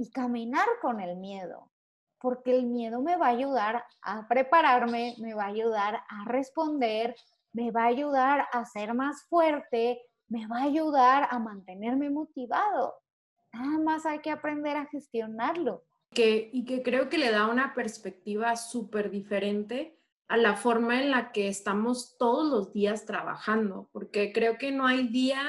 y 0.00 0.10
caminar 0.10 0.66
con 0.80 0.98
el 0.98 1.16
miedo, 1.16 1.70
porque 2.18 2.56
el 2.56 2.64
miedo 2.64 3.02
me 3.02 3.16
va 3.16 3.26
a 3.26 3.36
ayudar 3.36 3.84
a 4.00 4.26
prepararme, 4.26 5.14
me 5.18 5.34
va 5.34 5.44
a 5.44 5.48
ayudar 5.48 6.02
a 6.08 6.24
responder, 6.24 7.14
me 7.52 7.70
va 7.70 7.82
a 7.82 7.88
ayudar 7.88 8.48
a 8.50 8.64
ser 8.64 8.94
más 8.94 9.26
fuerte, 9.28 10.00
me 10.26 10.46
va 10.46 10.60
a 10.60 10.64
ayudar 10.64 11.28
a 11.30 11.38
mantenerme 11.38 12.08
motivado. 12.08 12.94
Nada 13.52 13.78
más 13.78 14.06
hay 14.06 14.20
que 14.20 14.30
aprender 14.30 14.78
a 14.78 14.86
gestionarlo 14.86 15.84
y 16.12 16.64
que 16.64 16.82
creo 16.82 17.10
que 17.10 17.18
le 17.18 17.30
da 17.30 17.46
una 17.46 17.74
perspectiva 17.74 18.56
súper 18.56 19.10
diferente 19.10 19.98
a 20.28 20.38
la 20.38 20.56
forma 20.56 20.98
en 21.02 21.10
la 21.10 21.30
que 21.30 21.48
estamos 21.48 22.16
todos 22.16 22.50
los 22.50 22.72
días 22.72 23.04
trabajando, 23.04 23.90
porque 23.92 24.32
creo 24.32 24.56
que 24.56 24.72
no 24.72 24.86
hay 24.86 25.08
día 25.08 25.42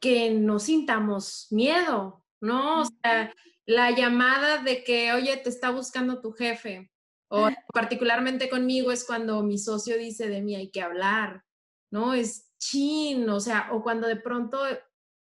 que 0.00 0.32
no 0.32 0.58
sintamos 0.58 1.46
miedo, 1.50 2.24
¿no? 2.40 2.82
O 2.82 2.84
sea, 2.84 3.32
la 3.68 3.90
llamada 3.90 4.62
de 4.62 4.82
que, 4.82 5.12
oye, 5.12 5.36
te 5.36 5.50
está 5.50 5.68
buscando 5.70 6.22
tu 6.22 6.32
jefe, 6.32 6.90
o 7.30 7.50
particularmente 7.74 8.48
conmigo 8.48 8.90
es 8.90 9.04
cuando 9.04 9.42
mi 9.42 9.58
socio 9.58 9.98
dice 9.98 10.28
de 10.28 10.40
mí 10.40 10.56
hay 10.56 10.70
que 10.70 10.80
hablar, 10.80 11.44
¿no? 11.92 12.14
Es 12.14 12.50
chin, 12.58 13.28
o 13.28 13.40
sea, 13.40 13.68
o 13.72 13.82
cuando 13.82 14.08
de 14.08 14.16
pronto, 14.16 14.58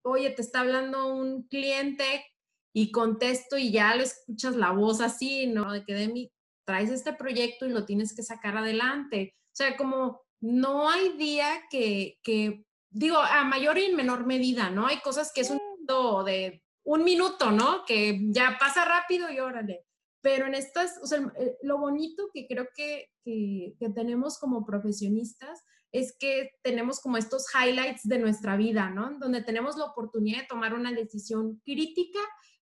oye, 0.04 0.30
te 0.30 0.44
está 0.44 0.60
hablando 0.60 1.08
un 1.08 1.48
cliente 1.48 2.24
y 2.72 2.92
contesto 2.92 3.58
y 3.58 3.72
ya 3.72 3.96
lo 3.96 4.04
escuchas 4.04 4.56
la 4.56 4.70
voz 4.70 5.02
así, 5.02 5.48
¿no? 5.48 5.72
De 5.72 5.84
que 5.84 5.96
Demi, 5.96 6.32
traes 6.68 6.92
este 6.92 7.14
proyecto 7.14 7.66
y 7.66 7.70
lo 7.70 7.84
tienes 7.86 8.16
que 8.16 8.22
sacar 8.22 8.58
adelante. 8.58 9.34
O 9.48 9.56
sea, 9.56 9.76
como 9.76 10.22
no 10.40 10.88
hay 10.88 11.18
día 11.18 11.64
que, 11.72 12.20
que 12.22 12.64
digo, 12.92 13.18
a 13.18 13.44
mayor 13.44 13.80
y 13.80 13.86
en 13.86 13.96
menor 13.96 14.28
medida, 14.28 14.70
¿no? 14.70 14.86
Hay 14.86 15.00
cosas 15.00 15.32
que 15.34 15.42
es 15.42 15.50
un 15.50 15.58
minuto 15.58 16.24
de 16.24 16.62
un 16.86 17.04
minuto, 17.04 17.52
¿no? 17.52 17.84
Que 17.86 18.22
ya 18.32 18.58
pasa 18.60 18.86
rápido 18.86 19.30
y 19.30 19.40
órale. 19.40 19.86
Pero 20.22 20.46
en 20.46 20.56
estas, 20.56 21.00
o 21.04 21.08
sea, 21.08 21.20
eh, 21.38 21.58
lo 21.62 21.78
bonito 21.78 22.30
que 22.34 22.48
creo 22.48 22.68
que, 22.76 23.12
que, 23.24 23.76
tenemos 23.94 24.40
como 24.40 24.66
profesionistas 24.66 25.64
es 25.92 26.16
que 26.18 26.52
tenemos 26.64 27.00
como 27.00 27.18
estos 27.18 27.46
highlights 27.54 28.04
de 28.04 28.20
nuestra 28.20 28.56
vida, 28.56 28.90
¿no? 28.90 29.18
Donde 29.20 29.44
tenemos 29.44 29.78
la 29.78 29.86
oportunidad 29.86 30.42
de 30.42 30.48
tomar 30.48 30.74
una 30.74 30.92
decisión 30.92 31.62
crítica 31.64 32.20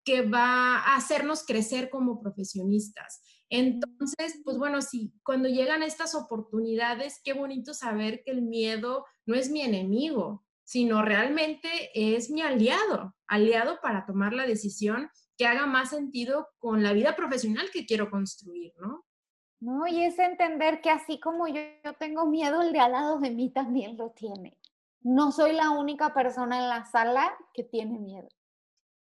que 0.04 0.22
va 0.22 0.78
a 0.78 0.96
hacernos 0.96 1.44
crecer 1.44 1.88
como 1.88 2.20
profesionistas. 2.20 3.22
Entonces, 3.48 4.40
pues 4.44 4.58
bueno, 4.58 4.80
sí, 4.82 5.12
cuando 5.22 5.48
llegan 5.48 5.82
estas 5.82 6.14
oportunidades, 6.14 7.20
qué 7.22 7.34
bonito 7.34 7.74
saber 7.74 8.22
que 8.24 8.32
el 8.32 8.42
miedo 8.42 9.04
no 9.26 9.34
es 9.34 9.50
mi 9.50 9.60
enemigo, 9.60 10.44
sino 10.72 11.02
realmente 11.02 11.68
es 11.92 12.30
mi 12.30 12.40
aliado, 12.40 13.14
aliado 13.26 13.78
para 13.82 14.06
tomar 14.06 14.32
la 14.32 14.46
decisión 14.46 15.10
que 15.36 15.46
haga 15.46 15.66
más 15.66 15.90
sentido 15.90 16.48
con 16.56 16.82
la 16.82 16.94
vida 16.94 17.14
profesional 17.14 17.68
que 17.70 17.84
quiero 17.84 18.10
construir, 18.10 18.72
¿no? 18.80 19.04
No, 19.60 19.86
y 19.86 20.02
es 20.02 20.18
entender 20.18 20.80
que 20.80 20.88
así 20.88 21.20
como 21.20 21.46
yo, 21.46 21.60
yo 21.84 21.92
tengo 21.98 22.24
miedo, 22.24 22.62
el 22.62 22.72
de 22.72 22.80
al 22.80 22.92
lado 22.92 23.18
de 23.18 23.28
mí 23.28 23.52
también 23.52 23.98
lo 23.98 24.12
tiene. 24.12 24.56
No 25.02 25.30
soy 25.30 25.52
la 25.52 25.68
única 25.68 26.14
persona 26.14 26.56
en 26.58 26.68
la 26.70 26.86
sala 26.86 27.36
que 27.52 27.64
tiene 27.64 27.98
miedo 27.98 28.28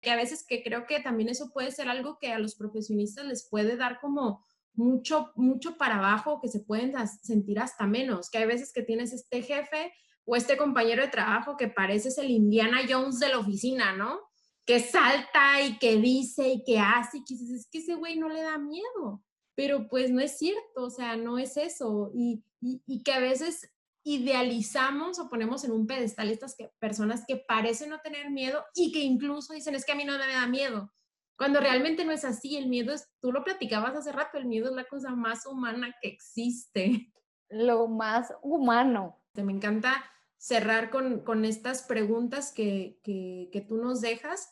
que 0.02 0.12
a 0.12 0.16
veces 0.16 0.46
que 0.48 0.64
creo 0.64 0.86
que 0.86 1.02
también 1.02 1.28
eso 1.28 1.52
puede 1.52 1.72
ser 1.72 1.90
algo 1.90 2.20
que 2.20 2.32
a 2.32 2.40
los 2.40 2.56
profesionistas 2.56 3.26
les 3.26 3.50
puede 3.50 3.76
dar 3.76 4.00
como 4.00 4.46
mucho, 4.72 5.34
mucho 5.36 5.78
para 5.78 5.98
abajo, 5.98 6.40
que 6.42 6.48
se 6.48 6.62
pueden 6.62 6.94
sentir 7.22 7.60
hasta 7.60 7.86
menos, 7.86 8.30
que 8.30 8.38
hay 8.38 8.46
veces 8.46 8.72
que 8.72 8.82
tienes 8.82 9.12
este 9.12 9.42
jefe 9.42 9.92
o 10.30 10.36
este 10.36 10.58
compañero 10.58 11.02
de 11.02 11.08
trabajo 11.08 11.58
que 11.58 11.70
pareces 11.70 12.20
el 12.20 12.30
Indiana 12.30 12.82
Jones 12.88 13.18
de 13.18 13.30
la 13.30 13.40
oficina, 13.40 13.94
¿no? 13.94 14.20
Que 14.64 14.80
salta 14.80 15.60
y 15.60 15.80
que 15.80 15.98
dice 15.98 16.50
y 16.50 16.64
que 16.64 16.78
hace 16.78 17.18
y 17.18 17.24
que 17.24 17.34
dices, 17.34 17.62
es 17.62 17.68
que 17.72 17.80
ese 17.80 17.96
güey 17.96 18.16
no 18.16 18.30
le 18.30 18.44
da 18.44 18.60
miedo. 18.60 19.24
pero 19.56 19.90
pues 19.90 20.10
no 20.10 20.22
es 20.22 20.38
cierto, 20.38 20.84
o 20.84 20.90
sea, 20.90 21.18
no 21.18 21.38
es 21.38 21.58
eso. 21.58 22.12
Y, 22.14 22.44
y, 22.62 23.04
que 23.04 23.12
a 23.12 23.20
veces 23.20 23.70
idealizamos 24.04 25.20
o 25.20 25.30
ponemos 25.30 25.66
en 25.66 25.72
un 25.72 25.86
pedestal 25.86 26.30
estas 26.30 26.56
que, 26.56 26.70
personas 26.80 27.26
que 27.28 27.36
parecen 27.36 27.90
no 27.90 28.00
tener 28.00 28.30
miedo 28.30 28.64
y 28.74 28.94
que 28.94 29.00
incluso 29.00 29.54
dicen, 29.54 29.76
es 29.76 29.84
que 29.84 29.92
a 29.92 29.96
mí 29.96 30.06
no 30.06 30.18
me 30.18 30.32
da 30.32 30.48
miedo. 30.48 30.94
Cuando 31.38 31.60
realmente 31.60 32.06
no 32.06 32.14
es 32.14 32.24
así, 32.24 32.56
el 32.56 32.70
miedo 32.70 32.94
es, 32.94 33.10
tú 33.20 33.34
lo 33.34 33.44
platicabas 33.44 33.96
hace 33.96 34.12
rato, 34.14 34.38
el 34.38 34.46
miedo 34.46 34.70
es 34.70 34.76
la 34.76 34.86
cosa 34.86 35.10
más 35.16 35.46
humana 35.46 35.94
que 36.02 36.08
existe. 36.08 37.12
Lo 37.50 37.88
más 37.88 38.32
humano. 38.44 39.18
Me 39.34 39.54
encanta 39.54 40.04
cerrar 40.40 40.90
con, 40.90 41.20
con 41.20 41.44
estas 41.44 41.84
preguntas 41.84 42.54
que, 42.54 42.98
que, 43.04 43.66
tú 43.68 43.76
nos 43.78 44.00
dejas, 44.00 44.50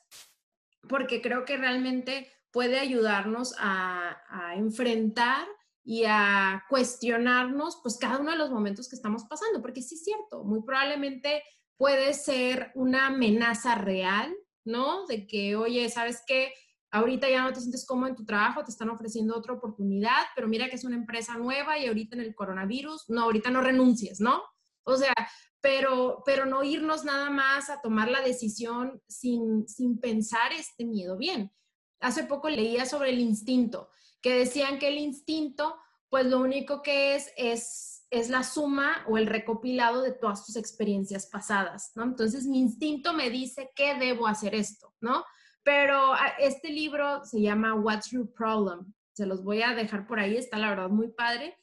porque 0.87 1.21
creo 1.21 1.45
que 1.45 1.55
realmente 1.55 2.29
puede 2.51 2.77
ayudarnos 2.77 3.55
a, 3.57 4.17
a, 4.29 4.55
enfrentar 4.55 5.47
y 5.85 6.03
a 6.05 6.65
cuestionarnos 6.69 7.79
pues 7.81 7.97
cada 7.97 8.19
uno 8.19 8.31
de 8.31 8.37
los 8.37 8.51
momentos 8.51 8.89
que 8.89 8.97
estamos 8.97 9.23
pasando, 9.29 9.61
porque 9.61 9.81
sí 9.81 9.95
es 9.95 10.03
cierto, 10.03 10.43
muy 10.43 10.61
probablemente 10.61 11.41
puede 11.77 12.13
ser 12.13 12.71
una 12.75 13.07
amenaza 13.07 13.75
real, 13.75 14.35
¿no? 14.65 15.05
De 15.05 15.25
que, 15.25 15.55
oye, 15.55 15.89
¿sabes 15.89 16.21
qué? 16.27 16.51
Ahorita 16.91 17.29
ya 17.29 17.43
no 17.43 17.53
te 17.53 17.61
sientes 17.61 17.85
cómodo 17.85 18.09
en 18.09 18.15
tu 18.15 18.25
trabajo, 18.25 18.63
te 18.65 18.71
están 18.71 18.89
ofreciendo 18.89 19.37
otra 19.37 19.53
oportunidad, 19.53 20.23
pero 20.35 20.49
mira 20.49 20.67
que 20.67 20.75
es 20.75 20.83
una 20.83 20.97
empresa 20.97 21.37
nueva 21.37 21.77
y 21.77 21.87
ahorita 21.87 22.17
en 22.17 22.23
el 22.23 22.35
coronavirus, 22.35 23.09
no, 23.09 23.23
ahorita 23.23 23.51
no 23.51 23.61
renuncies, 23.61 24.19
¿no? 24.19 24.43
O 24.87 24.95
sea, 24.95 25.13
pero, 25.61 26.23
pero 26.25 26.45
no 26.45 26.63
irnos 26.63 27.03
nada 27.03 27.29
más 27.29 27.69
a 27.69 27.81
tomar 27.81 28.09
la 28.09 28.21
decisión 28.21 29.01
sin, 29.07 29.67
sin 29.67 29.99
pensar 29.99 30.53
este 30.53 30.85
miedo 30.85 31.17
bien. 31.17 31.51
Hace 31.99 32.23
poco 32.23 32.49
leía 32.49 32.85
sobre 32.85 33.09
el 33.09 33.19
instinto, 33.19 33.89
que 34.21 34.33
decían 34.33 34.79
que 34.79 34.87
el 34.87 34.97
instinto, 34.97 35.75
pues 36.09 36.25
lo 36.25 36.39
único 36.39 36.81
que 36.81 37.15
es 37.15 37.31
es, 37.35 38.07
es 38.11 38.29
la 38.29 38.43
suma 38.43 39.03
o 39.09 39.17
el 39.17 39.27
recopilado 39.27 40.03
de 40.03 40.13
todas 40.13 40.45
tus 40.45 40.55
experiencias 40.55 41.27
pasadas, 41.27 41.91
¿no? 41.95 42.03
Entonces 42.03 42.45
mi 42.45 42.59
instinto 42.59 43.11
me 43.11 43.29
dice 43.29 43.71
que 43.75 43.95
debo 43.95 44.25
hacer 44.25 44.55
esto, 44.55 44.93
¿no? 45.01 45.25
Pero 45.63 46.13
ah, 46.13 46.33
este 46.39 46.69
libro 46.69 47.25
se 47.25 47.41
llama 47.41 47.75
What's 47.75 48.11
Your 48.11 48.31
Problem? 48.33 48.93
Se 49.11 49.25
los 49.25 49.43
voy 49.43 49.63
a 49.63 49.75
dejar 49.75 50.07
por 50.07 50.19
ahí, 50.19 50.37
está 50.37 50.57
la 50.57 50.69
verdad 50.69 50.89
muy 50.89 51.09
padre, 51.09 51.57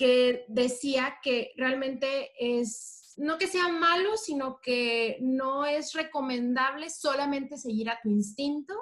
que 0.00 0.46
decía 0.48 1.18
que 1.22 1.52
realmente 1.58 2.30
es 2.38 3.12
no 3.18 3.36
que 3.36 3.46
sea 3.46 3.68
malo, 3.68 4.16
sino 4.16 4.58
que 4.62 5.18
no 5.20 5.66
es 5.66 5.92
recomendable 5.92 6.88
solamente 6.88 7.58
seguir 7.58 7.90
a 7.90 8.00
tu 8.02 8.08
instinto 8.08 8.72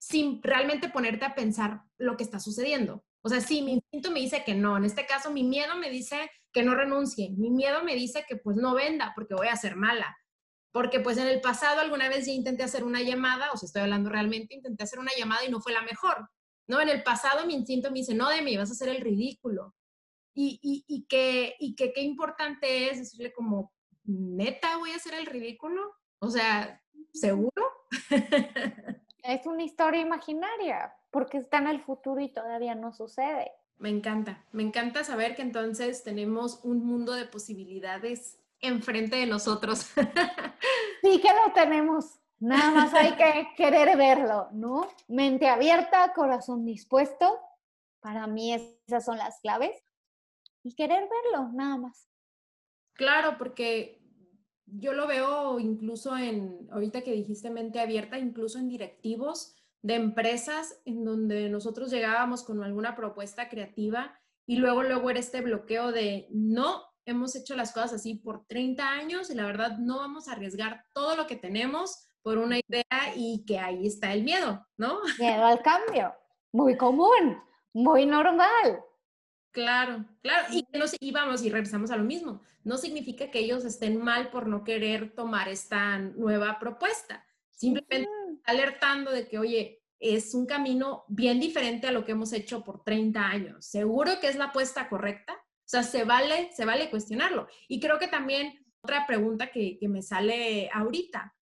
sin 0.00 0.42
realmente 0.42 0.88
ponerte 0.88 1.26
a 1.26 1.36
pensar 1.36 1.82
lo 1.96 2.16
que 2.16 2.24
está 2.24 2.40
sucediendo. 2.40 3.04
O 3.22 3.28
sea, 3.28 3.40
sí, 3.40 3.62
mi 3.62 3.74
instinto 3.74 4.10
me 4.10 4.18
dice 4.18 4.42
que 4.44 4.56
no. 4.56 4.76
En 4.76 4.84
este 4.84 5.06
caso, 5.06 5.30
mi 5.30 5.44
miedo 5.44 5.76
me 5.76 5.90
dice 5.90 6.28
que 6.52 6.64
no 6.64 6.74
renuncie. 6.74 7.30
Mi 7.38 7.50
miedo 7.50 7.84
me 7.84 7.94
dice 7.94 8.24
que 8.28 8.34
pues 8.34 8.56
no 8.56 8.74
venda 8.74 9.12
porque 9.14 9.34
voy 9.34 9.46
a 9.46 9.56
ser 9.56 9.76
mala. 9.76 10.16
Porque 10.72 10.98
pues 10.98 11.18
en 11.18 11.28
el 11.28 11.40
pasado 11.40 11.82
alguna 11.82 12.08
vez 12.08 12.26
ya 12.26 12.32
intenté 12.32 12.64
hacer 12.64 12.82
una 12.82 13.00
llamada, 13.00 13.52
o 13.52 13.56
sea, 13.56 13.68
estoy 13.68 13.82
hablando 13.82 14.10
realmente, 14.10 14.56
intenté 14.56 14.82
hacer 14.82 14.98
una 14.98 15.12
llamada 15.16 15.44
y 15.44 15.52
no 15.52 15.60
fue 15.60 15.72
la 15.72 15.82
mejor. 15.82 16.28
No, 16.66 16.80
en 16.80 16.88
el 16.88 17.04
pasado 17.04 17.46
mi 17.46 17.54
instinto 17.54 17.92
me 17.92 18.00
dice, 18.00 18.12
no, 18.14 18.28
de 18.28 18.42
mí 18.42 18.56
vas 18.56 18.70
a 18.70 18.72
hacer 18.72 18.88
el 18.88 19.00
ridículo. 19.00 19.72
Y, 20.34 20.58
y, 20.62 20.84
y 20.88 21.06
que, 21.06 21.56
y 21.58 21.74
que 21.76 21.92
qué 21.92 22.02
importante 22.02 22.90
es 22.90 22.98
decirle 22.98 23.32
como, 23.32 23.72
neta 24.04 24.76
voy 24.78 24.90
a 24.90 24.96
hacer 24.96 25.14
el 25.14 25.26
ridículo? 25.26 25.80
O 26.18 26.30
sea, 26.30 26.82
¿seguro? 27.12 27.64
Es 29.24 29.46
una 29.46 29.62
historia 29.62 30.02
imaginaria, 30.02 30.94
porque 31.10 31.38
está 31.38 31.56
en 31.56 31.68
el 31.68 31.80
futuro 31.80 32.20
y 32.20 32.30
todavía 32.30 32.74
no 32.74 32.92
sucede. 32.92 33.52
Me 33.78 33.88
encanta, 33.88 34.44
me 34.52 34.62
encanta 34.62 35.02
saber 35.02 35.34
que 35.34 35.40
entonces 35.40 36.04
tenemos 36.04 36.60
un 36.62 36.84
mundo 36.84 37.14
de 37.14 37.24
posibilidades 37.24 38.38
enfrente 38.60 39.16
de 39.16 39.26
nosotros. 39.26 39.90
Sí 41.02 41.20
que 41.20 41.28
lo 41.28 41.52
tenemos, 41.52 42.18
nada 42.38 42.70
más 42.70 42.94
hay 42.94 43.14
que 43.14 43.48
querer 43.58 43.94
verlo, 43.94 44.48
¿no? 44.52 44.88
Mente 45.06 45.48
abierta, 45.48 46.14
corazón 46.14 46.64
dispuesto, 46.64 47.38
para 48.00 48.26
mí 48.26 48.54
esas 48.54 49.04
son 49.04 49.18
las 49.18 49.38
claves, 49.40 49.84
y 50.64 50.74
querer 50.74 51.08
verlo, 51.08 51.50
nada 51.52 51.76
más. 51.76 52.08
Claro, 52.94 53.36
porque 53.38 54.02
yo 54.66 54.92
lo 54.92 55.06
veo 55.06 55.60
incluso 55.60 56.16
en, 56.16 56.68
ahorita 56.72 57.02
que 57.02 57.12
dijiste 57.12 57.50
mente 57.50 57.80
abierta, 57.80 58.18
incluso 58.18 58.58
en 58.58 58.68
directivos 58.68 59.54
de 59.82 59.94
empresas 59.96 60.80
en 60.86 61.04
donde 61.04 61.50
nosotros 61.50 61.90
llegábamos 61.90 62.42
con 62.42 62.62
alguna 62.64 62.96
propuesta 62.96 63.48
creativa 63.48 64.18
y 64.46 64.56
luego, 64.56 64.82
luego 64.82 65.10
era 65.10 65.20
este 65.20 65.42
bloqueo 65.42 65.92
de 65.92 66.26
no, 66.30 66.82
hemos 67.04 67.36
hecho 67.36 67.54
las 67.54 67.72
cosas 67.72 67.94
así 67.94 68.14
por 68.14 68.46
30 68.46 68.88
años 68.88 69.30
y 69.30 69.34
la 69.34 69.44
verdad 69.44 69.78
no 69.78 69.98
vamos 69.98 70.28
a 70.28 70.32
arriesgar 70.32 70.86
todo 70.94 71.16
lo 71.16 71.26
que 71.26 71.36
tenemos 71.36 72.06
por 72.22 72.38
una 72.38 72.58
idea 72.58 73.12
y 73.14 73.44
que 73.46 73.58
ahí 73.58 73.86
está 73.86 74.14
el 74.14 74.24
miedo, 74.24 74.66
¿no? 74.78 75.00
Miedo 75.18 75.44
al 75.44 75.60
cambio, 75.60 76.14
muy 76.52 76.76
común, 76.78 77.38
muy 77.74 78.06
normal. 78.06 78.82
Claro, 79.54 80.04
claro. 80.20 80.48
Y, 80.50 80.66
y 80.98 81.12
vamos, 81.12 81.44
y 81.44 81.48
regresamos 81.48 81.92
a 81.92 81.96
lo 81.96 82.02
mismo. 82.02 82.42
No 82.64 82.76
significa 82.76 83.30
que 83.30 83.38
ellos 83.38 83.64
estén 83.64 84.02
mal 84.02 84.30
por 84.30 84.48
no 84.48 84.64
querer 84.64 85.14
tomar 85.14 85.48
esta 85.48 85.96
nueva 85.98 86.58
propuesta. 86.58 87.24
Simplemente 87.52 88.10
alertando 88.46 89.12
de 89.12 89.28
que, 89.28 89.38
oye, 89.38 89.80
es 90.00 90.34
un 90.34 90.46
camino 90.46 91.04
bien 91.06 91.38
diferente 91.38 91.86
a 91.86 91.92
lo 91.92 92.04
que 92.04 92.12
hemos 92.12 92.32
hecho 92.32 92.64
por 92.64 92.82
30 92.82 93.24
años. 93.24 93.64
¿Seguro 93.64 94.18
que 94.20 94.26
es 94.26 94.34
la 94.34 94.46
apuesta 94.46 94.88
correcta? 94.88 95.34
O 95.34 95.66
sea, 95.66 95.84
se 95.84 96.02
vale, 96.02 96.50
se 96.52 96.64
vale 96.64 96.90
cuestionarlo. 96.90 97.46
Y 97.68 97.78
creo 97.78 98.00
que 98.00 98.08
también 98.08 98.66
otra 98.82 99.06
pregunta 99.06 99.52
que, 99.52 99.78
que 99.78 99.88
me 99.88 100.02
sale 100.02 100.68
ahorita. 100.74 101.32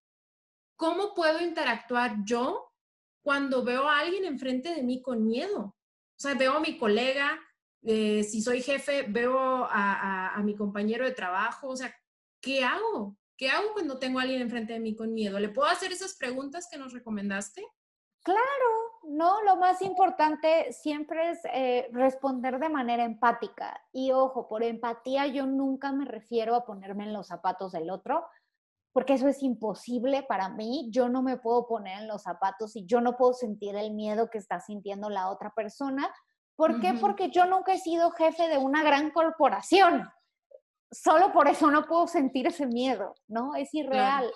¿Cómo 0.75 1.15
puedo 1.15 1.41
interactuar 1.41 2.17
yo 2.25 2.71
cuando 3.23 3.63
veo 3.63 3.89
a 3.89 4.01
alguien 4.01 4.25
enfrente 4.25 4.75
de 4.75 4.83
mí 4.83 5.01
con 5.01 5.25
miedo? 5.25 5.75
O 6.15 6.19
sea, 6.19 6.35
veo 6.35 6.53
a 6.53 6.59
mi 6.59 6.77
colega 6.77 7.39
eh, 7.85 8.23
si 8.23 8.41
soy 8.41 8.61
jefe, 8.61 9.03
veo 9.03 9.67
a, 9.69 10.39
mi 10.43 10.55
compañero 10.55 11.05
de 11.05 11.11
trabajo, 11.11 11.69
o 11.69 11.75
sea, 11.75 11.93
¿qué 12.41 12.63
hago? 12.63 13.17
¿Qué 13.37 13.49
hago 13.49 13.73
cuando 13.73 13.99
tengo 13.99 14.19
a 14.19 14.23
alguien 14.23 14.41
enfrente 14.41 14.73
de 14.73 14.79
mí 14.79 14.95
con 14.95 15.13
miedo? 15.13 15.39
¿Le 15.39 15.49
puedo 15.49 15.67
hacer 15.67 15.91
esas 15.91 16.15
preguntas 16.15 16.67
que 16.71 16.77
nos 16.77 16.93
recomendaste? 16.93 17.65
Claro, 18.23 18.39
no, 19.03 19.41
lo 19.43 19.57
más 19.57 19.81
importante 19.81 20.71
siempre 20.71 21.31
es 21.31 21.39
eh, 21.51 21.89
responder 21.91 22.57
de 22.57 22.69
manera 22.69 23.03
empática. 23.03 23.81
Y 23.91 24.11
ojo, 24.13 24.47
por 24.47 24.63
empatía 24.63 25.27
yo 25.27 25.45
nunca 25.45 25.91
me 25.91 26.05
refiero 26.05 26.55
a 26.55 26.65
ponerme 26.65 27.03
en 27.03 27.13
los 27.13 27.27
zapatos 27.27 27.73
del 27.73 27.89
otro, 27.89 28.25
porque 28.93 29.13
eso 29.13 29.27
es 29.27 29.43
imposible 29.43 30.23
para 30.23 30.47
mí. 30.47 30.87
Yo 30.89 31.09
no 31.09 31.21
me 31.21 31.37
puedo 31.37 31.67
poner 31.67 32.03
en 32.03 32.07
los 32.07 32.23
zapatos 32.23 32.77
y 32.77 32.85
yo 32.85 33.01
no 33.01 33.17
puedo 33.17 33.33
sentir 33.33 33.75
el 33.75 33.91
miedo 33.91 34.29
que 34.29 34.37
está 34.37 34.61
sintiendo 34.61 35.09
la 35.09 35.29
otra 35.29 35.53
persona, 35.53 36.13
¿Por 36.55 36.79
qué? 36.79 36.93
Porque 36.93 37.29
yo 37.29 37.45
nunca 37.45 37.73
he 37.73 37.79
sido 37.79 38.11
jefe 38.11 38.47
de 38.47 38.57
una 38.57 38.83
gran 38.83 39.11
corporación. 39.11 40.09
Solo 40.91 41.31
por 41.31 41.47
eso 41.47 41.71
no 41.71 41.85
puedo 41.85 42.07
sentir 42.07 42.47
ese 42.47 42.67
miedo, 42.67 43.15
¿no? 43.27 43.55
Es 43.55 43.73
irreal. 43.73 44.31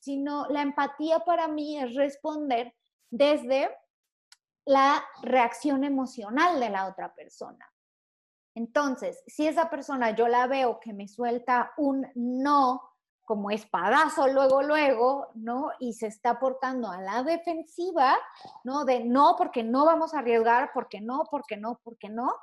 Sino 0.00 0.46
la 0.48 0.62
empatía 0.62 1.20
para 1.20 1.46
mí 1.48 1.78
es 1.78 1.94
responder 1.94 2.74
desde 3.10 3.70
la 4.66 5.04
reacción 5.22 5.84
emocional 5.84 6.58
de 6.58 6.70
la 6.70 6.86
otra 6.86 7.14
persona. 7.14 7.70
Entonces, 8.56 9.22
si 9.26 9.46
esa 9.46 9.68
persona 9.68 10.10
yo 10.10 10.28
la 10.28 10.46
veo 10.46 10.78
que 10.80 10.92
me 10.92 11.08
suelta 11.08 11.72
un 11.76 12.06
no 12.14 12.93
como 13.24 13.50
espadazo 13.50 14.28
luego, 14.28 14.62
luego, 14.62 15.28
¿no? 15.34 15.70
Y 15.78 15.94
se 15.94 16.06
está 16.06 16.38
portando 16.38 16.90
a 16.90 17.00
la 17.00 17.22
defensiva, 17.22 18.16
¿no? 18.64 18.84
De 18.84 19.04
no, 19.04 19.34
porque 19.36 19.62
no 19.62 19.84
vamos 19.84 20.14
a 20.14 20.18
arriesgar, 20.18 20.70
porque 20.74 21.00
no, 21.00 21.24
porque 21.30 21.56
no, 21.56 21.80
porque 21.82 22.08
no. 22.08 22.34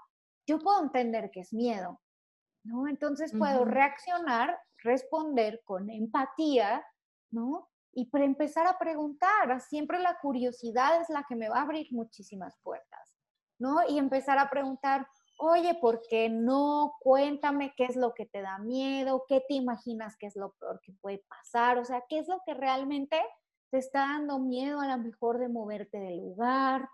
Yo 0.48 0.60
puedo 0.60 0.82
entender 0.82 1.30
que 1.32 1.42
es 1.42 1.54
miedo, 1.54 2.02
¿no? 2.64 2.88
Entonces 2.88 3.32
puedo 3.38 3.64
reaccionar, 3.64 4.60
responder 4.78 5.62
con 5.64 5.90
empatía, 5.90 6.84
¿no? 7.30 7.70
Y 7.94 8.06
para 8.06 8.26
empezar 8.26 8.68
a 8.68 8.80
preguntar, 8.80 9.60
siempre 9.62 10.00
la 10.00 10.18
curiosidad 10.20 11.02
es 11.02 11.10
la 11.10 11.26
que 11.28 11.36
me 11.36 11.50
va 11.50 11.60
a 11.60 11.64
abrir 11.64 11.88
muchísimas 11.92 12.58
puertas, 12.64 13.16
¿no? 13.60 13.78
Y 13.88 13.98
empezar 13.98 14.40
a 14.40 14.50
preguntar, 14.50 15.08
oye, 15.42 15.74
¿por 15.74 16.02
qué 16.08 16.30
no? 16.30 16.98
Cuéntame 17.00 17.74
qué 17.76 17.86
es 17.86 17.96
lo 17.96 18.14
que 18.14 18.28
te 18.28 18.42
da 18.42 18.60
miedo, 18.60 19.26
qué 19.28 19.44
te 19.48 19.56
imaginas 19.56 20.16
que 20.16 20.28
es 20.28 20.36
lo 20.36 20.54
peor 20.54 20.80
que 20.82 20.94
puede 20.94 21.26
pasar, 21.28 21.80
o 21.80 21.86
sea, 21.86 22.04
qué 22.08 22.20
es 22.20 22.28
lo 22.28 22.42
que 22.46 22.54
realmente 22.54 23.20
te 23.72 23.80
está 23.80 24.02
dando 24.02 24.38
miedo 24.38 24.80
a 24.80 24.88
lo 24.88 25.04
mejor 25.04 25.40
de 25.40 25.50
moverte 25.50 25.98
del 25.98 26.18
lugar, 26.18 26.88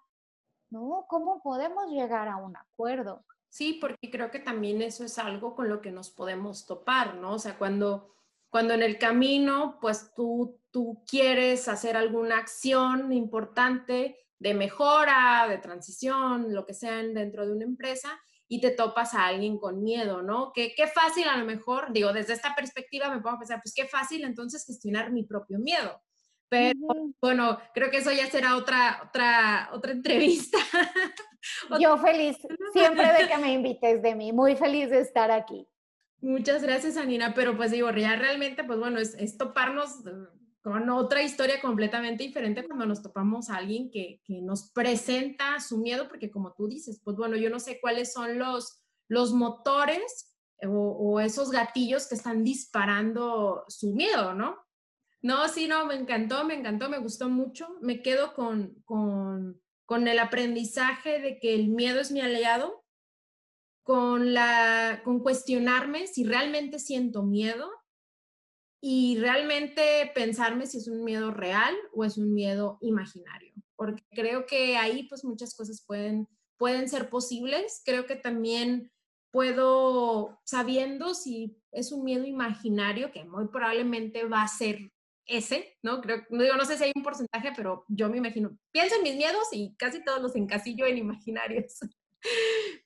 ¿no? 0.69 1.05
¿Cómo 1.09 1.41
podemos 1.43 1.91
llegar 1.91 2.29
a 2.29 2.37
un 2.37 2.55
acuerdo? 2.55 3.25
Sí, 3.49 3.79
porque 3.81 4.09
creo 4.09 4.31
que 4.31 4.39
también 4.39 4.81
eso 4.81 5.03
es 5.03 5.19
algo 5.19 5.53
con 5.53 5.67
lo 5.67 5.81
que 5.81 5.91
nos 5.91 6.09
podemos 6.09 6.65
topar, 6.65 7.15
¿no? 7.15 7.33
O 7.33 7.39
sea, 7.39 7.57
cuando, 7.57 8.13
cuando 8.49 8.73
en 8.73 8.83
el 8.83 8.97
camino, 8.97 9.77
pues 9.81 10.13
tú, 10.13 10.57
tú 10.71 11.03
quieres 11.05 11.67
hacer 11.67 11.97
alguna 11.97 12.37
acción 12.37 13.11
importante 13.11 14.17
de 14.39 14.53
mejora, 14.53 15.47
de 15.49 15.57
transición, 15.57 16.53
lo 16.53 16.65
que 16.65 16.73
sean 16.73 17.13
dentro 17.13 17.45
de 17.45 17.51
una 17.51 17.65
empresa 17.65 18.17
y 18.47 18.61
te 18.61 18.71
topas 18.71 19.13
a 19.13 19.25
alguien 19.25 19.57
con 19.57 19.83
miedo, 19.83 20.21
¿no? 20.21 20.51
Que 20.53 20.73
qué 20.75 20.87
fácil 20.87 21.27
a 21.27 21.37
lo 21.37 21.45
mejor, 21.45 21.91
digo, 21.91 22.13
desde 22.13 22.33
esta 22.33 22.55
perspectiva 22.55 23.09
me 23.09 23.17
a 23.17 23.37
pensar, 23.37 23.59
pues 23.61 23.73
qué 23.75 23.85
fácil 23.85 24.23
entonces 24.23 24.65
gestionar 24.65 25.11
mi 25.11 25.23
propio 25.23 25.59
miedo. 25.59 26.01
Pero 26.49 26.79
bueno, 27.21 27.59
creo 27.73 27.91
que 27.91 27.97
eso 27.97 28.11
ya 28.11 28.27
será 28.27 28.55
otra, 28.55 29.01
otra, 29.07 29.69
otra 29.73 29.91
entrevista. 29.91 30.57
Yo 31.79 31.97
feliz, 31.97 32.37
siempre 32.71 33.05
de 33.13 33.27
que 33.27 33.37
me 33.37 33.53
invites 33.53 34.01
de 34.01 34.15
mí, 34.15 34.31
muy 34.31 34.55
feliz 34.55 34.89
de 34.89 35.01
estar 35.01 35.29
aquí. 35.29 35.67
Muchas 36.19 36.63
gracias, 36.63 36.97
Anina, 36.97 37.33
pero 37.33 37.55
pues 37.55 37.71
digo, 37.71 37.91
ya 37.91 38.15
realmente, 38.15 38.63
pues 38.63 38.79
bueno, 38.79 38.99
es, 38.99 39.13
es 39.15 39.37
toparnos 39.37 40.03
con 40.67 40.89
otra 40.89 41.23
historia 41.23 41.61
completamente 41.61 42.25
diferente 42.25 42.65
cuando 42.65 42.85
nos 42.85 43.01
topamos 43.01 43.49
a 43.49 43.55
alguien 43.55 43.89
que, 43.89 44.19
que, 44.25 44.41
nos 44.41 44.69
presenta 44.71 45.61
su 45.61 45.77
miedo, 45.77 46.09
porque 46.09 46.29
como 46.29 46.53
tú 46.55 46.67
dices, 46.67 46.99
pues 47.01 47.15
bueno, 47.15 47.37
yo 47.37 47.49
no 47.49 47.57
sé 47.57 47.79
cuáles 47.79 48.11
son 48.11 48.37
los, 48.37 48.81
los 49.07 49.31
motores 49.31 50.35
o, 50.61 50.67
o, 50.67 51.21
esos 51.21 51.51
gatillos 51.51 52.09
que 52.09 52.15
están 52.15 52.43
disparando 52.43 53.63
su 53.69 53.93
miedo, 53.93 54.33
¿no? 54.33 54.57
No, 55.21 55.47
sí, 55.47 55.69
no, 55.69 55.85
me 55.85 55.95
encantó, 55.95 56.43
me 56.43 56.55
encantó, 56.55 56.89
me 56.89 56.99
gustó 56.99 57.29
mucho. 57.29 57.77
Me 57.79 58.01
quedo 58.01 58.33
con, 58.33 58.75
con, 58.83 59.61
con 59.85 60.05
el 60.09 60.19
aprendizaje 60.19 61.21
de 61.21 61.39
que 61.39 61.55
el 61.55 61.69
miedo 61.69 62.01
es 62.01 62.11
mi 62.11 62.19
aliado, 62.19 62.83
con, 63.83 64.33
la, 64.33 64.99
con 65.05 65.21
cuestionarme 65.21 66.07
si 66.07 66.25
realmente 66.25 66.77
siento 66.77 67.23
miedo 67.23 67.71
y 68.81 69.17
realmente 69.19 70.11
pensarme 70.13 70.67
si 70.67 70.77
es 70.77 70.87
un 70.87 71.03
miedo 71.03 71.31
real 71.31 71.75
o 71.93 72.05
es 72.05 72.17
un 72.17 72.33
miedo 72.33 72.77
imaginario, 72.81 73.53
porque 73.75 74.03
creo 74.11 74.45
que 74.45 74.77
ahí 74.77 75.07
pues 75.07 75.23
muchas 75.23 75.55
cosas 75.55 75.83
pueden, 75.85 76.27
pueden 76.57 76.87
ser 76.87 77.09
posibles. 77.09 77.81
Creo 77.85 78.05
que 78.05 78.15
también 78.15 78.91
puedo, 79.31 80.39
sabiendo 80.45 81.13
si 81.13 81.57
es 81.71 81.91
un 81.91 82.03
miedo 82.03 82.25
imaginario, 82.25 83.11
que 83.11 83.25
muy 83.25 83.47
probablemente 83.47 84.25
va 84.25 84.43
a 84.43 84.47
ser 84.47 84.91
ese, 85.25 85.77
¿no? 85.83 86.01
Creo, 86.01 86.25
no 86.29 86.41
digo, 86.43 86.55
no 86.55 86.65
sé 86.65 86.77
si 86.77 86.85
hay 86.85 86.91
un 86.95 87.03
porcentaje, 87.03 87.51
pero 87.55 87.83
yo 87.87 88.09
me 88.09 88.17
imagino, 88.17 88.57
pienso 88.71 88.95
en 88.95 89.03
mis 89.03 89.15
miedos 89.15 89.47
y 89.51 89.75
casi 89.77 90.03
todos 90.03 90.21
los 90.21 90.35
encasillo 90.35 90.85
en 90.85 90.97
imaginarios. 90.97 91.79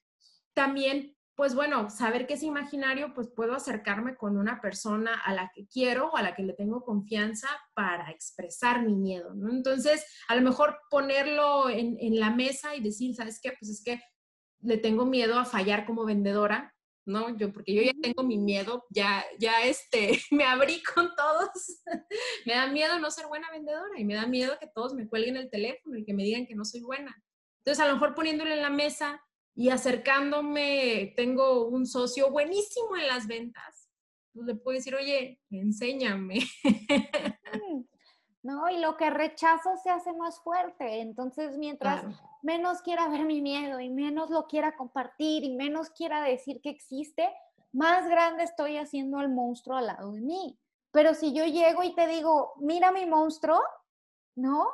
También 0.54 1.16
pues 1.42 1.56
bueno, 1.56 1.90
saber 1.90 2.28
que 2.28 2.36
es 2.36 2.44
imaginario, 2.44 3.16
pues 3.16 3.28
puedo 3.28 3.56
acercarme 3.56 4.16
con 4.16 4.38
una 4.38 4.62
persona 4.62 5.20
a 5.26 5.34
la 5.34 5.52
que 5.52 5.66
quiero 5.66 6.12
o 6.12 6.16
a 6.16 6.22
la 6.22 6.36
que 6.36 6.44
le 6.44 6.54
tengo 6.54 6.84
confianza 6.84 7.48
para 7.74 8.12
expresar 8.12 8.86
mi 8.86 8.94
miedo, 8.94 9.34
¿no? 9.34 9.50
Entonces, 9.50 10.06
a 10.28 10.36
lo 10.36 10.44
mejor 10.44 10.78
ponerlo 10.92 11.68
en, 11.68 11.98
en 12.00 12.20
la 12.20 12.30
mesa 12.30 12.76
y 12.76 12.82
decir, 12.82 13.16
¿sabes 13.16 13.40
qué? 13.42 13.54
Pues 13.60 13.72
es 13.72 13.84
que 13.84 14.00
le 14.60 14.78
tengo 14.78 15.08
miedo 15.08 15.40
a 15.40 15.46
fallar 15.46 15.88
como 15.88 16.06
vendedora, 16.06 16.76
¿no? 17.08 17.36
Yo, 17.36 17.52
porque 17.52 17.74
yo 17.74 17.82
ya 17.82 17.94
tengo 18.00 18.22
mi 18.22 18.38
miedo, 18.38 18.86
ya, 18.92 19.26
ya 19.40 19.64
este, 19.64 20.22
me 20.30 20.44
abrí 20.44 20.84
con 20.94 21.10
todos. 21.16 21.82
me 22.46 22.54
da 22.54 22.68
miedo 22.68 23.00
no 23.00 23.10
ser 23.10 23.26
buena 23.26 23.50
vendedora 23.50 24.00
y 24.00 24.06
me 24.06 24.14
da 24.14 24.28
miedo 24.28 24.60
que 24.60 24.68
todos 24.68 24.94
me 24.94 25.10
cuelguen 25.10 25.38
el 25.38 25.50
teléfono 25.50 25.98
y 25.98 26.06
que 26.06 26.14
me 26.14 26.22
digan 26.22 26.46
que 26.46 26.54
no 26.54 26.66
soy 26.66 26.82
buena. 26.82 27.20
Entonces, 27.62 27.84
a 27.84 27.88
lo 27.88 27.94
mejor 27.94 28.14
poniéndole 28.14 28.54
en 28.54 28.62
la 28.62 28.70
mesa, 28.70 29.20
y 29.56 29.70
acercándome, 29.70 31.14
tengo 31.16 31.68
un 31.68 31.86
socio 31.86 32.32
buenísimo 32.32 32.96
en 32.96 33.08
las 33.08 33.28
ventas, 33.28 33.90
pues 34.34 34.46
le 34.46 34.56
puedo 34.56 34.78
decir, 34.78 34.96
oye, 34.96 35.40
enséñame. 35.50 36.40
No, 38.44 38.70
y 38.70 38.80
lo 38.80 38.98
que 38.98 39.12
rechazo 39.12 39.78
se 39.84 39.92
hace 39.92 40.14
más 40.14 40.42
fuerte. 40.42 41.02
Entonces, 41.02 41.60
mientras 41.60 42.04
menos 42.42 42.82
quiera 42.82 43.08
ver 43.08 43.24
mi 43.24 43.40
miedo 43.40 43.80
y 43.80 43.90
menos 43.90 44.32
lo 44.32 44.48
quiera 44.48 44.76
compartir 44.76 45.44
y 45.44 45.56
menos 45.56 45.92
quiera 45.92 46.24
decir 46.24 46.60
que 46.60 46.72
existe, 46.72 47.30
más 47.72 48.10
grande 48.10 48.44
estoy 48.44 48.78
haciendo 48.78 49.20
al 49.20 49.30
monstruo 49.30 49.78
al 49.78 49.88
lado 49.88 50.14
de 50.14 50.22
mí. 50.22 50.60
Pero 50.92 51.14
si 51.14 51.34
yo 51.34 51.46
llego 51.46 51.84
y 51.84 51.94
te 51.94 52.08
digo, 52.08 52.54
mira 52.58 52.92
mi 52.92 53.06
monstruo, 53.06 53.62
¿no? 54.36 54.68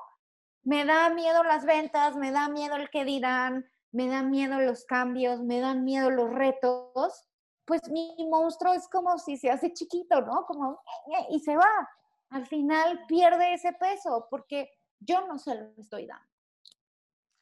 Me 0.63 0.85
da 0.85 1.09
miedo 1.09 1.43
las 1.43 1.65
ventas, 1.65 2.15
me 2.15 2.31
da 2.31 2.47
miedo 2.47 2.77
el 2.77 2.89
que 2.89 3.03
dirán, 3.03 3.69
me 3.91 4.07
dan 4.07 4.29
miedo 4.29 4.59
los 4.59 4.85
cambios, 4.85 5.41
me 5.41 5.59
dan 5.59 5.83
miedo 5.83 6.09
los 6.09 6.31
retos, 6.31 7.27
pues 7.65 7.81
mi 7.89 8.15
monstruo 8.29 8.73
es 8.73 8.87
como 8.87 9.17
si 9.17 9.37
se 9.37 9.49
hace 9.49 9.73
chiquito, 9.73 10.21
¿no? 10.21 10.45
Como 10.45 10.81
y 11.29 11.39
se 11.39 11.55
va. 11.55 11.89
Al 12.29 12.45
final 12.45 13.05
pierde 13.07 13.53
ese 13.53 13.73
peso 13.73 14.27
porque 14.29 14.69
yo 14.99 15.25
no 15.27 15.37
se 15.37 15.55
lo 15.55 15.73
estoy 15.77 16.05
dando. 16.05 16.27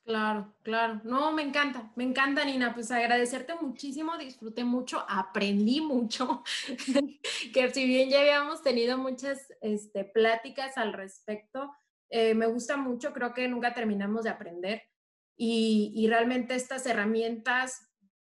Claro, 0.05 0.53
claro. 0.61 1.01
No, 1.03 1.31
me 1.31 1.41
encanta, 1.41 1.91
me 1.95 2.03
encanta, 2.03 2.45
Nina. 2.45 2.75
Pues 2.75 2.91
agradecerte 2.91 3.55
muchísimo, 3.55 4.15
disfruté 4.17 4.63
mucho, 4.63 5.03
aprendí 5.07 5.81
mucho. 5.81 6.43
que 7.53 7.73
si 7.73 7.87
bien 7.87 8.09
ya 8.09 8.19
habíamos 8.19 8.61
tenido 8.61 8.99
muchas 8.99 9.51
este, 9.61 10.05
pláticas 10.05 10.77
al 10.77 10.93
respecto, 10.93 11.75
eh, 12.09 12.35
me 12.35 12.45
gusta 12.45 12.77
mucho, 12.77 13.13
creo 13.13 13.33
que 13.33 13.47
nunca 13.47 13.73
terminamos 13.73 14.23
de 14.23 14.29
aprender. 14.29 14.83
Y, 15.37 16.07
realmente 16.07 16.55
estas 16.55 16.85
herramientas, 16.85 17.89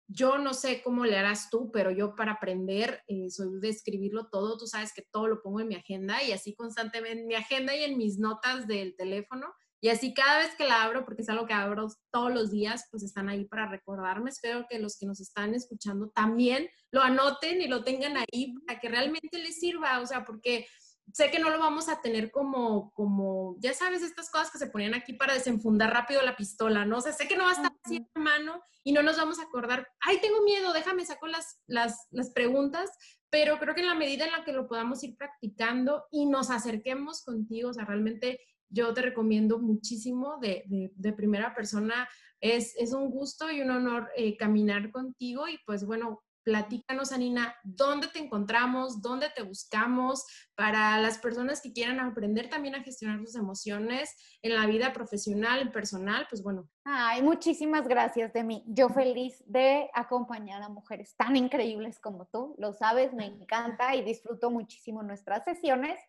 yo 0.07 0.37
no 0.37 0.53
sé 0.53 0.81
cómo 0.81 1.05
le 1.05 1.17
harás 1.17 1.49
tú, 1.49 1.71
pero 1.71 1.91
yo 1.91 2.15
para 2.15 2.33
aprender 2.33 3.03
eh, 3.07 3.29
soy 3.29 3.59
de 3.59 3.69
escribirlo 3.69 4.27
todo. 4.29 4.57
Tú 4.57 4.67
sabes 4.67 4.91
que 4.93 5.05
todo 5.11 5.27
lo 5.27 5.41
pongo 5.41 5.61
en 5.61 5.67
mi 5.67 5.75
agenda 5.75 6.23
y 6.23 6.31
así 6.31 6.55
constantemente 6.55 7.21
en 7.21 7.27
mi 7.27 7.35
agenda 7.35 7.75
y 7.75 7.83
en 7.83 7.97
mis 7.97 8.17
notas 8.17 8.67
del 8.67 8.95
teléfono. 8.95 9.53
Y 9.81 9.89
así 9.89 10.13
cada 10.13 10.39
vez 10.39 10.53
que 10.55 10.67
la 10.67 10.83
abro, 10.83 11.05
porque 11.05 11.21
es 11.21 11.29
algo 11.29 11.47
que 11.47 11.53
abro 11.53 11.87
todos 12.11 12.33
los 12.33 12.51
días, 12.51 12.87
pues 12.91 13.01
están 13.01 13.29
ahí 13.29 13.45
para 13.45 13.69
recordarme. 13.69 14.29
Espero 14.29 14.65
que 14.69 14.77
los 14.77 14.97
que 14.97 15.05
nos 15.05 15.21
están 15.21 15.55
escuchando 15.55 16.09
también 16.09 16.69
lo 16.91 17.01
anoten 17.01 17.61
y 17.61 17.67
lo 17.67 17.83
tengan 17.83 18.17
ahí 18.17 18.55
para 18.65 18.79
que 18.79 18.89
realmente 18.89 19.37
les 19.37 19.57
sirva. 19.57 20.01
O 20.01 20.05
sea, 20.05 20.25
porque 20.25 20.67
sé 21.13 21.31
que 21.31 21.39
no 21.39 21.49
lo 21.49 21.59
vamos 21.59 21.89
a 21.89 22.01
tener 22.01 22.31
como, 22.31 22.91
como, 22.93 23.55
ya 23.59 23.73
sabes, 23.73 24.01
estas 24.03 24.29
cosas 24.29 24.51
que 24.51 24.57
se 24.57 24.67
ponían 24.67 24.93
aquí 24.93 25.13
para 25.13 25.33
desenfundar 25.33 25.91
rápido 25.91 26.21
la 26.21 26.35
pistola, 26.35 26.85
¿no? 26.85 26.97
O 26.97 27.01
sea, 27.01 27.13
sé 27.13 27.27
que 27.27 27.37
no 27.37 27.45
va 27.45 27.51
a 27.51 27.53
estar 27.53 27.71
así 27.83 27.97
en 27.97 28.23
mano 28.23 28.61
y 28.83 28.91
no 28.91 29.03
nos 29.03 29.17
vamos 29.17 29.39
a 29.39 29.43
acordar, 29.43 29.87
ay, 30.01 30.19
tengo 30.21 30.41
miedo, 30.43 30.73
déjame 30.73 31.05
saco 31.05 31.27
las, 31.27 31.61
las, 31.67 32.07
las 32.11 32.31
preguntas, 32.31 32.89
pero 33.29 33.59
creo 33.59 33.75
que 33.75 33.81
en 33.81 33.87
la 33.87 33.95
medida 33.95 34.25
en 34.25 34.31
la 34.31 34.43
que 34.43 34.53
lo 34.53 34.67
podamos 34.67 35.03
ir 35.03 35.15
practicando 35.15 36.05
y 36.11 36.25
nos 36.25 36.49
acerquemos 36.49 37.23
contigo, 37.23 37.69
o 37.69 37.73
sea, 37.73 37.85
realmente 37.85 38.39
yo 38.69 38.93
te 38.93 39.01
recomiendo 39.01 39.59
muchísimo 39.59 40.37
de, 40.39 40.63
de, 40.67 40.91
de 40.95 41.13
primera 41.13 41.55
persona. 41.55 42.07
Es, 42.39 42.75
es, 42.77 42.93
un 42.93 43.09
gusto 43.09 43.51
y 43.51 43.61
un 43.61 43.71
honor 43.71 44.09
eh, 44.15 44.37
caminar 44.37 44.91
contigo 44.91 45.47
y 45.47 45.57
pues 45.65 45.85
bueno, 45.85 46.23
platícanos, 46.43 47.11
Anina, 47.11 47.55
dónde 47.63 48.07
te 48.07 48.19
encontramos, 48.19 49.01
dónde 49.01 49.29
te 49.35 49.43
buscamos 49.43 50.25
para 50.55 50.97
las 50.99 51.17
personas 51.17 51.61
que 51.61 51.73
quieran 51.73 51.99
aprender 51.99 52.49
también 52.49 52.75
a 52.75 52.83
gestionar 52.83 53.19
sus 53.19 53.35
emociones 53.35 54.15
en 54.41 54.55
la 54.55 54.65
vida 54.65 54.93
profesional, 54.93 55.69
personal, 55.71 56.25
pues 56.29 56.41
bueno. 56.43 56.69
Ay, 56.85 57.21
muchísimas 57.21 57.85
gracias 57.87 58.33
de 58.33 58.43
mí. 58.43 58.63
Yo 58.67 58.89
feliz 58.89 59.43
de 59.45 59.89
acompañar 59.93 60.63
a 60.63 60.69
mujeres 60.69 61.15
tan 61.15 61.35
increíbles 61.35 61.99
como 61.99 62.25
tú. 62.25 62.55
Lo 62.57 62.73
sabes, 62.73 63.13
me 63.13 63.25
encanta 63.25 63.95
y 63.95 64.03
disfruto 64.03 64.49
muchísimo 64.49 65.03
nuestras 65.03 65.43
sesiones. 65.43 65.99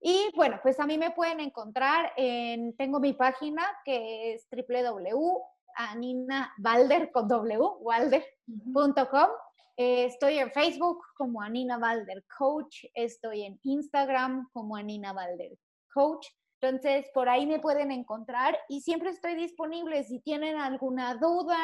Y 0.00 0.30
bueno, 0.36 0.60
pues 0.62 0.78
a 0.78 0.86
mí 0.86 0.96
me 0.96 1.10
pueden 1.10 1.40
encontrar 1.40 2.12
en, 2.16 2.76
tengo 2.76 3.00
mi 3.00 3.14
página 3.14 3.64
que 3.84 4.34
es 4.34 4.46
www.aninavalder 4.50 7.10
con 7.10 7.26
w, 7.26 7.58
walder.com 7.80 9.28
eh, 9.78 10.06
estoy 10.06 10.40
en 10.40 10.50
Facebook 10.50 10.98
como 11.16 11.40
Anina 11.40 11.78
Valder 11.78 12.24
Coach, 12.36 12.84
estoy 12.94 13.44
en 13.44 13.60
Instagram 13.62 14.48
como 14.52 14.74
Anina 14.74 15.12
Valder 15.12 15.56
Coach. 15.94 16.26
Entonces, 16.60 17.06
por 17.14 17.28
ahí 17.28 17.46
me 17.46 17.60
pueden 17.60 17.92
encontrar 17.92 18.58
y 18.68 18.80
siempre 18.80 19.10
estoy 19.10 19.36
disponible 19.36 20.02
si 20.02 20.18
tienen 20.18 20.56
alguna 20.56 21.14
duda 21.14 21.56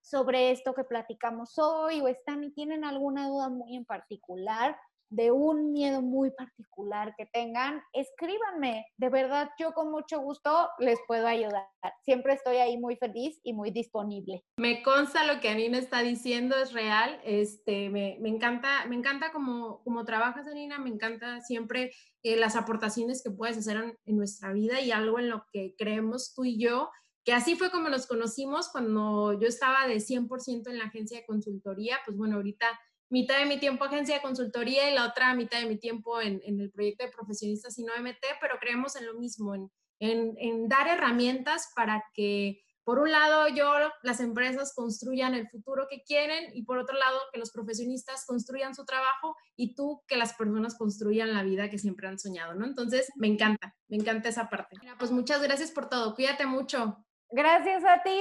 sobre 0.00 0.50
esto 0.50 0.74
que 0.74 0.82
platicamos 0.82 1.56
hoy 1.58 2.00
o 2.00 2.08
están 2.08 2.42
y 2.42 2.50
tienen 2.50 2.84
alguna 2.84 3.28
duda 3.28 3.48
muy 3.48 3.76
en 3.76 3.84
particular 3.84 4.76
de 5.10 5.32
un 5.32 5.72
miedo 5.72 6.02
muy 6.02 6.30
particular 6.30 7.14
que 7.18 7.26
tengan, 7.26 7.82
escríbanme. 7.92 8.86
De 8.96 9.08
verdad, 9.08 9.50
yo 9.58 9.72
con 9.72 9.90
mucho 9.90 10.20
gusto 10.20 10.68
les 10.78 10.98
puedo 11.06 11.26
ayudar. 11.26 11.66
Siempre 12.04 12.34
estoy 12.34 12.56
ahí 12.56 12.78
muy 12.78 12.96
feliz 12.96 13.40
y 13.42 13.52
muy 13.52 13.70
disponible. 13.70 14.44
Me 14.56 14.82
consta 14.82 15.24
lo 15.24 15.40
que 15.40 15.48
Anina 15.48 15.78
está 15.78 16.02
diciendo, 16.02 16.56
es 16.56 16.72
real. 16.72 17.20
Este, 17.24 17.90
me, 17.90 18.18
me 18.20 18.28
encanta, 18.28 18.86
me 18.86 18.94
encanta 18.96 19.32
como, 19.32 19.82
como 19.82 20.04
trabajas, 20.04 20.46
Anina, 20.46 20.78
me 20.78 20.90
encanta 20.90 21.40
siempre 21.40 21.92
eh, 22.22 22.36
las 22.36 22.54
aportaciones 22.54 23.22
que 23.22 23.30
puedes 23.30 23.58
hacer 23.58 23.76
en, 23.76 23.98
en 24.04 24.16
nuestra 24.16 24.52
vida 24.52 24.80
y 24.80 24.92
algo 24.92 25.18
en 25.18 25.28
lo 25.28 25.44
que 25.52 25.74
creemos 25.76 26.32
tú 26.34 26.44
y 26.44 26.58
yo 26.58 26.90
que 27.24 27.32
así 27.34 27.54
fue 27.54 27.70
como 27.70 27.88
nos 27.88 28.06
conocimos 28.06 28.70
cuando 28.70 29.38
yo 29.38 29.46
estaba 29.46 29.86
de 29.86 29.96
100% 29.96 30.70
en 30.70 30.78
la 30.78 30.84
agencia 30.86 31.18
de 31.18 31.26
consultoría, 31.26 31.98
pues 32.06 32.16
bueno, 32.16 32.36
ahorita 32.36 32.66
mitad 33.10 33.38
de 33.38 33.46
mi 33.46 33.58
tiempo 33.58 33.84
agencia 33.84 34.16
de 34.16 34.22
consultoría 34.22 34.90
y 34.90 34.94
la 34.94 35.06
otra 35.06 35.34
mitad 35.34 35.60
de 35.60 35.66
mi 35.66 35.78
tiempo 35.78 36.20
en, 36.20 36.40
el 36.44 36.70
proyecto 36.70 37.04
de 37.04 37.12
profesionistas 37.12 37.78
y 37.78 37.84
no 37.84 37.92
MT, 38.00 38.24
pero 38.40 38.58
creemos 38.58 38.96
en 38.96 39.06
lo 39.06 39.14
mismo, 39.14 39.54
en, 39.54 39.70
en, 39.98 40.34
en 40.38 40.68
dar 40.68 40.88
herramientas 40.88 41.70
para 41.74 42.04
que 42.14 42.62
por 42.90 42.98
un 42.98 43.12
lado, 43.12 43.46
yo, 43.48 43.72
las 44.02 44.18
empresas 44.18 44.74
construyan 44.74 45.34
el 45.34 45.48
futuro 45.48 45.86
que 45.88 46.02
quieren 46.02 46.50
y 46.54 46.64
por 46.64 46.78
otro 46.78 46.98
lado, 46.98 47.20
que 47.32 47.38
los 47.38 47.52
profesionistas 47.52 48.24
construyan 48.26 48.74
su 48.74 48.84
trabajo 48.84 49.36
y 49.54 49.76
tú, 49.76 50.02
que 50.08 50.16
las 50.16 50.32
personas 50.32 50.76
construyan 50.76 51.32
la 51.32 51.44
vida 51.44 51.70
que 51.70 51.78
siempre 51.78 52.08
han 52.08 52.18
soñado, 52.18 52.54
¿no? 52.54 52.66
Entonces, 52.66 53.08
me 53.14 53.28
encanta, 53.28 53.76
me 53.86 53.96
encanta 53.96 54.30
esa 54.30 54.48
parte. 54.50 54.76
pues 54.98 55.12
muchas 55.12 55.40
gracias 55.40 55.70
por 55.70 55.88
todo. 55.88 56.16
Cuídate 56.16 56.46
mucho. 56.46 57.04
Gracias 57.30 57.84
a 57.84 58.02
ti. 58.02 58.18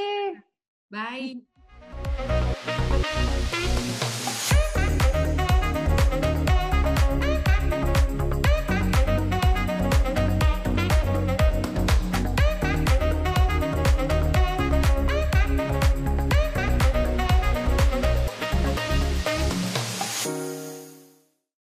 Bye. 0.89 1.47